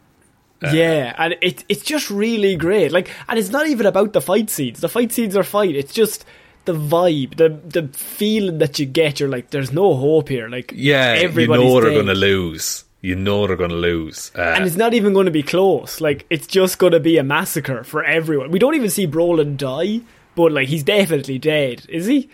[0.61, 2.91] Uh, yeah, and it it's just really great.
[2.91, 4.81] Like, and it's not even about the fight scenes.
[4.81, 5.73] The fight scenes are fine.
[5.75, 6.25] It's just
[6.65, 7.49] the vibe, the
[7.81, 9.19] the feeling that you get.
[9.21, 10.49] You're like, there's no hope here.
[10.49, 12.05] Like, Yeah, you everybody's know they're dead.
[12.07, 12.83] to lose.
[13.01, 14.31] You know they're going to lose.
[14.37, 16.01] Uh, And it's not even going to be close.
[16.01, 18.51] Like, it's just going to be a massacre for everyone.
[18.51, 20.01] We don't even see Brolin die,
[20.35, 21.85] but like, he's definitely dead.
[21.87, 22.29] Is he?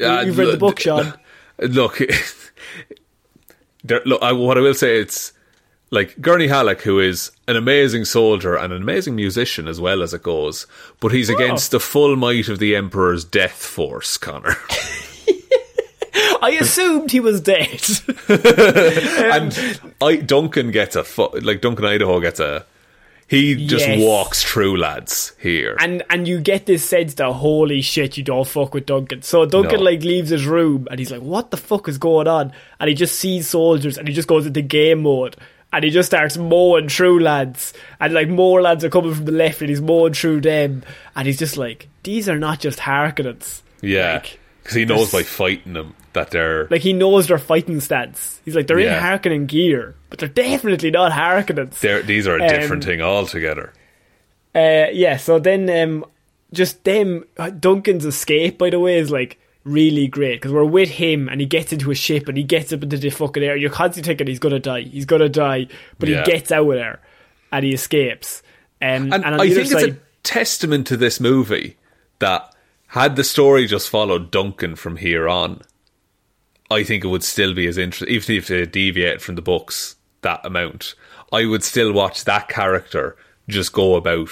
[0.00, 1.14] Uh, You've read the book, Shaun.
[1.58, 2.00] Look,
[3.84, 4.20] there, look.
[4.22, 5.32] I, what I will say, it's
[5.90, 10.12] like Gurney Halleck, who is an amazing soldier and an amazing musician as well as
[10.12, 10.66] it goes,
[11.00, 11.34] but he's Oh.
[11.34, 14.56] against the full might of the Emperor's death force, Connor.
[16.44, 17.82] I assumed he was dead.
[18.28, 22.66] and um, I Duncan gets a fu- like Duncan Idaho gets a.
[23.26, 24.00] He just Yes.
[24.00, 25.32] walks through, lads.
[25.40, 29.22] Here, and and you get this sense that holy shit, you don't fuck with Duncan.
[29.22, 29.84] So Duncan No.
[29.86, 32.94] like leaves his room and he's like, "What the fuck is going on?" And he
[32.94, 35.36] just sees soldiers and he just goes into game mode
[35.72, 39.32] and he just starts mowing through lads and like more lads are coming from the
[39.32, 40.82] left and he's mowing through them
[41.16, 45.22] and he's just like, "These are not just Harkonnens." yeah, Like, because he knows by
[45.22, 48.40] fighting them that they're like he knows their fighting stance.
[48.44, 48.96] He's like, they're Yeah.
[48.96, 51.78] in Harkonnen gear, but they're definitely not Harkonnens.
[51.80, 53.72] they're these are a Um, different thing altogether.
[54.54, 56.04] Uh, yeah, so then um,
[56.52, 60.90] just them uh, Duncan's escape, by the way, is like really great because we're with
[60.90, 63.56] him and he gets into a ship and he gets up into the fucking air.
[63.56, 65.66] You're constantly thinking he's gonna die, he's gonna die,
[65.98, 66.22] but Yeah.
[66.24, 67.00] he gets out of there
[67.50, 68.42] and he escapes.
[68.82, 71.76] Um, And, and, I think it's a testament to this movie
[72.18, 72.54] that
[72.88, 75.62] had the story just followed Duncan from here on,
[76.70, 78.14] I think it would still be as interesting.
[78.14, 80.94] Even if they deviate from the books that amount,
[81.32, 83.16] I would still watch that character
[83.48, 84.30] just go about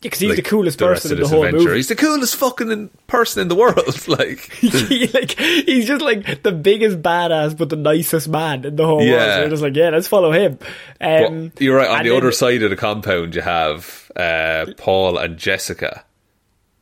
[0.00, 1.64] because he's like, the coolest the person in the whole adventure.
[1.66, 1.76] movie.
[1.76, 4.08] He's the coolest fucking in- person in the world.
[4.08, 8.86] like, He, like he's just like the biggest badass, but the nicest man in the
[8.86, 9.10] whole world.
[9.10, 9.36] Yeah.
[9.36, 10.58] So we're just like, yeah, let's follow him.
[11.00, 11.88] Um, you're right.
[11.90, 16.02] On the then- other side of the compound, you have uh, Paul and Jessica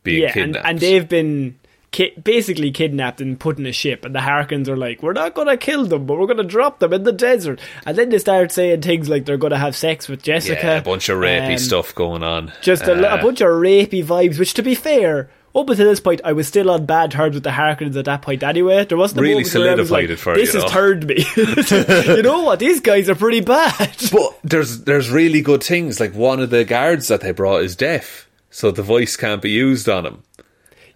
[0.03, 0.65] being yeah, and, kidnapped.
[0.67, 1.59] and they've been
[1.91, 5.33] ki- basically kidnapped and put in a ship, and the Harkins are like, we're not
[5.33, 7.59] going to kill them, but we're going to drop them in the desert.
[7.85, 10.59] And then they start saying things like they're going to have sex with Jessica.
[10.61, 12.51] yeah, a bunch of rapey um, stuff going on.
[12.61, 15.99] Just a, Uh, a bunch of rapey vibes, which to be fair, up until this
[15.99, 18.85] point, I was still on bad terms with the Harkins at that point anyway.
[18.85, 20.71] There wasn't a Really moment where I was solidified like, it for this you, has
[20.71, 21.25] though." turned me.
[22.15, 22.59] you know what?
[22.59, 23.95] These guys are pretty bad.
[24.11, 25.99] But there's there's really good things.
[25.99, 29.49] Like one of the guards that they brought is deaf, so the voice can't be
[29.51, 30.23] used on him.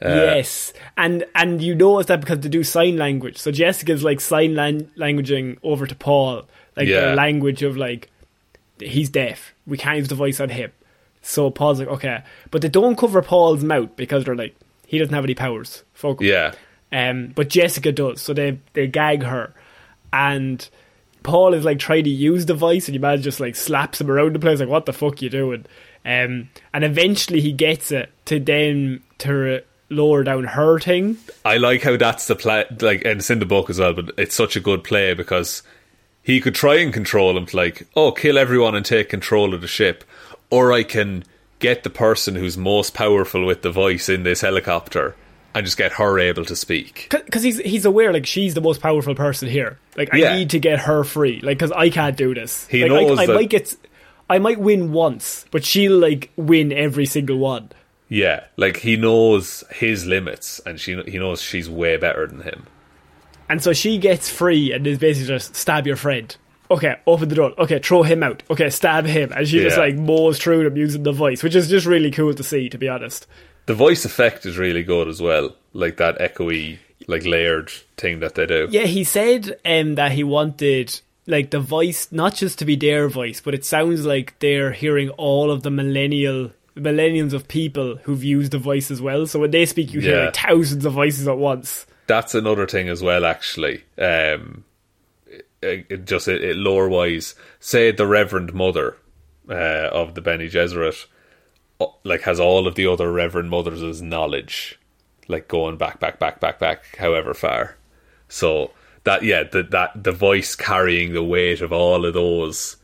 [0.10, 3.38] Yes, and and you notice that because they do sign language.
[3.38, 6.44] So Jessica's like sign lan- languaging over to Paul,
[6.76, 7.10] like Yeah.
[7.12, 8.10] the language of like
[8.80, 9.54] he's deaf.
[9.66, 10.72] We can't use the voice on him.
[11.22, 14.56] So Paul's like, okay, but they don't cover Paul's mouth because they're like
[14.88, 15.84] he doesn't have any powers.
[15.94, 16.22] Fuck.
[16.22, 16.54] Yeah,
[16.92, 19.54] Um, but Jessica does, so they they gag her,
[20.12, 20.68] and
[21.24, 24.12] Paul is like trying to use the voice, and your man just like slaps him
[24.12, 25.66] around the place, like what the fuck you doing?
[26.06, 29.64] Um, and eventually he gets it to then to
[29.94, 31.18] lower down her thing.
[31.46, 32.66] I like how that's the play.
[32.82, 33.94] Like, and it's in the book as well.
[33.94, 35.64] But it's such a good play because
[36.22, 39.62] he could try and control him to like, oh, kill everyone and take control of
[39.62, 40.04] the ship,
[40.50, 41.24] or I can
[41.60, 45.16] get the person who's most powerful with the voice in this helicopter
[45.56, 47.08] and just get her able to speak.
[47.12, 49.78] Because he's he's aware like she's the most powerful person here.
[49.96, 50.36] Like I Yeah.
[50.36, 51.40] need to get her free.
[51.42, 52.66] Like because I can't do this.
[52.68, 53.76] He like, knows I, I might get,
[54.30, 57.70] I might win once, but she'll like win every single one.
[58.10, 62.68] Yeah, like he knows his limits, and she he knows she's way better than him.
[63.50, 66.36] And so she gets free and is basically just stab your friend.
[66.72, 67.54] Okay, open the door.
[67.60, 68.42] Okay, throw him out.
[68.50, 69.32] Okay, stab him.
[69.36, 69.84] And she just Yeah.
[69.84, 72.78] like mows through them using the voice, which is just really cool to see, to
[72.78, 73.28] be honest.
[73.66, 78.36] The voice effect is really good as well, like that echoey, like layered thing that
[78.36, 78.68] they do.
[78.72, 83.08] Yeah, he said um, that he wanted like the voice not just to be their
[83.08, 88.24] voice, but it sounds like they're hearing all of the millennial millenniums of people who've
[88.24, 89.26] used the voice as well.
[89.28, 90.26] So when they speak, you hear Yeah.
[90.26, 91.86] like thousands of voices at once.
[92.08, 93.26] That's another thing as well.
[93.26, 94.64] Actually, um,
[95.62, 98.98] it, it just it, it lore wise, say the Reverend Mother
[99.50, 99.54] uh,
[99.92, 101.06] of the Bene Gesserit,
[102.04, 104.80] like has all of the other Reverend Mothers' knowledge,
[105.28, 107.78] like going back, back, back, back, back, however far.
[108.28, 108.72] So
[109.06, 112.76] that yeah, the, that the voice carrying the weight of all of those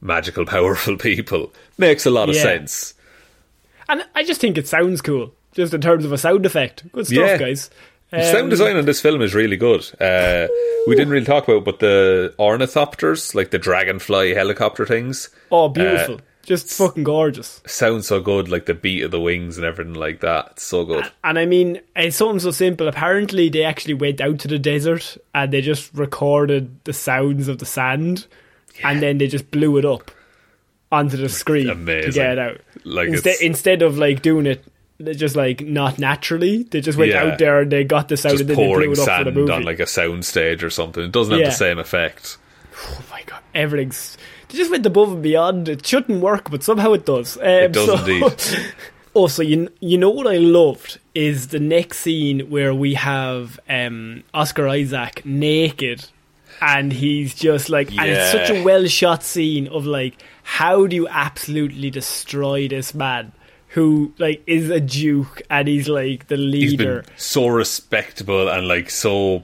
[0.00, 2.42] magical, powerful people makes a lot of Yeah.
[2.42, 2.94] sense.
[3.88, 6.90] And I just think it sounds cool, just in terms of a sound effect.
[6.92, 7.36] Good stuff, Yeah.
[7.38, 7.70] guys.
[8.10, 9.80] The Um, sound design on this film is really good.
[10.00, 10.46] Uh,
[10.86, 16.16] we didn't really talk about, but the ornithopters, like the dragonfly helicopter things, Oh, beautiful.
[16.16, 17.62] Uh, just fucking gorgeous.
[17.66, 18.48] Sounds so good.
[18.50, 20.48] Like the beat of the wings and everything like that.
[20.52, 21.06] It's so good.
[21.24, 22.86] And I mean, it's something so simple.
[22.88, 27.58] Apparently, they actually went out to the desert and they just recorded the sounds of
[27.58, 28.26] the sand,
[28.84, 30.10] and then they just blew it up
[30.92, 32.60] onto the screen to get it out.
[32.84, 34.64] Like, instead, instead of like doing it
[35.16, 37.24] just like not naturally, they just went Yeah.
[37.24, 39.04] out there and they got this out Just and then they blew pouring it up
[39.04, 39.52] for the sand movie.
[39.52, 41.02] on like a sound stage or something.
[41.02, 41.48] It doesn't have Yeah.
[41.48, 42.36] the same effect.
[42.86, 44.16] oh my god, everything's.
[44.48, 45.68] They just went above and beyond.
[45.68, 47.36] It shouldn't work, but somehow it does.
[47.38, 48.32] Um, It does so- indeed.
[49.14, 54.22] Also, you you know what I loved is the next scene where we have um,
[54.32, 56.06] Oscar Isaac naked,
[56.62, 60.94] and he's just like, and it's such a well shot scene of like, how do
[60.94, 63.32] you absolutely destroy this man
[63.68, 67.02] who like is a duke and he's like the He's leader.
[67.02, 69.42] been so respectable and like so,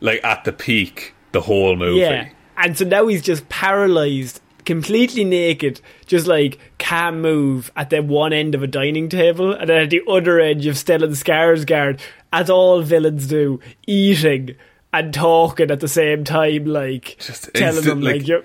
[0.00, 2.00] like at the peak the whole movie.
[2.00, 2.28] Yeah.
[2.56, 8.32] And so now he's just paralyzed, completely naked, just like can't move at the one
[8.32, 11.98] end of a dining table, and then at the other end you've Stellan Skarsgård,
[12.32, 13.58] as all villains do,
[13.88, 14.54] eating
[14.98, 18.44] and talking at the same time, like Just telling instant, them like, like- you're,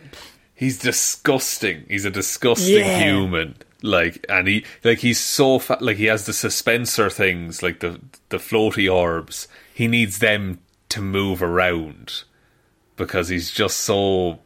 [0.55, 1.85] He's disgusting.
[1.87, 2.99] He's a disgusting Yeah.
[3.03, 3.55] human.
[3.81, 5.81] Like, and he like he's so fat.
[5.81, 9.47] Like he has the suspensor things, like the the floaty orbs.
[9.73, 10.59] He needs them
[10.89, 12.23] to move around
[12.97, 14.39] because he's just so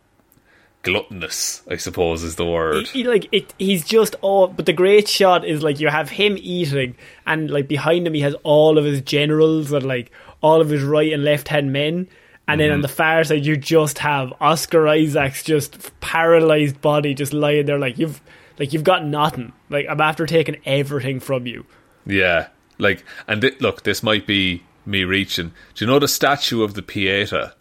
[0.84, 1.64] gluttonous.
[1.70, 2.88] I suppose is the word.
[2.88, 4.48] he, like it, he's just all.
[4.48, 8.22] But the great shot is like you have him eating, and like behind him he
[8.22, 10.12] has all of his generals and like
[10.44, 12.08] all of his right and left hand men.
[12.48, 12.82] And then on mm-hmm.
[12.82, 17.98] the far side, you just have Oscar Isaac's just paralyzed body, just lying there, like
[17.98, 18.22] you've,
[18.60, 19.54] like you've got nothing.
[19.70, 21.66] Like I'm after taking everything from you.
[22.06, 22.48] Yeah,
[22.78, 25.54] like, and thi- look, this might be me reaching.
[25.74, 27.56] Do you know the statue of the Pieta,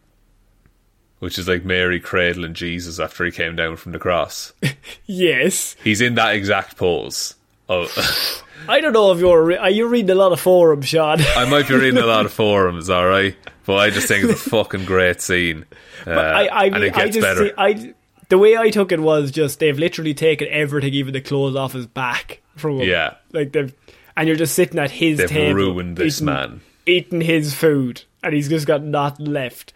[1.20, 4.52] which is like Mary cradling Jesus after he came down from the cross?
[5.06, 7.34] Yes, He's in that exact pose
[7.68, 7.86] Oh,
[8.68, 11.20] I don't know if you're re- are you reading a lot of forums, Shaun.
[11.36, 13.36] I might be reading a lot of forums, all right,
[13.66, 15.64] but I just think it's a fucking great scene.
[16.06, 17.47] Uh, I, I, and it I gets just better.
[17.48, 17.94] see- I
[18.28, 21.72] the way I took it was just they've literally taken everything, even the clothes off
[21.74, 22.89] his back from him.
[22.89, 23.14] Yeah.
[23.32, 23.74] like they've
[24.16, 26.60] and you're just sitting at his They've table, ruined this eating- man.
[26.86, 29.72] eating his food, and he's just got nothing left.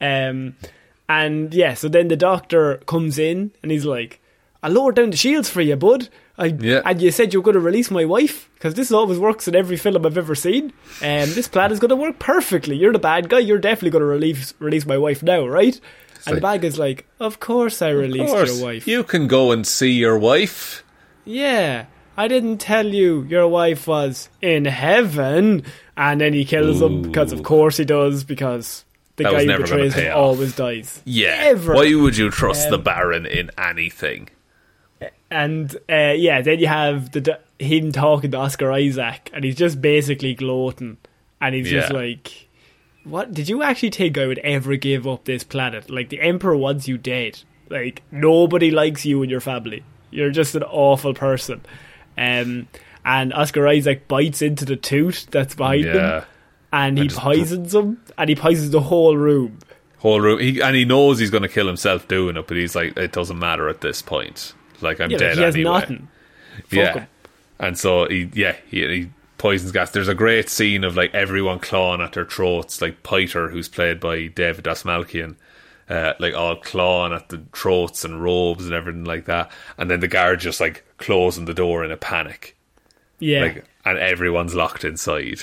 [0.00, 0.56] Um,
[1.08, 4.20] and yeah, so then the doctor comes in and he's like,
[4.62, 6.08] "I lowered down the shields for you, bud.
[6.40, 6.80] I, Yeah.
[6.84, 9.54] And you said you were going to release my wife because this always works in
[9.54, 10.72] every film I've ever seen.
[11.02, 12.74] And this plan is going to work perfectly.
[12.76, 13.38] You're the bad guy.
[13.40, 15.78] You're definitely going to release release my wife now, right?"
[16.26, 18.86] and the bad guy's like, "Of course I released course, your wife.
[18.88, 20.82] you can go and see your wife.
[21.24, 21.86] Yeah,
[22.16, 25.62] I didn't tell you your wife was in heaven.
[25.96, 28.84] And then he kills him because, of course, he does because
[29.16, 30.16] the That guy who betrays him off.
[30.16, 31.02] always dies.
[31.04, 31.36] Yeah.
[31.52, 31.74] Ever.
[31.74, 34.28] Why would you trust Um, the Baron in anything?
[35.30, 39.80] And uh, yeah, then you have the him talking to Oscar Isaac, and he's just
[39.80, 40.96] basically gloating,
[41.40, 42.48] and he's just like,
[43.04, 45.88] "What did you actually think I would ever give up this planet?
[45.88, 47.40] Like the Emperor wants you dead.
[47.68, 49.84] Like nobody likes you and your family.
[50.10, 51.60] You're just an awful person."
[52.18, 52.66] Um,
[53.04, 56.20] and Oscar Isaac bites into the tooth that's behind Yeah.
[56.20, 56.24] him,
[56.72, 59.58] and he And poisons him, and he poisons the whole room.
[59.98, 62.74] Whole room, he, and he knows he's going to kill himself doing it, but he's
[62.74, 64.54] like, it doesn't matter at this point.
[64.82, 65.70] Like I'm Yeah, dead he has anyway.
[65.72, 66.08] nothing.
[66.64, 67.06] Fuck yeah, him.
[67.58, 69.90] and so he, yeah, he, he poisons gas.
[69.90, 74.00] There's a great scene of like everyone clawing at their throats, like Piter, who's played
[74.00, 75.36] by David Dastmalchian,
[75.88, 79.50] uh, like all clawing at the throats and robes and everything like that.
[79.78, 82.56] And then the guard just like closing the door in a panic,
[83.18, 85.42] Yeah, like, and everyone's locked inside.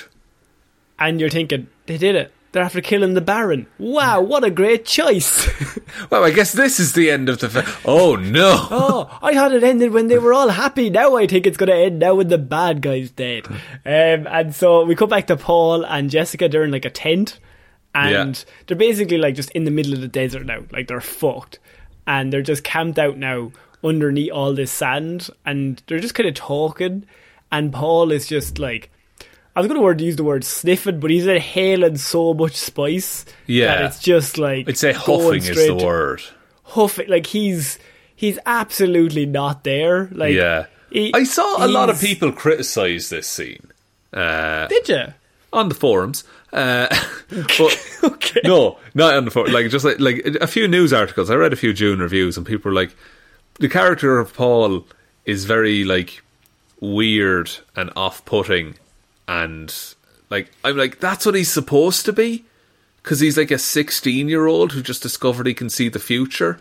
[0.98, 2.32] and you're thinking they did it.
[2.52, 3.66] They're after killing the Baron.
[3.78, 5.48] Wow, what a great choice!
[6.10, 7.48] Well, I guess this is the end of the.
[7.48, 8.54] Fi- oh no!
[8.70, 10.90] oh, I thought it ended when they were all happy.
[10.90, 13.46] Now I think it's going to end now when the bad guy's dead.
[13.46, 16.46] Um, and so we come back to Paul and Jessica.
[16.48, 17.40] They're in like a tent,
[17.94, 18.44] and Yeah.
[18.66, 20.60] they're basically like just in the middle of the desert now.
[20.70, 21.58] Like they're fucked,
[22.06, 23.50] and they're just camped out now
[23.82, 27.06] underneath all this sand, and they're just kind of talking.
[27.50, 28.90] And Paul is just like.
[29.58, 33.24] I was going to word use the word sniffing, but he's inhaling so much spice
[33.46, 33.66] Yeah.
[33.74, 36.22] that it's just like I'd say huffing is the word.
[36.62, 37.76] huffing like he's
[38.14, 40.08] he's absolutely not there.
[40.12, 43.66] Like yeah, he- I saw a lot of people criticize this scene.
[44.12, 45.02] Uh, Did you?
[45.52, 46.22] on the forums.
[46.52, 46.86] Uh,
[47.58, 49.52] but no, not on the forum.
[49.52, 51.30] Like just like like a few news articles.
[51.30, 52.94] I read a few Dune reviews, and people were like,
[53.58, 54.86] the character of Paul
[55.24, 56.22] is very like
[56.80, 58.76] weird and off-putting,
[59.28, 59.72] and
[60.30, 62.44] like I'm like that's what he's supposed to be
[63.02, 66.58] because he's like a 16 year old who just discovered he can see the future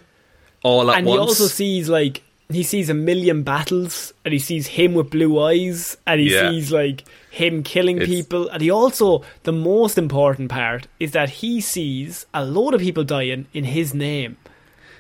[0.64, 1.16] all at and once.
[1.18, 5.10] And he also sees like he sees a million battles, and he sees him with
[5.10, 6.50] blue eyes, and he Yeah.
[6.50, 11.30] sees like him killing It's- people, and he also the most important part is that
[11.30, 14.38] he sees a lot of people dying in his name.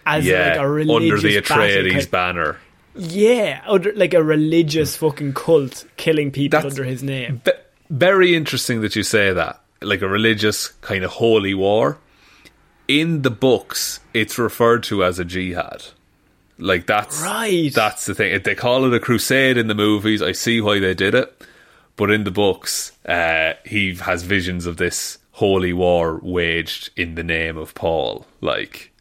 [0.06, 2.57] As yeah, like a religious under the Atreides banner.
[2.98, 7.41] Yeah, under, like a religious fucking cult killing people That's- under his name.
[7.45, 7.52] Ve-
[7.90, 9.61] very interesting that you say that.
[9.82, 11.99] Like a religious kind of holy war.
[12.88, 15.84] In the books, it's referred to as a jihad.
[16.57, 17.72] Like that's Right.
[17.74, 18.41] That's the thing.
[18.44, 20.22] They call it a crusade in the movies.
[20.22, 21.44] I see why they did it,
[21.95, 27.24] but in the books, uh, he has visions of this holy war waged in the
[27.24, 28.26] name of Paul.
[28.41, 28.91] Like,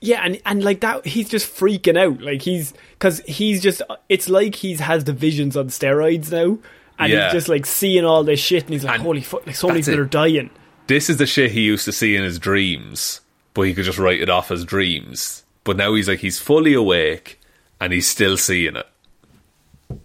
[0.00, 2.20] Yeah, and and like that, he's just freaking out.
[2.20, 3.80] Like he's because he's just.
[4.08, 6.58] It's like he's has the visions on steroids now,
[6.98, 7.24] and Yeah.
[7.24, 9.68] he's just like seeing all this shit, and he's like, And "Holy fuck!" Like so
[9.68, 10.50] many people are dying.
[10.86, 13.20] this is the shit he used to see in his dreams,
[13.54, 15.44] but he could just write it off as dreams.
[15.64, 17.40] But now he's like he's fully awake
[17.80, 18.86] and he's still seeing it.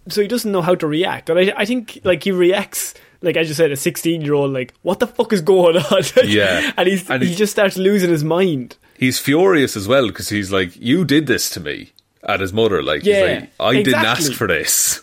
[0.08, 3.36] So he doesn't know how to react, and I I think like he reacts like
[3.36, 6.72] as you said, a sixteen year old like, "What the fuck is going on?" Yeah.
[6.76, 8.76] and he's And he he- just starts losing his mind.
[9.02, 11.90] He's furious as well because he's like, "You did this to me."
[12.24, 15.00] At his mother, like, he's Yeah, like, I didn't ask for this.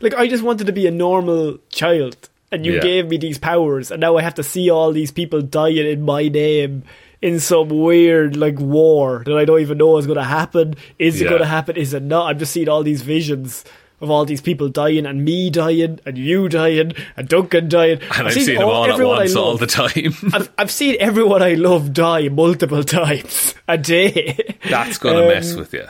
[0.00, 2.16] Like I just wanted to be a normal child,
[2.50, 2.80] and you Yeah.
[2.80, 6.02] gave me these powers, and now I have to see all these people dying in
[6.02, 6.82] my name
[7.22, 10.74] in some weird like war that I don't even know is going to happen.
[10.98, 11.76] Is it going to happen?
[11.76, 12.26] Is it not?
[12.28, 13.64] I'm just seeing all these visions
[14.02, 18.00] of all these people dying, and me dying, and you dying, and Duncan dying.
[18.16, 20.14] And I've seen them all at everyone I once all the time.
[20.34, 24.54] I've, I've seen everyone I love die multiple times a day.
[24.68, 25.86] That's gonna Um, mess with you.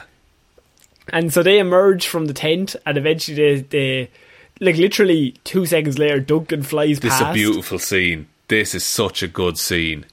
[1.09, 4.09] And so they emerge from the tent, and eventually they, they
[4.61, 8.27] like literally two seconds later, Duncan flies This is a beautiful scene.
[8.47, 10.05] This is such a good scene.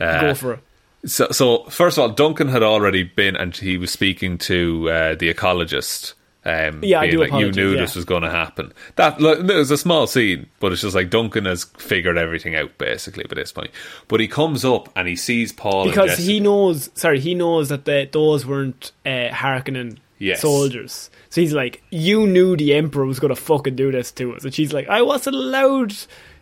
[0.00, 0.60] Uh, Go for it.
[1.04, 5.14] So, so first of all, Duncan had already been, and he was speaking to uh,
[5.16, 6.14] the ecologist
[6.44, 7.80] Um, Yeah, I do like, you knew yeah.
[7.80, 8.72] this was going to happen.
[8.96, 12.56] That look, it was a small scene, but it's just like Duncan has figured everything
[12.56, 13.70] out basically by this point.
[14.08, 16.30] But he comes up and he sees Paul because Jessica.
[16.30, 16.90] he knows.
[16.94, 20.40] Sorry, he knows that the, those weren't uh, Harkonnen Yes.
[20.40, 21.10] soldiers.
[21.30, 24.44] So he's like, "You knew the Emperor was going to fucking do this to us,"
[24.44, 25.94] and she's like, "I wasn't allowed."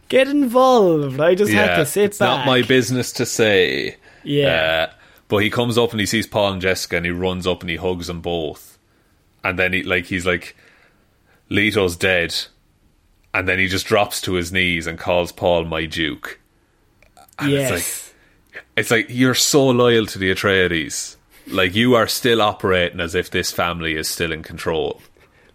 [0.08, 1.20] Get involved.
[1.20, 2.38] I just had to sit it's back.
[2.38, 3.96] not my business to say.
[4.24, 4.88] Yeah.
[4.90, 4.94] Uh,
[5.28, 7.70] but he comes up and he sees Paul and Jessica and he runs up and
[7.70, 8.76] he hugs them both.
[9.44, 10.56] And then he like he's like
[11.48, 12.34] Leto's dead.
[13.32, 16.40] And then he just drops to his knees and calls Paul my Duke.
[17.38, 17.70] And yes.
[17.70, 17.70] it's
[18.52, 21.16] like it's like you're so loyal to the Atreides.
[21.46, 25.00] Like you are still operating as if this family is still in control.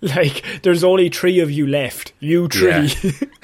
[0.02, 2.14] Like, there's only three of you left.
[2.20, 2.92] You three.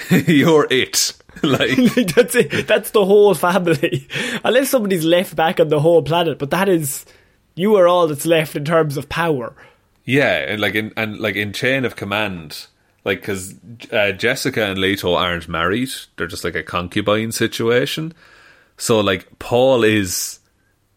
[0.10, 0.18] Yeah.
[0.28, 1.14] you're it.
[1.42, 2.68] Like Like, that's it.
[2.68, 4.08] That's the whole family.
[4.44, 7.06] Unless somebody's left back on the whole planet, but that is,
[7.56, 9.56] you are all that's left in terms of power.
[10.06, 12.68] Yeah, and like in and like in chain of command,
[13.06, 13.56] like because
[13.92, 18.14] uh, Jessica and Leto aren't married; they're just like a concubine situation.
[18.78, 20.40] So like Paul is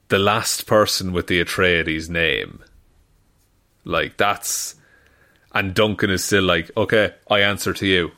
[0.09, 2.63] the last person with the Atreides name.
[3.85, 4.77] Like that's,
[5.53, 8.13] and Duncan is still like, okay, I answer to you.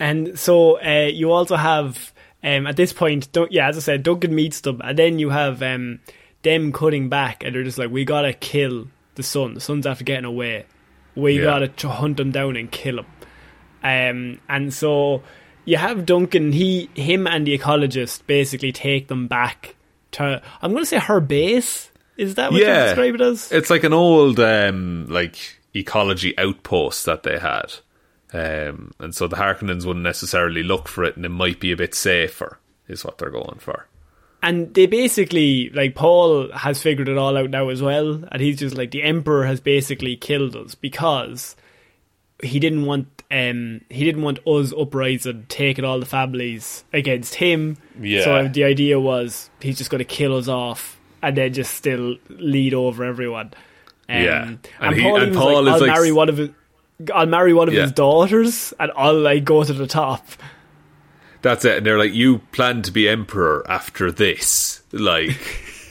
[0.00, 2.12] And so uh, you also have
[2.42, 5.62] um, at this point, yeah, as I said, Duncan meets them, and then you have
[5.62, 6.00] um,
[6.46, 8.86] them cutting back, and they're just like, "We gotta kill
[9.16, 9.54] the son.
[9.54, 10.64] The son's after getting away.
[11.14, 11.44] We Yeah.
[11.44, 13.06] gotta tr- hunt him down and kill him."
[13.82, 15.22] Um, and so
[15.64, 19.74] you have Duncan, he, him, and the ecologist basically take them back
[20.12, 20.40] to.
[20.62, 21.90] I'm to say her base.
[22.16, 23.52] Is that what you yeah, describe it as?
[23.52, 25.36] it's like an old um like
[25.74, 27.74] ecology outpost that they had.
[28.32, 31.76] Um, and so the Harkonnens wouldn't necessarily look for it, and it might be a
[31.76, 32.58] bit safer,
[32.88, 33.86] is what they're going for.
[34.42, 38.22] And they basically, like, Paul has figured it all out now as well.
[38.30, 41.56] And he's just like, the Emperor has basically killed us because
[42.42, 43.08] he didn't want.
[43.28, 47.76] Um, he didn't want us uprising, taking all the families against him.
[48.00, 48.22] Yeah.
[48.22, 52.16] So the idea was he's just going to kill us off and then just still
[52.28, 53.52] lead over everyone.
[54.08, 54.42] Um, Yeah.
[54.46, 56.50] and, And he- Paul and Paul like, is "I'll like- marry one of his,
[57.12, 57.82] I'll marry one of Yeah.
[57.82, 60.24] his daughters, and I'll like go to the top."
[61.46, 61.76] That's it.
[61.78, 65.38] And they're like, you plan to be emperor after this, like,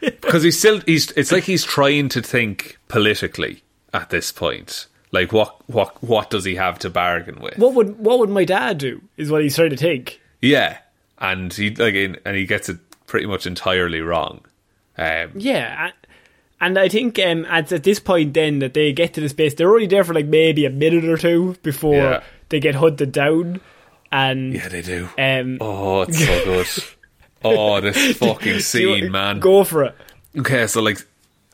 [0.00, 1.10] because he's still he's.
[1.12, 3.62] It's like he's trying to think politically
[3.92, 4.86] at this point.
[5.12, 7.58] Like, what what what does he have to bargain with?
[7.58, 9.02] What would what would my dad do?
[9.18, 10.20] Is what he's trying to think.
[10.40, 10.78] Yeah,
[11.18, 14.40] and he like, in- and he gets it pretty much entirely wrong.
[14.98, 19.12] Um, Yeah, a- and I think um, at, at this point, then that they get
[19.14, 22.22] to the space, they're only there for like maybe a minute or two before Yeah.
[22.48, 23.60] they get hunted down,
[24.12, 25.08] and yeah, they do.
[25.18, 26.66] um, Oh, it's so good.
[27.44, 29.40] oh, this fucking scene, man.
[29.40, 29.94] Go for it.
[30.38, 31.06] Okay, so like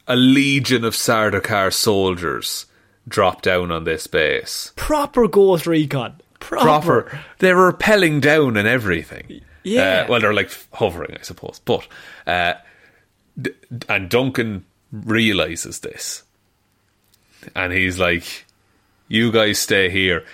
[0.09, 2.67] a legion of Sardaukar soldiers
[3.09, 4.73] drop down on this base.
[4.77, 6.21] Proper Ghost Recon.
[6.41, 7.03] Proper.
[7.03, 7.21] Proper.
[7.39, 9.43] They're rappelling down and everything.
[9.63, 10.05] Yeah.
[10.07, 11.61] Uh, well, they're like hovering, I suppose.
[11.65, 11.87] But
[12.27, 12.55] uh,
[13.41, 13.53] d-
[13.89, 16.25] and Duncan realizes this,
[17.55, 18.45] and he's like,
[19.09, 20.25] "You guys stay here."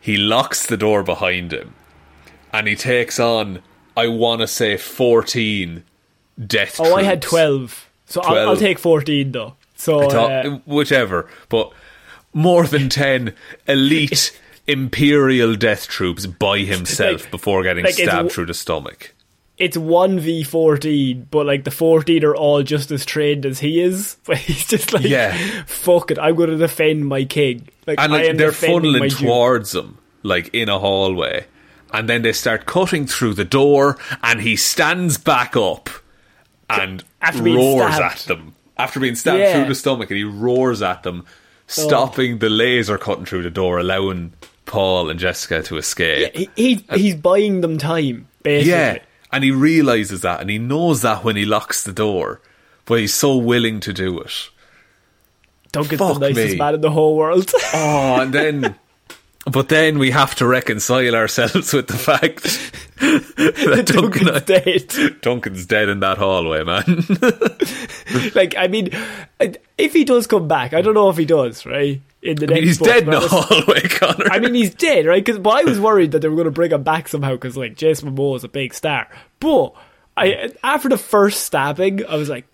[0.00, 1.74] He locks the door behind him,
[2.52, 3.62] and he takes on.
[3.96, 5.84] I want to say fourteen
[6.44, 6.80] death.
[6.80, 9.56] Oh, I had twelve, so I'll, I'll take fourteen though.
[9.76, 11.72] So Top- uh, whichever, but
[12.34, 13.34] more than 10
[13.66, 19.14] elite imperial death troops by himself Like- before getting like stabbed through the stomach.
[19.60, 23.80] It's one v fourteen, but like the fourteen are all just as trained as he
[23.80, 24.16] is.
[24.26, 25.36] But he's just like, Yeah.
[25.66, 27.68] fuck it, I'm going to defend my king.
[27.86, 31.46] Like, And I like they're funneling towards him, like in a hallway.
[31.92, 35.90] And then they start cutting through the door, and he stands back up
[36.68, 38.54] and After roars at them.
[38.78, 39.54] After being stabbed Yeah.
[39.54, 41.28] through the stomach, and he roars at them, oh.
[41.66, 44.32] stopping the laser cutting through the door, allowing
[44.66, 46.34] Paul and Jessica to escape.
[46.34, 48.70] He, he he's buying them time, basically.
[48.70, 48.98] Yeah,
[49.32, 52.40] and he realizes that, and he knows that when he locks the door,
[52.84, 54.50] but he's so willing to do it.
[55.72, 56.58] Duncan's Fuck the nicest me.
[56.58, 57.50] man in the whole world.
[57.72, 58.74] Oh, and then,
[59.46, 62.42] but then we have to reconcile ourselves with the fact
[63.00, 65.20] that Duncan, Duncan's dead.
[65.22, 66.84] Duncan's dead in that hallway, man.
[68.34, 68.90] like, I mean,
[69.78, 72.00] if he does come back, I don't know if he does, right?
[72.22, 74.30] In the I mean, next he's book, dead in the hallway, Connor.
[74.30, 75.24] I mean, he's dead, right?
[75.24, 77.76] Because I was worried that they were going to bring him back somehow because, like,
[77.76, 79.08] Jason Momoa is a big star.
[79.38, 79.72] But
[80.18, 82.44] I, after the first stabbing, I was like,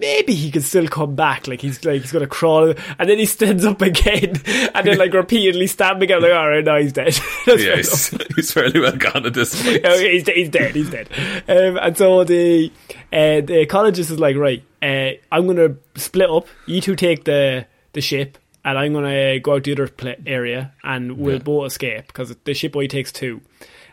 [0.00, 1.46] maybe he can still come back.
[1.46, 4.40] Like he's like he's to crawl, and then he stands up again,
[4.74, 6.10] and then like repeatedly stabbing.
[6.10, 7.18] I'm like, all right, now he's dead.
[7.46, 9.82] Yeah, he's, he's fairly well gone at this point.
[9.84, 10.74] Oh, he's, he's dead.
[10.74, 11.08] He's dead.
[11.48, 12.72] Um, and so the
[13.12, 16.46] uh, the ecologist is like, right, uh, I'm gonna split up.
[16.66, 20.12] You two take the the ship, and I'm gonna go out to the other pla
[20.26, 23.40] area, and we'll both escape because the ship only takes two.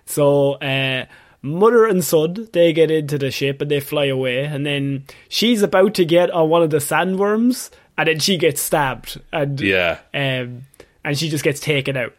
[0.05, 1.05] So uh,
[1.41, 5.61] mother and son they get into the ship and they fly away, and then she's
[5.61, 9.99] about to get on one of the sandworms, and then she gets stabbed, and Yeah.
[10.13, 10.63] um,
[11.03, 12.13] and she just gets taken out.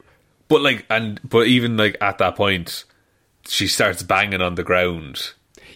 [0.48, 2.84] But like, and but even like at that point,
[3.46, 5.32] she starts banging on the ground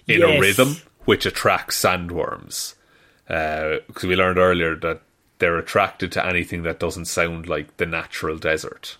[0.08, 2.74] in a rhythm which attracts sandworms.
[3.26, 5.00] Because we learned earlier that
[5.38, 8.96] they're attracted to anything that doesn't sound like the natural desert.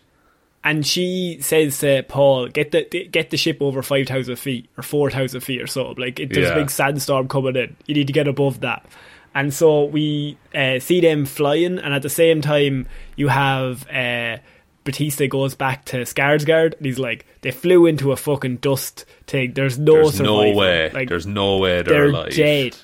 [0.65, 4.83] And she says to Paul, "Get the get the ship over five thousand feet or
[4.83, 5.91] four thousand feet or so.
[5.99, 6.55] Like it, there's Yeah.
[6.55, 7.77] a big sandstorm coming in.
[7.87, 8.87] You need to get above that."
[9.35, 12.87] And so we uh, see them flying, and at the same time,
[13.17, 14.37] you have uh,
[14.85, 19.55] Bautista goes back to Skarsgård, and he's like, "They flew into a fucking dust thing.
[19.55, 20.91] There's no There's no way.
[20.91, 22.35] Like, There's no way they're, they're alive.
[22.37, 22.77] dead."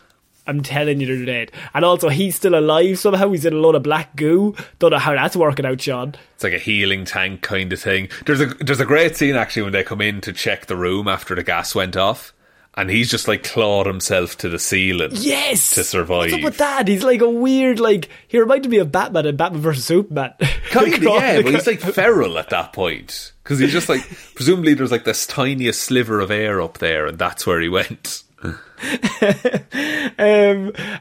[0.48, 1.52] I'm telling you, they're dead.
[1.74, 3.30] And also, he's still alive somehow.
[3.30, 4.56] He's in a lot of black goo.
[4.78, 6.14] Don't know how that's working out, Shaun.
[6.34, 8.08] It's like a healing tank kind of thing.
[8.26, 11.06] There's a there's a great scene actually when they come in to check the room
[11.06, 12.32] after the gas went off,
[12.76, 15.10] and he's just like clawed himself to the ceiling.
[15.12, 16.30] Yes, To survive.
[16.30, 16.88] What's up with that?
[16.88, 20.32] He's like a weird, like he reminded me of Batman and Batman versus Superman.
[20.70, 24.02] Kind of, yeah, but he's like feral at that point because he's just like
[24.34, 28.22] presumably there's like this tiniest sliver of air up there, and that's where he went.
[28.42, 28.52] um,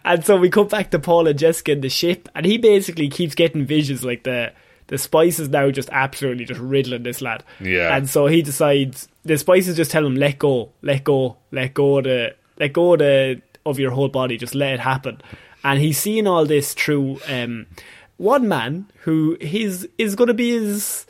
[0.04, 3.10] and so we come back to Paul and Jessica in the ship, and he basically
[3.10, 4.54] keeps getting visions like the
[4.88, 7.44] the spice is now just absolutely just riddling this lad.
[7.60, 7.96] Yeah.
[7.96, 11.98] and so he decides the spices just tell him let go, let go, let go
[11.98, 15.22] of the let go the of your whole body, just let it happen.
[15.64, 17.68] And he's seeing all this through um,
[18.16, 21.06] one man who his is going to be his,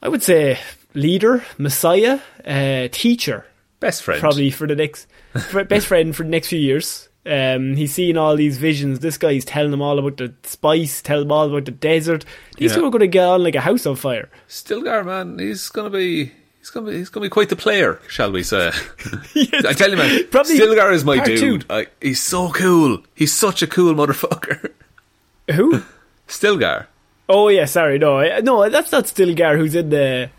[0.00, 0.58] I would say,
[0.94, 3.46] leader, messiah, uh, teacher
[3.82, 5.06] Best friend, probably for the next
[5.50, 7.08] for best friend for the next few years.
[7.26, 8.98] Um, he's seeing all these visions.
[9.00, 12.24] This guy's telling him all about the spice, telling him all about the desert.
[12.56, 12.78] These Yeah.
[12.78, 14.28] two are going to get on like a house on fire.
[14.48, 16.32] Stilgar, man, he's gonna be.
[16.58, 18.68] He's gonna be, he's gonna be quite the player, shall we say?
[19.36, 21.64] I tell you, man, Probably Stilgar is my dude.
[21.68, 23.02] I, he's so cool.
[23.16, 24.70] He's such a cool motherfucker.
[25.54, 25.82] Who?
[26.28, 26.86] Stilgar.
[27.28, 29.56] oh yeah, sorry, no, I- no, that's not Stilgar.
[29.58, 30.30] Who's in the,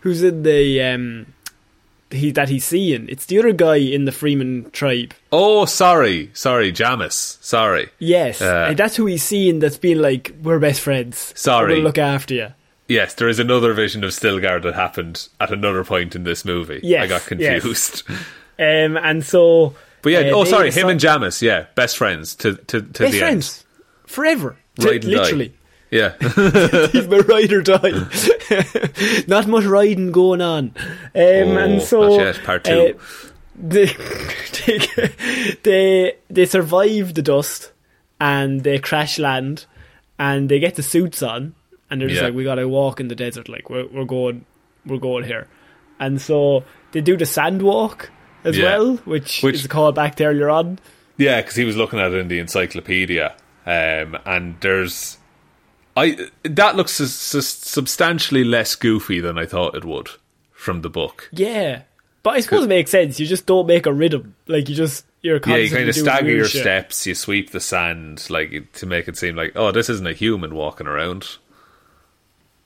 [0.00, 1.26] who's in the um,
[2.10, 3.08] he that he's seeing.
[3.08, 5.14] It's the other guy in the Fremen tribe.
[5.32, 7.42] Oh, sorry, sorry, Jamis.
[7.42, 7.88] Sorry.
[7.98, 9.58] Yes, Uh, and that's who he's seeing.
[9.58, 11.32] That's been like, we're best friends.
[11.36, 11.74] Sorry.
[11.74, 12.48] we'll look after you.
[12.88, 16.80] Yes, there is another vision of Stilgar that happened at another point in this movie.
[16.82, 17.60] Yes, I got yes.
[17.62, 18.02] confused.
[18.60, 22.34] Um, and so, But yeah, uh, oh sorry, him decide- and Jamis, yeah, best friends
[22.36, 23.64] to to, to best the friends
[24.04, 24.88] forever, end.
[24.88, 25.08] And die.
[25.08, 25.54] literally.
[25.90, 26.14] Yeah.
[26.20, 27.92] He's my ride or die.
[29.26, 30.72] Not much riding going on.
[31.14, 32.94] Um, and Oh, so, not yet, part two.
[32.98, 33.28] uh,
[33.60, 33.86] they,
[34.66, 37.72] they, they, they survive the dust
[38.20, 39.66] and they crash land
[40.18, 41.54] and they get the suits on
[41.90, 42.26] and they're just Yeah.
[42.28, 43.48] like, we gotta walk in the desert.
[43.48, 44.44] Like, we're, we're going,
[44.84, 45.46] we're going here.
[45.98, 48.10] And so they do the sand walk
[48.44, 48.64] as Yeah.
[48.78, 50.78] well, which, Which- is a call back to earlier on.
[51.16, 53.34] Yeah, because he was looking at it in the encyclopedia,
[53.66, 55.17] um, and there's,
[55.98, 60.08] I that looks sus- sus- substantially less goofy than I thought it would
[60.52, 61.28] from the book.
[61.32, 61.82] Yeah.
[62.22, 63.18] But I suppose it makes sense.
[63.20, 64.34] You just don't make a rhythm.
[64.48, 66.62] Like, you just, you're Yeah, you kind of stagger your shit.
[66.62, 70.12] steps, you sweep the sand, like to make it seem like, oh, this isn't a
[70.12, 71.36] human walking around.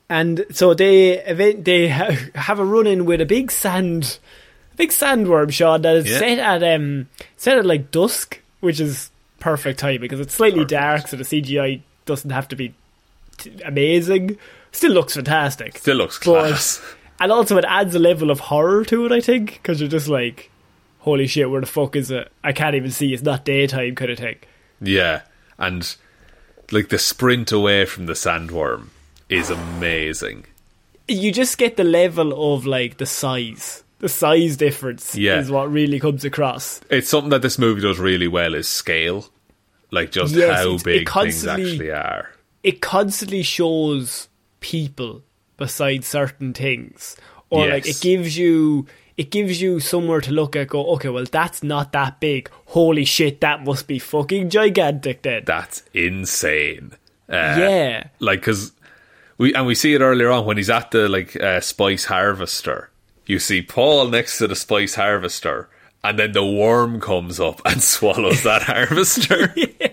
[0.09, 4.19] and so they event they have a run in with a big sand,
[4.73, 6.19] a big sandworm shot that is Yeah.
[6.19, 7.07] set at um
[7.37, 11.81] set at like dusk, which is perfect time because it's slightly dark, so the CGI
[12.05, 12.73] doesn't have to be
[13.37, 14.37] t- amazing.
[14.71, 15.77] Still looks fantastic.
[15.77, 16.81] Still looks But- class.
[17.19, 19.11] and also it adds a level of horror to it.
[19.11, 20.49] I think because you're just like,
[20.99, 22.31] holy shit, where the fuck is it?
[22.43, 23.13] I can't even see.
[23.13, 24.37] It's not daytime, kind of thing.
[24.81, 25.21] Yeah,
[25.57, 25.95] and
[26.71, 28.87] like the sprint away from the sandworm
[29.29, 30.45] is amazing.
[31.07, 33.83] you just get the level of like the size.
[33.99, 35.39] The size difference Yeah.
[35.39, 36.79] is what really comes across.
[36.89, 39.27] It's something that this movie does really well is scale,
[39.91, 42.29] like just Yes, how big things actually are.
[42.63, 44.29] It constantly shows
[44.59, 45.23] people
[45.57, 47.17] beside certain things,
[47.49, 48.87] or like it gives you
[49.17, 50.69] it gives you somewhere to look at.
[50.69, 52.49] Go, okay, well that's not that big.
[52.67, 55.21] Holy shit, that must be fucking gigantic.
[55.21, 56.93] Then That's insane.
[57.29, 58.71] Uh, yeah, like because
[59.37, 62.89] we and we see it earlier on when he's at the like uh, spice harvester.
[63.25, 65.69] You see Paul next to the spice harvester,
[66.03, 69.53] and then the worm comes up and swallows that harvester.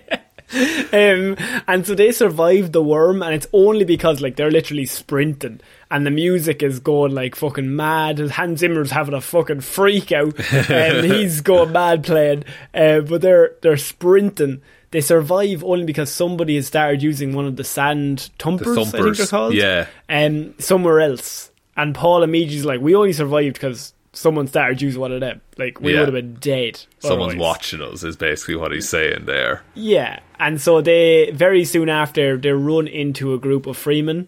[0.92, 1.36] um,
[1.68, 5.60] and so they survived the worm, and it's only because like they're literally sprinting,
[5.90, 8.18] and the music is going like fucking mad.
[8.18, 10.34] Hans Zimmer's having a fucking freak out,
[10.68, 12.44] and he's going mad playing.
[12.74, 14.62] Uh, but they're they're sprinting.
[14.90, 19.16] They survive only because somebody has started using one of the sand thumpers, I think
[19.16, 19.54] they're called.
[19.54, 19.86] yeah.
[20.08, 25.12] Um, somewhere else, and Paul immediately's like, "We only survived because." Someone started using one
[25.12, 25.40] of them.
[25.56, 26.00] Like we Yeah.
[26.00, 26.80] would have been dead.
[26.98, 27.36] Someone's otherwise.
[27.48, 29.62] watching us, is basically what he's saying there.
[29.74, 34.26] Yeah, and so they very soon after they run into a group of Fremen,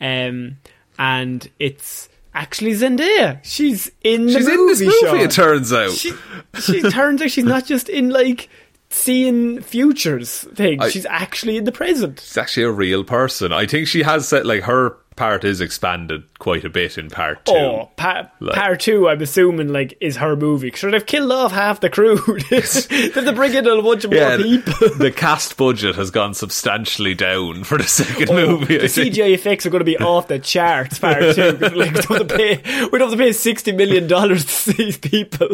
[0.00, 0.58] um,
[0.98, 3.40] and it's actually Zendaya.
[3.42, 4.60] She's in the She's movie.
[4.60, 5.20] in this movie, Shaun.
[5.20, 5.90] it turns out.
[5.90, 6.12] She,
[6.60, 8.48] she turns out she's not just in like
[8.90, 10.80] seeing futures thing.
[10.80, 12.20] I- she's actually in the present.
[12.20, 13.52] She's actually a real person.
[13.52, 17.44] I think she has said, like, her part is expanded quite a bit in part
[17.44, 17.52] two.
[17.54, 20.70] Oh, pa- Like- part two, I'm assuming, like, is her movie.
[20.72, 22.16] Sure, they've killed off half the crew.
[22.50, 24.88] they have to bring in a bunch of yeah, more the, people.
[24.98, 28.76] the cast budget has gone substantially down for the second Oh, movie.
[28.76, 29.14] I the think.
[29.14, 30.98] CGI effects are going to be off the charts.
[30.98, 32.56] Part two, like we don't have to pay,
[32.90, 35.48] we don't have to pay sixty million dollars to see these people.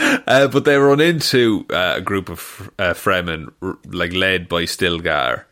[0.00, 4.62] Uh, but they run into uh, a group of uh, Fremen, r- like led by
[4.64, 5.44] Stilgar,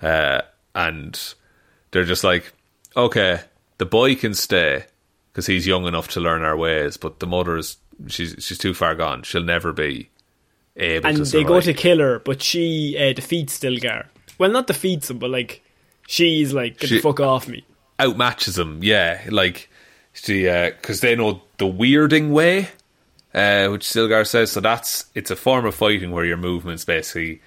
[0.00, 0.40] uh,
[0.74, 1.34] and
[1.90, 2.52] they're just like,
[2.96, 3.40] "Okay,
[3.78, 4.84] the boy can stay
[5.32, 7.76] because he's young enough to learn our ways, but the mother's
[8.08, 9.22] she's she's too far gone.
[9.22, 10.08] She'll never be
[10.76, 14.06] able And to." they go to kill her, but she uh, defeats Stilgar.
[14.38, 15.62] Well, not defeats him, but like
[16.08, 17.64] she's like, get She- the fuck off me.
[17.98, 18.80] outmatches him.
[18.82, 19.68] Yeah, like
[20.12, 22.68] she because they know the weirding way,
[23.34, 24.50] uh, which Stilgar says.
[24.52, 27.40] So that's it's a form of fighting where your movements basically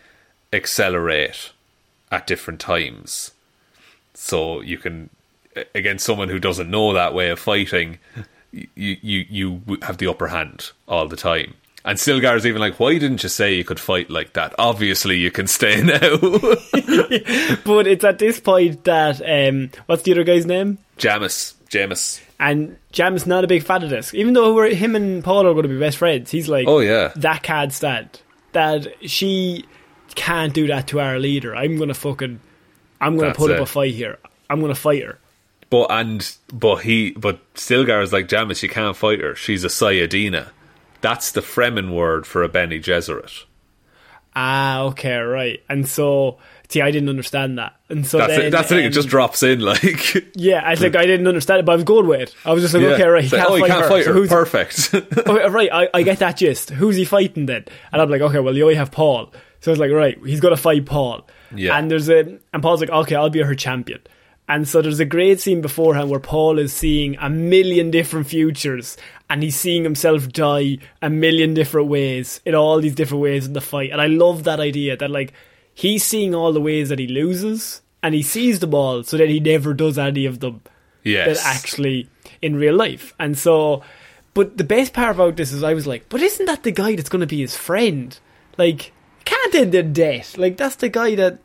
[0.53, 1.51] accelerate
[2.11, 3.31] at different times.
[4.13, 5.09] So you can
[5.73, 7.99] against someone who doesn't know that way of fighting,
[8.51, 11.53] you you you have the upper hand all the time.
[11.83, 14.55] And Stilgar's even like, why didn't you say you could fight like that?
[14.57, 16.17] Obviously, you can stay now.
[17.63, 20.79] But it's at this point that um, what's the other guy's name?
[20.97, 22.21] Jamis, Jamis.
[22.39, 25.53] And Jam's not a big fan of this, even though we're, him and Paul are
[25.53, 26.31] going to be best friends.
[26.31, 27.11] He's like, Oh, yeah.
[27.17, 28.19] that can't stand.
[28.53, 29.65] That she
[30.15, 31.55] can't do that to our leader.
[31.55, 32.39] I'm going to fucking,
[32.99, 34.17] I'm going to put up a fight here.
[34.49, 35.19] I'm going to fight her.
[35.69, 39.35] But and but he but Stilgar is like Jamis, you can't fight her.
[39.35, 40.49] She's a Sayyadina.
[41.01, 43.43] That's the Fremen word for a Bene Gesserit.
[44.37, 45.63] Ah, okay, right.
[45.69, 47.75] And so, see, I didn't understand that.
[47.87, 48.49] And so That's then, it.
[48.49, 48.83] That's the thing.
[48.83, 50.35] It um, just drops in like.
[50.35, 52.35] Yeah, I think I didn't understand it, but I was going with it.
[52.43, 52.89] I was just like, Yeah.
[52.89, 53.89] okay, right, he can't oh, fight can't her.
[53.89, 54.19] fight So her.
[54.19, 54.93] who's- Perfect.
[55.17, 56.71] okay, right, I, I get that gist.
[56.71, 57.63] Who's he fighting then?
[57.93, 59.31] And I'm like, okay, well, you only have Paul.
[59.61, 61.25] So it's like, right, he's going to fight Paul.
[61.55, 61.77] Yeah.
[61.77, 64.01] And there's a, and Paul's like, okay, I'll be her champion.
[64.47, 68.95] And so there's a great scene beforehand where Paul is seeing a million different futures
[69.29, 73.53] and he's seeing himself die a million different ways in all these different ways in
[73.53, 73.91] the fight.
[73.91, 75.33] And I love that idea that like
[75.73, 79.29] he's seeing all the ways that he loses and he sees them all so that
[79.29, 80.61] he never does any of them
[81.03, 81.41] yes.
[81.41, 82.07] that actually
[82.41, 83.15] in real life.
[83.19, 83.81] And so,
[84.35, 86.95] but the best part about this is I was like, but isn't that the guy
[86.95, 88.17] that's going to be his friend?
[88.57, 88.91] Like,
[89.23, 90.37] can't end in death.
[90.37, 91.39] Like, that's the guy that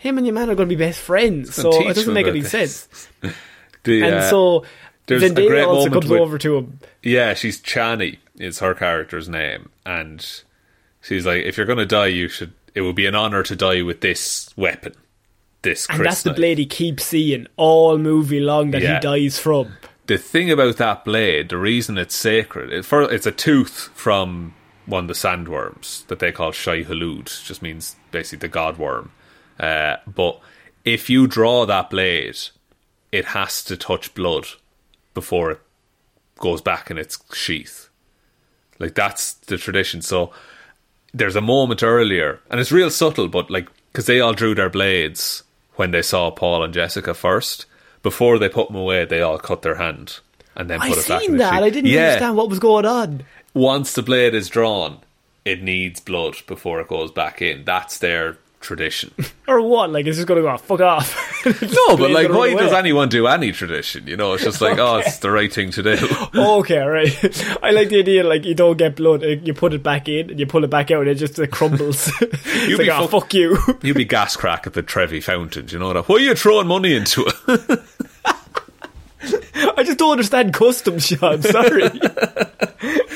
[0.00, 1.54] him and your man are going to be best friends.
[1.54, 2.50] So it doesn't make any this.
[2.50, 3.08] sense.
[3.82, 4.64] The, And uh, so
[5.06, 6.78] there's a Zendaya great also moment comes with- over to him.
[7.02, 10.26] Yeah, she's Chani is her character's name, and
[11.00, 12.52] she's like, if you're gonna die, you should.
[12.74, 14.92] It would be an honor to die with this weapon,
[15.62, 15.86] this.
[15.88, 18.96] And that's the blade he keeps seeing all movie long that Yeah.
[18.96, 19.72] he dies from.
[20.06, 24.54] the thing about that blade, the reason it's sacred, it, for, it's a tooth from
[24.84, 29.10] one of the sandworms that they call Shai Hulud, just means basically the god worm.
[29.60, 30.40] Uh, but
[30.84, 32.38] if you draw that blade,
[33.12, 34.46] it has to touch blood
[35.14, 35.60] before it
[36.38, 37.88] goes back in its sheath.
[38.78, 40.00] Like that's the tradition.
[40.00, 40.32] So
[41.12, 44.70] there's a moment earlier, and it's real subtle, but like because they all drew their
[44.70, 45.42] blades
[45.74, 47.66] when they saw Paul and Jessica first.
[48.02, 50.20] Before they put them away, they all cut their hand
[50.56, 51.62] and then I put it back in seen that.
[51.62, 52.08] I didn't yeah.
[52.08, 53.22] understand what was going on.
[53.54, 54.98] Once the blade is drawn,
[55.44, 57.64] it needs blood before it goes back in.
[57.64, 59.12] That's their tradition.
[59.50, 59.90] Or what?
[59.90, 61.44] Like, it's just going to go, fuck off.
[61.44, 64.06] no, but like, why does anyone do any tradition?
[64.06, 65.96] You know, it's just like, oh, it's the right thing to do.
[66.36, 67.58] Okay, right.
[67.60, 70.30] I like the idea like you don't get blood, uh, you put it back in,
[70.30, 72.12] and you pull it back out, and it just uh, crumbles.
[72.20, 73.58] You like, be oh, fuck- fuck you.
[73.82, 75.66] You'd be gas crack at the Trevi fountain.
[75.68, 76.08] You know that?
[76.08, 77.80] Why are you throwing money into it?
[79.76, 81.42] I just don't understand customs, Shaun.
[81.42, 81.82] Sorry.
[81.82, 81.98] right?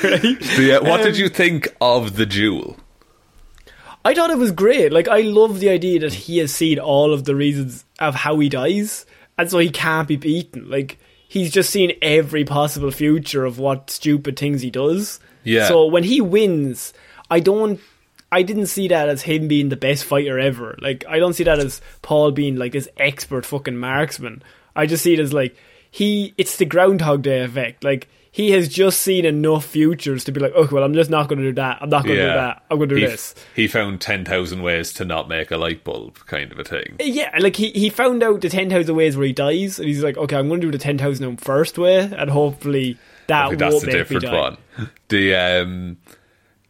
[0.03, 2.75] The, uh, what did Um, you think of the jewel?
[4.05, 4.93] I thought it was great.
[4.93, 8.39] Like, I love the idea that he has seen all of the reasons of how
[8.39, 9.05] he dies,
[9.37, 10.69] and so he can't be beaten.
[10.69, 15.19] Like, he's just seen every possible future of what stupid things he does.
[15.43, 15.67] Yeah.
[15.67, 16.93] So when he wins,
[17.29, 17.79] I don't.
[18.31, 20.75] I didn't see that as him being the best fighter ever.
[20.81, 24.43] Like I don't see that as Paul being like this expert fucking marksman.
[24.75, 25.55] I just see it as like
[25.91, 27.83] he it's the Groundhog Day effect.
[27.83, 31.29] Like he has just seen enough futures to be like, okay, well, I'm just not
[31.29, 31.77] going to do that.
[31.81, 32.27] I'm not going to Yeah.
[32.31, 32.63] do that.
[32.69, 33.33] I'm going to do he, this.
[33.55, 36.97] He found 10,000 ways to not make a light bulb, kind of a thing.
[36.99, 40.17] Yeah, like he, he found out the 10,000 ways where he dies, and he's like,
[40.17, 42.97] okay, I'm going to do the 10,000 first way, and hopefully
[43.27, 44.33] that won't that's me different die.
[44.41, 44.57] one.
[45.07, 45.97] The um,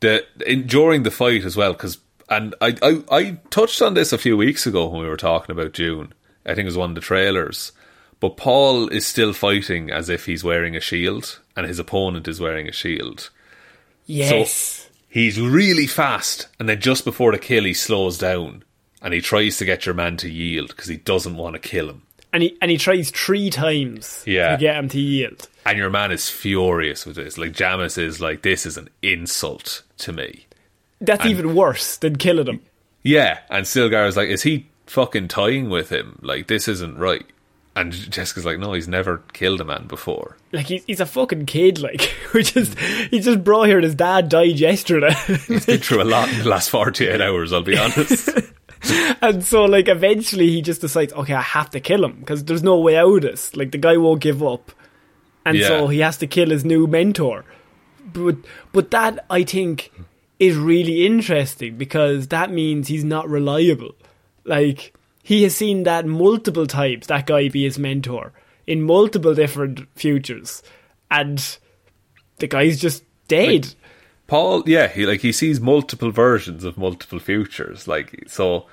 [0.01, 1.97] the in, during the fight as well, because
[2.29, 5.51] and I, I I touched on this a few weeks ago when we were talking
[5.51, 6.13] about Dune.
[6.45, 7.71] I think it was one of the trailers.
[8.19, 12.39] But Paul is still fighting as if he's wearing a shield, and his opponent is
[12.39, 13.29] wearing a shield.
[14.05, 14.89] Yes.
[15.09, 18.63] He's really fast, and then just before the kill, he slows down,
[19.01, 21.89] and he tries to get your man to yield because he doesn't want to kill
[21.89, 22.01] him.
[22.33, 24.51] and he and he tries three times Yeah.
[24.51, 25.47] to get him to yield.
[25.65, 27.37] And your man is furious with this.
[27.37, 30.45] Like Jamis is like, "This is an insult to me."
[30.99, 32.59] That's even worse than killing him.
[33.03, 36.19] Yeah, and Stilgar is like, is he fucking tying with him?
[36.21, 37.25] Like, this isn't right.
[37.75, 40.37] And Jessica's like, no, he's never killed a man before.
[40.53, 41.79] Like he's, he's a fucking kid.
[41.79, 45.13] Like we just he just brought here and his dad died yesterday,
[45.47, 48.29] He's been through a lot in the last 48 hours, I'll be honest.
[49.21, 52.63] and so like eventually he just decides, okay, I have to kill him because there's
[52.63, 53.55] no way out of this.
[53.55, 54.71] Like the guy won't give up,
[55.45, 57.43] and so he has to kill his new mentor.
[58.13, 58.37] But
[58.71, 59.91] but that I think
[60.39, 63.95] is really interesting because that means he's not reliable.
[64.45, 64.93] Like
[65.25, 67.07] he has seen that multiple times.
[67.07, 68.31] That guy be his mentor
[68.67, 70.61] in multiple different futures,
[71.09, 71.57] and
[72.37, 73.73] the guy's just dead.
[74.27, 77.87] Paul, yeah, he like he sees multiple versions of multiple futures.
[77.87, 78.67] Like, so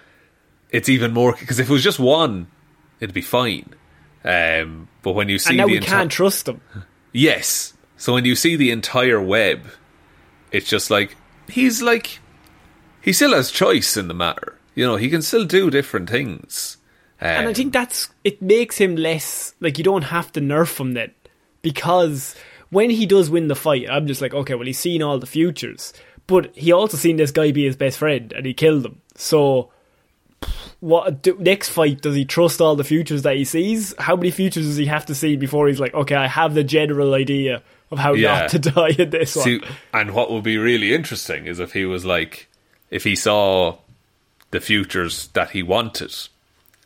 [0.68, 2.48] it's even more because if it was just one,
[3.00, 3.72] it'd be fine.
[4.22, 6.60] Um, but when you see and now the we enti- can't trust him.
[7.14, 7.74] Yes.
[7.98, 9.66] So when you see the entire web,
[10.50, 11.14] it's just like
[11.46, 12.20] he's like
[13.02, 14.58] he still has choice in the matter.
[14.74, 16.78] You know, he can still do different things.
[17.20, 20.78] Um, And I think that's it makes him less like you don't have to nerf
[20.80, 21.12] him then
[21.62, 22.34] because
[22.70, 25.26] when he does win the fight, I'm just like, okay, well he's seen all the
[25.26, 25.92] futures,
[26.26, 29.00] but he also seen this guy be his best friend and he killed him.
[29.14, 29.70] So
[30.80, 33.94] what do, next fight does he trust all the futures that he sees?
[33.98, 36.64] How many futures does he have to see before he's like, okay, I have the
[36.64, 37.62] general idea
[37.92, 38.40] of how Yeah.
[38.40, 39.68] not to die in this see, one?
[39.94, 42.48] and what would be really interesting is if he was like,
[42.90, 43.76] if he saw
[44.52, 46.14] the futures that he wanted,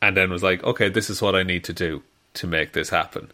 [0.01, 2.03] and then was like, okay, this is what I need to do
[2.35, 3.31] to make this happen.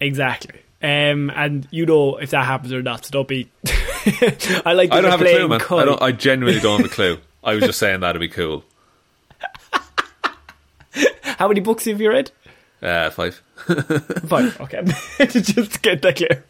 [0.00, 0.60] Exactly.
[0.82, 3.48] Um, and you know if that happens or not, so don't be.
[4.64, 4.92] I like.
[4.92, 5.60] I don't have a clue, man.
[5.60, 7.18] I, don't, I genuinely don't have a clue.
[7.44, 8.64] I was just saying that'd be cool.
[11.22, 12.30] How many books have you read?
[12.82, 13.42] Uh, five.
[14.26, 14.82] Fine, okay.
[15.18, 16.44] Just to get that clear.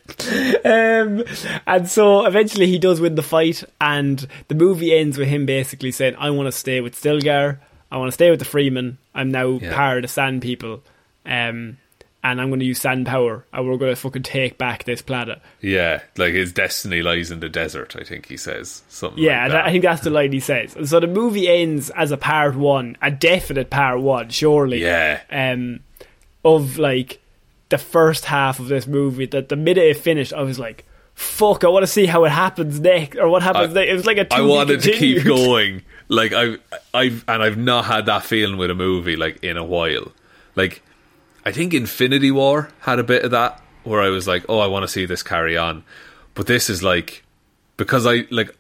[0.64, 1.24] Um,
[1.66, 5.92] and so eventually he does win the fight, and the movie ends with him basically
[5.92, 7.58] saying, I want to stay with Stilgar,
[7.90, 9.74] I want to stay with the Fremen, I'm now Yeah.
[9.74, 10.82] part of the Sand People,
[11.24, 11.78] um,
[12.24, 15.00] and I'm going to use sand power, and we're going to fucking take back this
[15.00, 15.40] planet.
[15.60, 17.94] Yeah, like his destiny lies in the desert.
[17.96, 19.22] I think he says something.
[19.22, 19.64] Yeah, like that.
[19.66, 20.74] I think that's the line he says.
[20.74, 24.82] And so the movie ends as a part one, a definite part one, surely.
[24.82, 25.20] Yeah.
[25.30, 25.80] Um,
[26.46, 27.20] of like
[27.68, 29.26] the first half of this movie.
[29.26, 31.64] That the minute it finished, I was like, "Fuck!
[31.64, 34.06] I want to see how it happens next, or what happens I- next." It was
[34.06, 34.34] like a.
[34.34, 35.82] I wanted to keep going.
[36.08, 36.60] Like I've,
[36.94, 40.12] I've, and I've not had that feeling with a movie like in a while.
[40.54, 40.82] Like
[41.44, 44.68] I think Infinity War had a bit of that, where I was like, oh, I
[44.68, 45.82] want to see this carry on.
[46.34, 47.24] But this is like
[47.76, 48.56] because I like.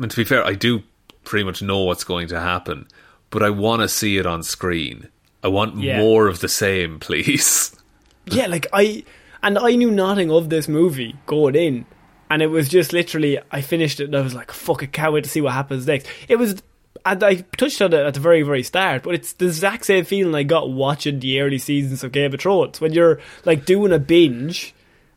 [0.00, 0.82] And to be fair, I do
[1.24, 2.86] pretty much know what's going to happen,
[3.30, 5.08] but I want to see it on screen.
[5.42, 5.98] I want Yeah.
[6.00, 7.74] more of the same, please.
[8.30, 9.04] Yeah, like I
[9.42, 11.86] and I knew nothing of this movie going in,
[12.30, 14.82] and it was just literally I finished it and I was like, "Fuck!
[14.82, 16.62] I can't wait to see what happens next." It was,
[17.06, 20.04] and I touched on it at the very very start, but it's the exact same
[20.04, 23.92] feeling I got watching the early seasons of Game of Thrones when you're like doing
[23.94, 24.74] a binge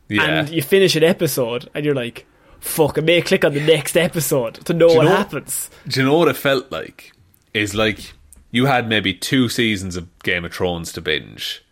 [0.08, 0.22] Yeah.
[0.24, 2.24] and you finish an episode and you're like,
[2.60, 5.68] "Fuck!" I may click on the next episode to know what know- happens.
[5.86, 7.12] Do you know what it felt like?
[7.52, 8.14] Is like
[8.52, 11.64] you had maybe two seasons of Game of Thrones to binge,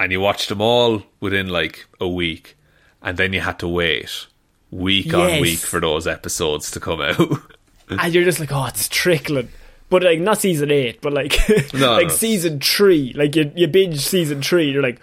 [0.00, 2.56] and you watched them all within like a week,
[3.02, 4.26] and then you had to wait
[4.72, 7.20] week on week for those episodes to come out.
[7.88, 9.48] and you're just like, oh, it's trickling.
[9.90, 11.36] But like not season eight, but like
[11.74, 12.14] No, like no.
[12.14, 13.12] season three.
[13.14, 14.98] Like you you binge season three, you're like,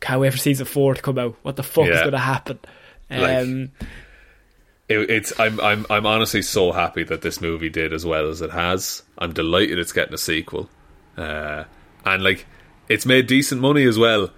[0.00, 1.36] can't wait for season four to come out.
[1.42, 2.58] What the fuck is gonna happen?
[3.08, 3.70] Like- Um,
[4.88, 8.40] It, it's I'm I'm I'm honestly so happy that this movie did as well as
[8.40, 9.02] it has.
[9.18, 10.68] I'm delighted it's getting a sequel,
[11.16, 11.64] uh,
[12.04, 12.46] and like
[12.88, 14.30] it's made decent money as well.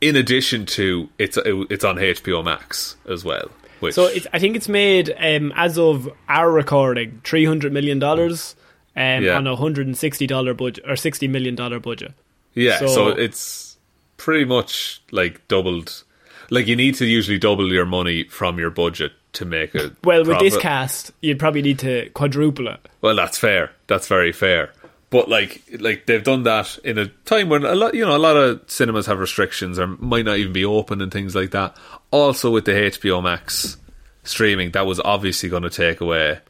[0.00, 3.50] In addition to it's it, it's on HBO Max as well,
[3.80, 7.98] Which So it's, I think it's made um, as of our recording three hundred million
[7.98, 8.54] dollars
[8.96, 9.36] um, Yeah.
[9.38, 12.12] on a hundred and sixty dollar budget or sixty million dollar budget.
[12.52, 13.78] yeah, so, so- it's
[14.18, 16.04] pretty much like doubled.
[16.50, 20.24] Like you need to usually double your money from your budget to make a Well,
[20.24, 22.88] with this cast, you'd probably need to quadruple it.
[23.00, 23.72] Well, that's fair.
[23.86, 24.72] That's very fair.
[25.10, 28.18] But like, like they've done that in a time when a lot, you know, a
[28.18, 31.76] lot of cinemas have restrictions or might not even be open and things like that.
[32.10, 33.76] Also, with the HBO Max
[34.24, 36.40] streaming, that was obviously going to take away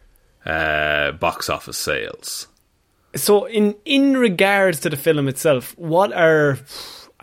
[0.47, 2.47] uh, box office sales.
[3.17, 6.59] So, in in regards to the film itself, what are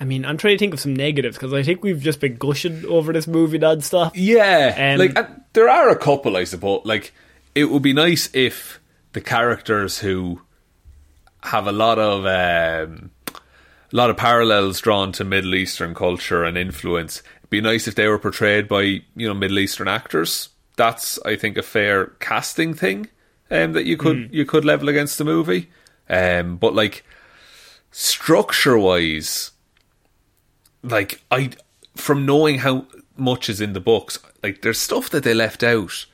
[0.02, 2.36] I mean, I'm trying to think of some negatives because I think we've just been
[2.36, 4.14] gushing over this movie non-stop.
[4.16, 6.82] Yeah, Um, like uh, there are a couple, I suppose.
[6.86, 7.14] Like
[7.54, 8.80] it would be nice if
[9.14, 10.42] the characters who
[11.44, 16.58] have a lot of um, a lot of parallels drawn to Middle Eastern culture and
[16.58, 17.22] influence.
[17.38, 20.50] It'd be nice if they were portrayed by you know Middle Eastern actors.
[20.78, 23.08] That's I think a fair casting thing
[23.52, 25.70] um, that you could you could level against the movie.
[26.10, 27.06] Um, but like
[27.92, 29.52] structure wise,
[30.84, 31.52] like I
[31.96, 32.86] from knowing how
[33.18, 36.06] much is in the books, like there's stuff that they left out.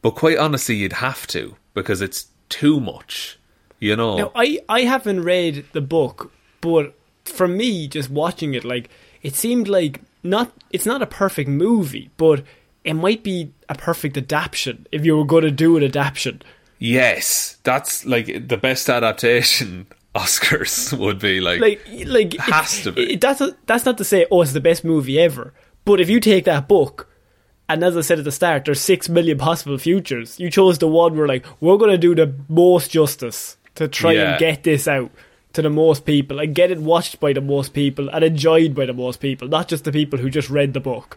[0.00, 3.38] But quite honestly, you'd have to because it's too much.
[3.78, 4.16] You know.
[4.16, 6.94] Now, I I haven't read the book, but
[7.24, 8.90] for me, just watching it, like
[9.22, 12.44] it seemed like not it's not a perfect movie, but
[12.84, 16.42] it might be a perfect adaptation if you were going to do an adaptation.
[16.78, 19.86] Yes, that's like the best adaptation.
[20.14, 23.14] Oscars would be like, Like like Has it- to be.
[23.14, 25.52] it- that's a, that's not to say oh it's the best movie ever,
[25.84, 27.08] but if you take that book.
[27.68, 30.38] And as I said at the start, there's six million possible futures.
[30.38, 34.12] You chose the one where like we're going to do the most justice to try
[34.12, 34.32] Yeah.
[34.32, 35.10] and get this out
[35.54, 38.84] to the most people and get it watched by the most people and enjoyed by
[38.84, 41.16] the most people, not just the people who just read the book.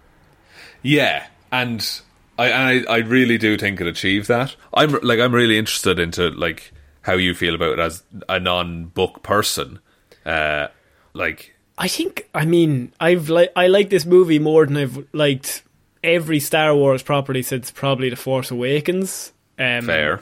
[0.82, 2.02] yeah, and
[2.38, 4.56] I, I I really do think it achieved that.
[4.74, 6.72] I'm like I'm really interested into like
[7.06, 9.80] how you feel about it as a non-book person.
[10.26, 10.68] Uh,
[11.14, 15.64] like I think I mean I've li- I like this movie more than I've liked
[16.03, 19.32] every Star Wars property since probably The Force Awakens.
[19.57, 20.22] Um, fair.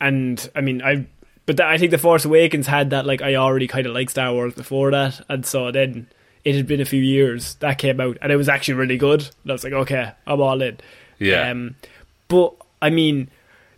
[0.00, 1.06] and I mean I
[1.46, 4.10] but that, I think The Force Awakens had that like I already kind of liked
[4.12, 6.06] Star Wars before that and so then
[6.44, 9.20] it had been a few years that came out and it was actually really good
[9.42, 10.78] and I was like okay I'm all in
[11.18, 11.50] Yeah.
[11.50, 11.74] um,
[12.28, 13.30] but I mean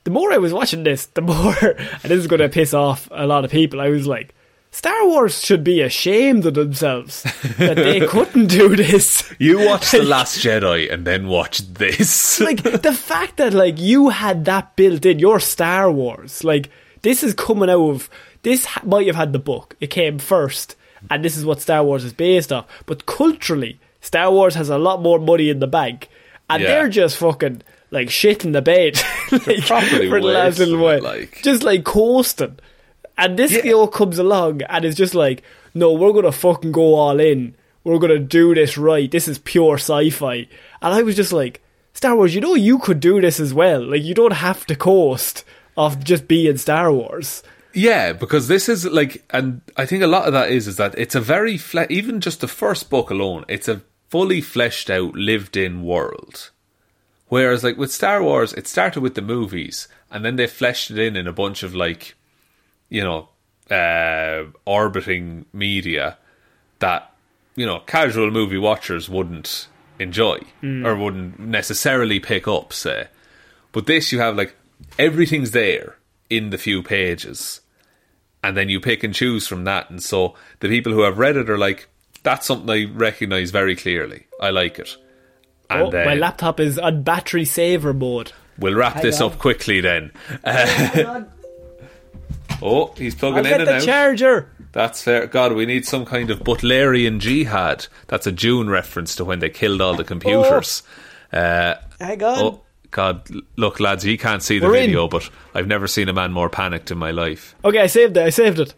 [0.05, 3.09] the more I was watching this the more and this is going to piss off
[3.11, 4.35] a lot of people I was like
[4.75, 7.25] Star Wars should be ashamed of themselves
[7.59, 12.41] that they couldn't do this You watched The Last Jedi and then watched this.
[12.41, 16.71] like the fact that like you had that built in your Star Wars, like
[17.03, 18.09] this is coming out of
[18.43, 19.77] this ha- might have had the book.
[19.79, 20.75] It came first,
[21.11, 22.65] and this is what Star Wars is based off.
[22.87, 26.09] But culturally, Star Wars has a lot more money in the bank,
[26.49, 26.69] and Yeah.
[26.69, 27.63] they're just fucking
[27.93, 29.01] like shit in the bed
[29.47, 31.41] like, properly for the last little while, like.
[31.43, 32.59] just like coasting.
[33.17, 33.63] And this Yeah.
[33.63, 35.43] girl comes along and is just like,
[35.75, 37.55] no, we're gonna fucking go all in.
[37.85, 39.09] We're gonna do this right.
[39.11, 40.49] This is pure sci-fi.
[40.81, 41.63] And I was just like,
[41.95, 43.83] Star Wars, you know you could do this as well.
[43.85, 45.45] Like you don't have to coast
[45.77, 47.43] of just being Star Wars.
[47.75, 50.95] Yeah, because this is like, and I think a lot of that is is that
[50.99, 55.15] it's a very fle- even just the first book alone, it's a fully fleshed out,
[55.15, 56.51] lived in world.
[57.33, 60.99] Whereas, like with Star Wars, it started with the movies, and then they fleshed it
[60.99, 62.15] in in a bunch of like,
[62.91, 63.31] you know,
[63.75, 66.19] uh, orbiting media
[66.81, 67.11] that
[67.57, 69.67] you know casual movie watchers wouldn't
[69.99, 70.41] enjoy
[70.85, 72.71] or wouldn't necessarily pick up.
[72.75, 73.09] Say,
[73.73, 74.55] but this you have like
[74.99, 75.97] everything's there
[76.29, 77.63] in the few pages
[78.43, 79.89] and then you pick and choose from that.
[79.89, 81.89] And so the people who have read it are like,
[82.25, 84.27] that's something I recognise very clearly.
[84.39, 84.99] I like it.
[85.73, 88.33] And oh, my uh, laptop is on battery saver mode.
[88.59, 90.13] we'll wrap this up quickly then.
[90.45, 91.23] Uh,
[92.63, 93.83] oh, he's I'll plugging in get and the out.
[93.83, 94.49] charger.
[94.73, 95.27] That's fair.
[95.27, 97.87] God, we need some kind of Butlerian jihad.
[98.07, 100.83] That's a Dune reference to when they killed all the computers.
[101.33, 102.39] Uh, Hang on.
[102.39, 104.87] oh, God, look, lads, you can't see the We're in.
[104.87, 107.55] video, but I've never seen a man more panicked in my life.
[107.65, 108.23] Okay, I saved it.
[108.23, 108.75] I saved it.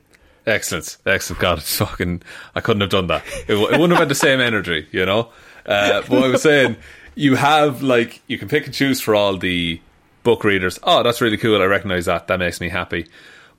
[0.47, 1.41] Excellent, excellent.
[1.41, 2.23] God, it's fucking.
[2.55, 3.25] I couldn't have done that.
[3.49, 5.31] It, it wouldn't have had the same energy, you know.
[5.67, 6.77] Uh, but I was saying,
[7.15, 9.81] you have like you can pick and choose for all the
[10.23, 10.79] book readers.
[10.83, 11.61] Oh, that's really cool.
[11.63, 12.27] I recognise that.
[12.27, 13.07] That makes me happy.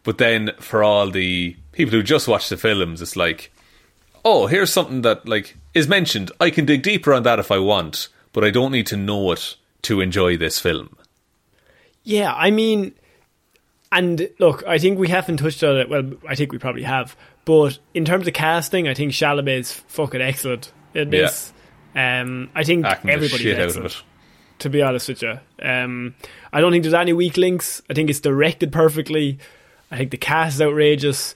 [0.04, 3.52] But then for all the people who just watch the films, it's like,
[4.24, 6.32] oh, here's something that like is mentioned.
[6.40, 9.32] I can dig deeper on that if I want, but I don't need to know
[9.32, 10.98] it to enjoy this film.
[12.04, 12.94] Yeah, I mean,
[13.92, 15.90] and look, I think we haven't touched on it.
[15.90, 17.16] Well, I think we probably have,
[17.46, 21.52] but in terms of casting, I think Chalamet is fucking excellent in this.
[21.96, 23.92] Um, I think Acting the everybody's shit out of excellent.
[23.92, 24.04] it.
[24.60, 26.16] To be honest with you, um,
[26.54, 27.82] I don't think there's any weak links.
[27.90, 29.38] I think it's directed perfectly.
[29.92, 31.36] I think the cast is outrageous.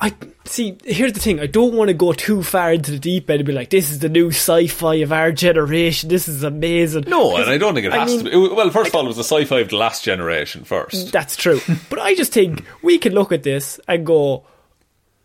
[0.00, 0.14] I
[0.44, 0.76] see.
[0.84, 1.38] Here's the thing.
[1.40, 3.90] I don't want to go too far into the deep end and be like, "This
[3.90, 6.08] is the new sci-fi of our generation.
[6.08, 8.54] This is amazing." No, and I don't think it I has mean, to be.
[8.54, 11.12] Well, first of all, it was the sci-fi of the last generation first.
[11.12, 11.60] That's true.
[11.90, 14.44] but I just think we can look at this and go,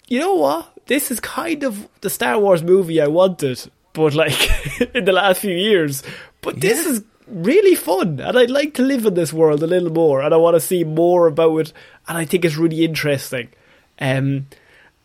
[0.08, 0.72] you know what?
[0.86, 4.50] This is kind of the Star Wars movie I wanted, but like
[4.96, 6.04] in the last few years.
[6.42, 9.92] But this is really fun, and I'd like to live in this world a little
[9.92, 11.74] more, and I want to see more about it,
[12.08, 13.50] and I think it's really interesting.
[14.00, 14.46] Um,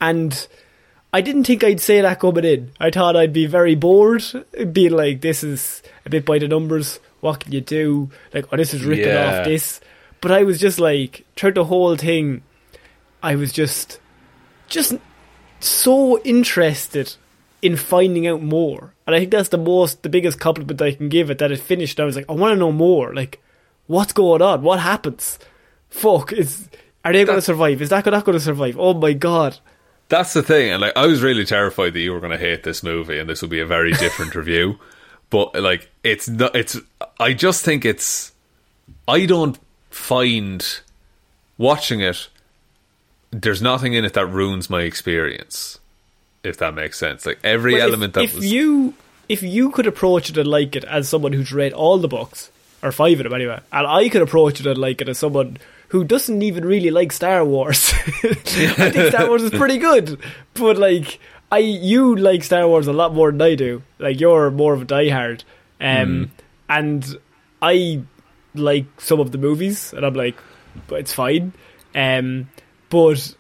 [0.00, 0.46] and
[1.12, 2.70] I didn't think I'd say that coming in.
[2.78, 4.22] I thought I'd be very bored,
[4.72, 7.00] being like, this is a bit by the numbers.
[7.20, 8.10] What can you do?
[8.34, 9.40] Like, oh, this is ripping Yeah.
[9.40, 9.80] off this.
[10.20, 12.42] But I was just like, throughout the whole thing,
[13.22, 14.00] I was just,
[14.68, 14.94] just
[15.60, 17.14] so interested
[17.62, 18.92] in finding out more.
[19.06, 21.60] And I think that's the most, the biggest compliment I can give it that it
[21.60, 22.00] finished.
[22.00, 23.14] I was like, I want to know more.
[23.14, 23.40] Like,
[23.86, 24.62] what's going on?
[24.62, 25.38] What happens?
[25.88, 26.68] Fuck, is,
[27.04, 27.80] are they going to survive?
[27.80, 28.76] Is that not going to survive?
[28.78, 29.58] Oh my god.
[30.08, 32.64] That's the thing, and like I was really terrified that you were going to hate
[32.64, 34.78] this movie, and this would be a very different review.
[35.30, 36.54] But like, it's not.
[36.54, 36.76] It's.
[37.18, 38.32] I just think it's.
[39.08, 39.58] I don't
[39.88, 40.80] find
[41.56, 42.28] watching it.
[43.30, 45.80] There's nothing in it that ruins my experience,
[46.44, 47.26] if that makes sense.
[47.26, 48.52] Like every But if- element that if was.
[48.52, 48.94] you
[49.28, 52.50] if you could approach it and like it as someone who's read all the books
[52.82, 55.56] or five of them anyway, and I could approach it and like it as someone
[55.88, 57.92] who doesn't even really like Star Wars.
[58.24, 58.34] I
[58.90, 60.18] think Star Wars is pretty good,
[60.54, 61.18] but like
[61.50, 63.82] I you like Star Wars a lot more than I do.
[63.98, 65.44] Like you're more of a diehard,
[65.80, 66.30] um,
[66.68, 67.18] and
[67.60, 68.02] I
[68.54, 70.36] like some of the movies, and I'm like,
[70.88, 71.52] but it's fine.
[71.94, 72.48] Um,
[72.90, 73.34] but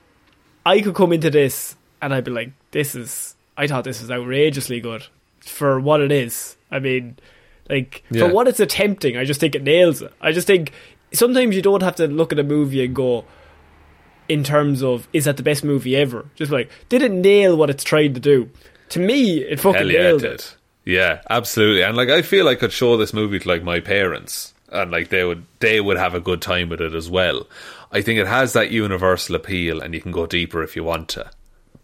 [0.64, 4.10] I could come into this and I'd be like, this is, I thought this was
[4.10, 5.06] outrageously good
[5.40, 6.56] for what it is.
[6.70, 7.16] I mean,
[7.70, 8.26] like, Yeah.
[8.26, 10.12] for what it's attempting, I just think it nails it.
[10.20, 10.72] I just think
[11.12, 13.24] sometimes you don't have to look at a movie and go,
[14.28, 16.26] in terms of, is that the best movie ever?
[16.34, 18.50] Just like, did it nail what it's trying to do?
[18.90, 20.32] To me, it fucking yeah, nailed did.
[20.32, 20.56] it.
[20.84, 21.82] Yeah, absolutely.
[21.82, 25.08] And like, I feel I could show this movie to like my parents, and like
[25.10, 27.46] they would they would have a good time with it as well.
[27.92, 31.08] I think it has that universal appeal, and you can go deeper if you want
[31.10, 31.30] to.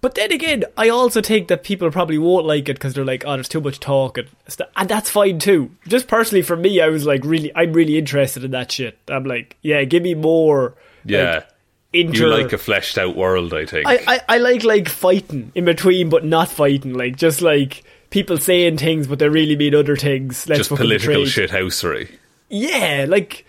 [0.01, 3.25] But then again, I also think that people probably won't like it because they're like,
[3.27, 5.73] "Oh, there's too much talk," and, st- and that's fine too.
[5.89, 8.97] Just personally, for me, I was like, really, I'm really interested in that shit.
[9.09, 10.77] I'm like, yeah, give me more.
[11.05, 11.49] Yeah, like,
[11.93, 13.53] inter- you like a fleshed out world.
[13.53, 13.89] I think.
[13.89, 16.95] I, I, I like like fighting in between, but not fighting.
[16.95, 20.49] Like just like people saying things, but they really mean other things.
[20.49, 22.09] Let's just political shithousery.
[22.49, 23.45] Yeah, like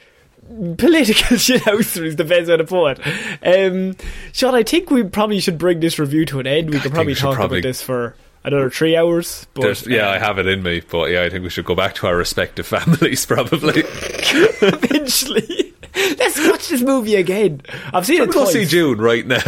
[0.78, 3.72] political shithousery is the best way to put it.
[3.72, 3.96] Um,
[4.34, 6.70] Shaun, I think we probably should bring this review to an end.
[6.72, 9.46] We I could probably we talk probably- about this for another three hours.
[9.54, 11.66] But There's- yeah, uh, I have it in me, but yeah, I think we should
[11.66, 13.84] go back to our respective families probably.
[14.62, 15.74] eventually.
[15.96, 17.62] Let's watch this movie again.
[17.94, 18.54] I've seen it go twice.
[18.54, 19.40] see Dune right now,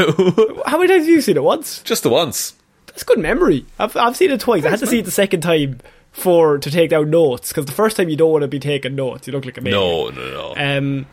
[0.66, 1.44] How many times have you seen it?
[1.44, 1.82] Once.
[1.84, 2.56] just the once.
[2.88, 3.66] That's good memory.
[3.80, 4.66] I've I've seen it twice.
[4.66, 5.80] I had to see it the second time
[6.12, 8.96] for to take down notes because the first time you don't want to be taking
[8.96, 9.28] notes.
[9.28, 9.80] You look like a maniac.
[9.80, 10.78] No, no, no.
[10.78, 11.06] Um,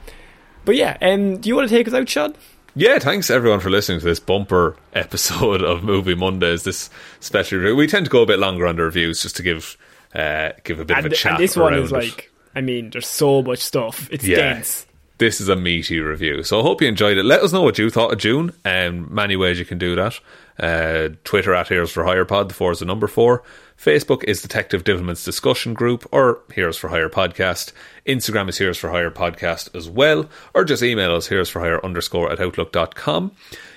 [0.64, 0.96] but yeah.
[1.00, 2.34] Um, do you want to take us out, Shaun?
[2.74, 6.64] Yeah, thanks everyone for listening to this bumper episode of Movie Mondays.
[6.64, 7.76] This special review.
[7.76, 9.76] We tend to go a bit longer on the reviews just to give
[10.14, 11.32] uh, give a bit And, of a chat.
[11.34, 11.94] and this one is it.
[11.94, 14.08] like, I mean, there's so much stuff.
[14.10, 14.36] It's Yeah.
[14.54, 14.84] dense.
[15.18, 17.24] This is a meaty review, so I hope you enjoyed it.
[17.24, 20.20] Let us know what you thought of Dune, and many ways you can do that.
[20.60, 23.42] Uh, Twitter at Heroes for Hire Pod, the four is the number four.
[23.78, 27.72] Facebook is Detective Divilment's discussion group, or Heroes for Hire Podcast.
[28.04, 31.84] Instagram is Heroes for Hire Podcast as well, or just email us Heroes for Hire
[31.84, 33.30] underscore at outlook.com.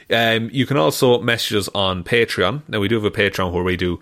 [0.10, 2.64] Um, you can also message us on Patreon.
[2.68, 4.00] Now, we do have a Patreon where we do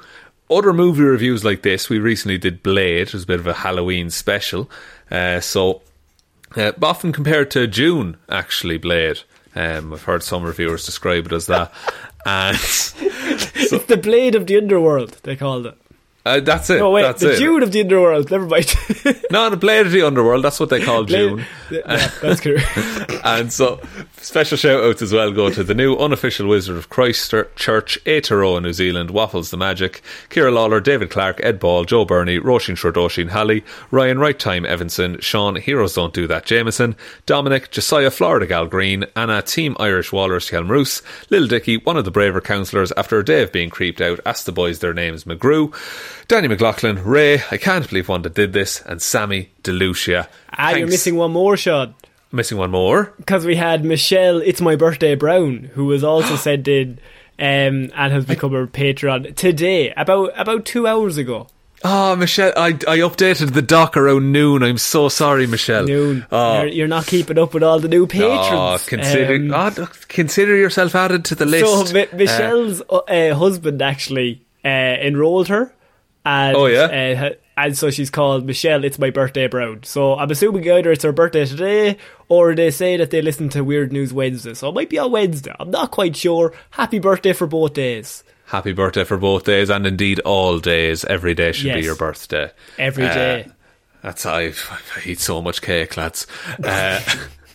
[0.49, 1.89] other movie reviews like this.
[1.89, 4.69] We recently did Blade, it was a bit of a Halloween special.
[5.11, 5.81] Uh, so
[6.55, 9.19] uh, often compared to Dune, actually, Blade.
[9.53, 11.73] Um, I've heard some reviewers describe it as that.
[12.25, 15.17] and It's the blade of the underworld.
[15.23, 15.77] They called it.
[16.29, 16.79] Uh, that's it.
[16.79, 17.39] Oh wait, that's the it.
[17.39, 18.29] Dune of the underworld.
[18.29, 18.73] Never mind.
[19.31, 21.45] No, the Blade of the Underworld, that's what they call Dune.
[21.69, 22.57] Yeah, that's true.
[23.23, 23.79] and so,
[24.17, 28.73] special shout outs as well go to the new unofficial Wizard of Christchurch, Aotearoa, New
[28.73, 30.01] Zealand, Waffles the Magic,
[30.31, 35.19] Ciara Lawler, David Clarke, Ed Ball, Joe Bernie, Róisín Schrödóisìn Hally, Ryan Right Time Evanson,
[35.19, 36.95] Shaun Heroes Don't Do That Jamieson,
[37.27, 42.11] Dominic, Jessiah Florida Gal Green, Anna Team Irish Walrus Hjelmroos, Lil Dicky, one of the
[42.11, 45.71] braver counsellors after a day of being creeped out, asked the boys their names McGrew,
[46.29, 50.27] Danny McLaughlin, Ray, I can't believe Wanda did this, and Sammy DeLucia.
[50.55, 51.95] Ah, you're missing one more, Shaun.
[52.31, 53.11] Missing one more.
[53.17, 56.99] Because we had Michelle, It's My Birthday Browne, who was also sent in
[57.39, 61.47] um, and has become a patron today, about about two hours ago.
[61.83, 64.61] Oh, Michelle, I, I updated the doc around noon.
[64.61, 65.85] I'm so sorry, Michelle.
[65.85, 66.27] Noon.
[66.31, 68.37] Oh, You're, you're not keeping up with all the new patrons.
[68.51, 71.65] oh, consider, Um, oh, consider yourself added to the list.
[71.65, 75.73] So Uh, Michelle's uh, uh, husband actually uh, enrolled her.
[76.29, 76.83] And, Oh, yeah?
[77.25, 78.83] uh, and so she's called Michelle.
[78.83, 79.81] It's my birthday, Browne.
[79.83, 81.97] So I'm assuming either it's her birthday today,
[82.27, 84.53] or they say that they listen to Weird News Wednesday.
[84.53, 85.53] So it might be on Wednesday.
[85.59, 86.53] I'm not quite sure.
[86.71, 88.23] Happy birthday for both days.
[88.45, 91.03] happy birthday for both days, and indeed all days.
[91.05, 92.51] Every day should be your birthday.
[92.77, 93.47] Every Uh, day.
[94.01, 94.53] That's I, I
[95.05, 96.25] eat so much cake, lads.
[96.63, 96.99] Uh,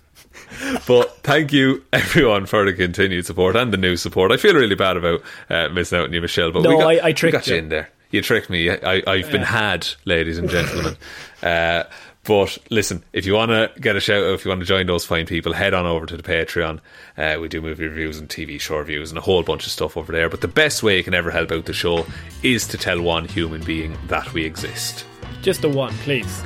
[0.87, 4.31] but thank you everyone for the continued support and the new support.
[4.33, 6.53] I feel really bad about uh, missing out on you, Michelle.
[6.53, 7.59] But No, we got, I- I we tricked got you you.
[7.61, 7.89] in there.
[8.15, 8.71] You tricked me.
[8.71, 10.97] I, I've been had, ladies and gentlemen.
[11.43, 11.83] uh,
[12.23, 14.87] but listen, if you want to get a shout out, if you want to join
[14.87, 16.79] those fine people, head on over to the Patreon.
[17.19, 19.97] Uh, we do movie reviews and TV show reviews and a whole bunch of stuff
[19.97, 20.29] over there.
[20.29, 22.07] But the best way you can ever help out the show
[22.45, 25.05] is to tell one human being that we exist.
[25.43, 26.41] Just a one, please.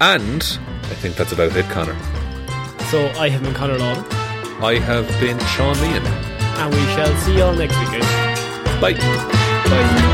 [0.00, 0.42] And
[0.82, 1.96] I think that's about it, Connor.
[2.90, 4.04] So I have been Connor Lawler,
[4.60, 6.04] I have been Shaun Meighan.
[6.04, 8.00] and we shall see you all next week.
[8.00, 8.80] guys.
[8.80, 8.94] Bye.
[8.94, 10.13] Bye.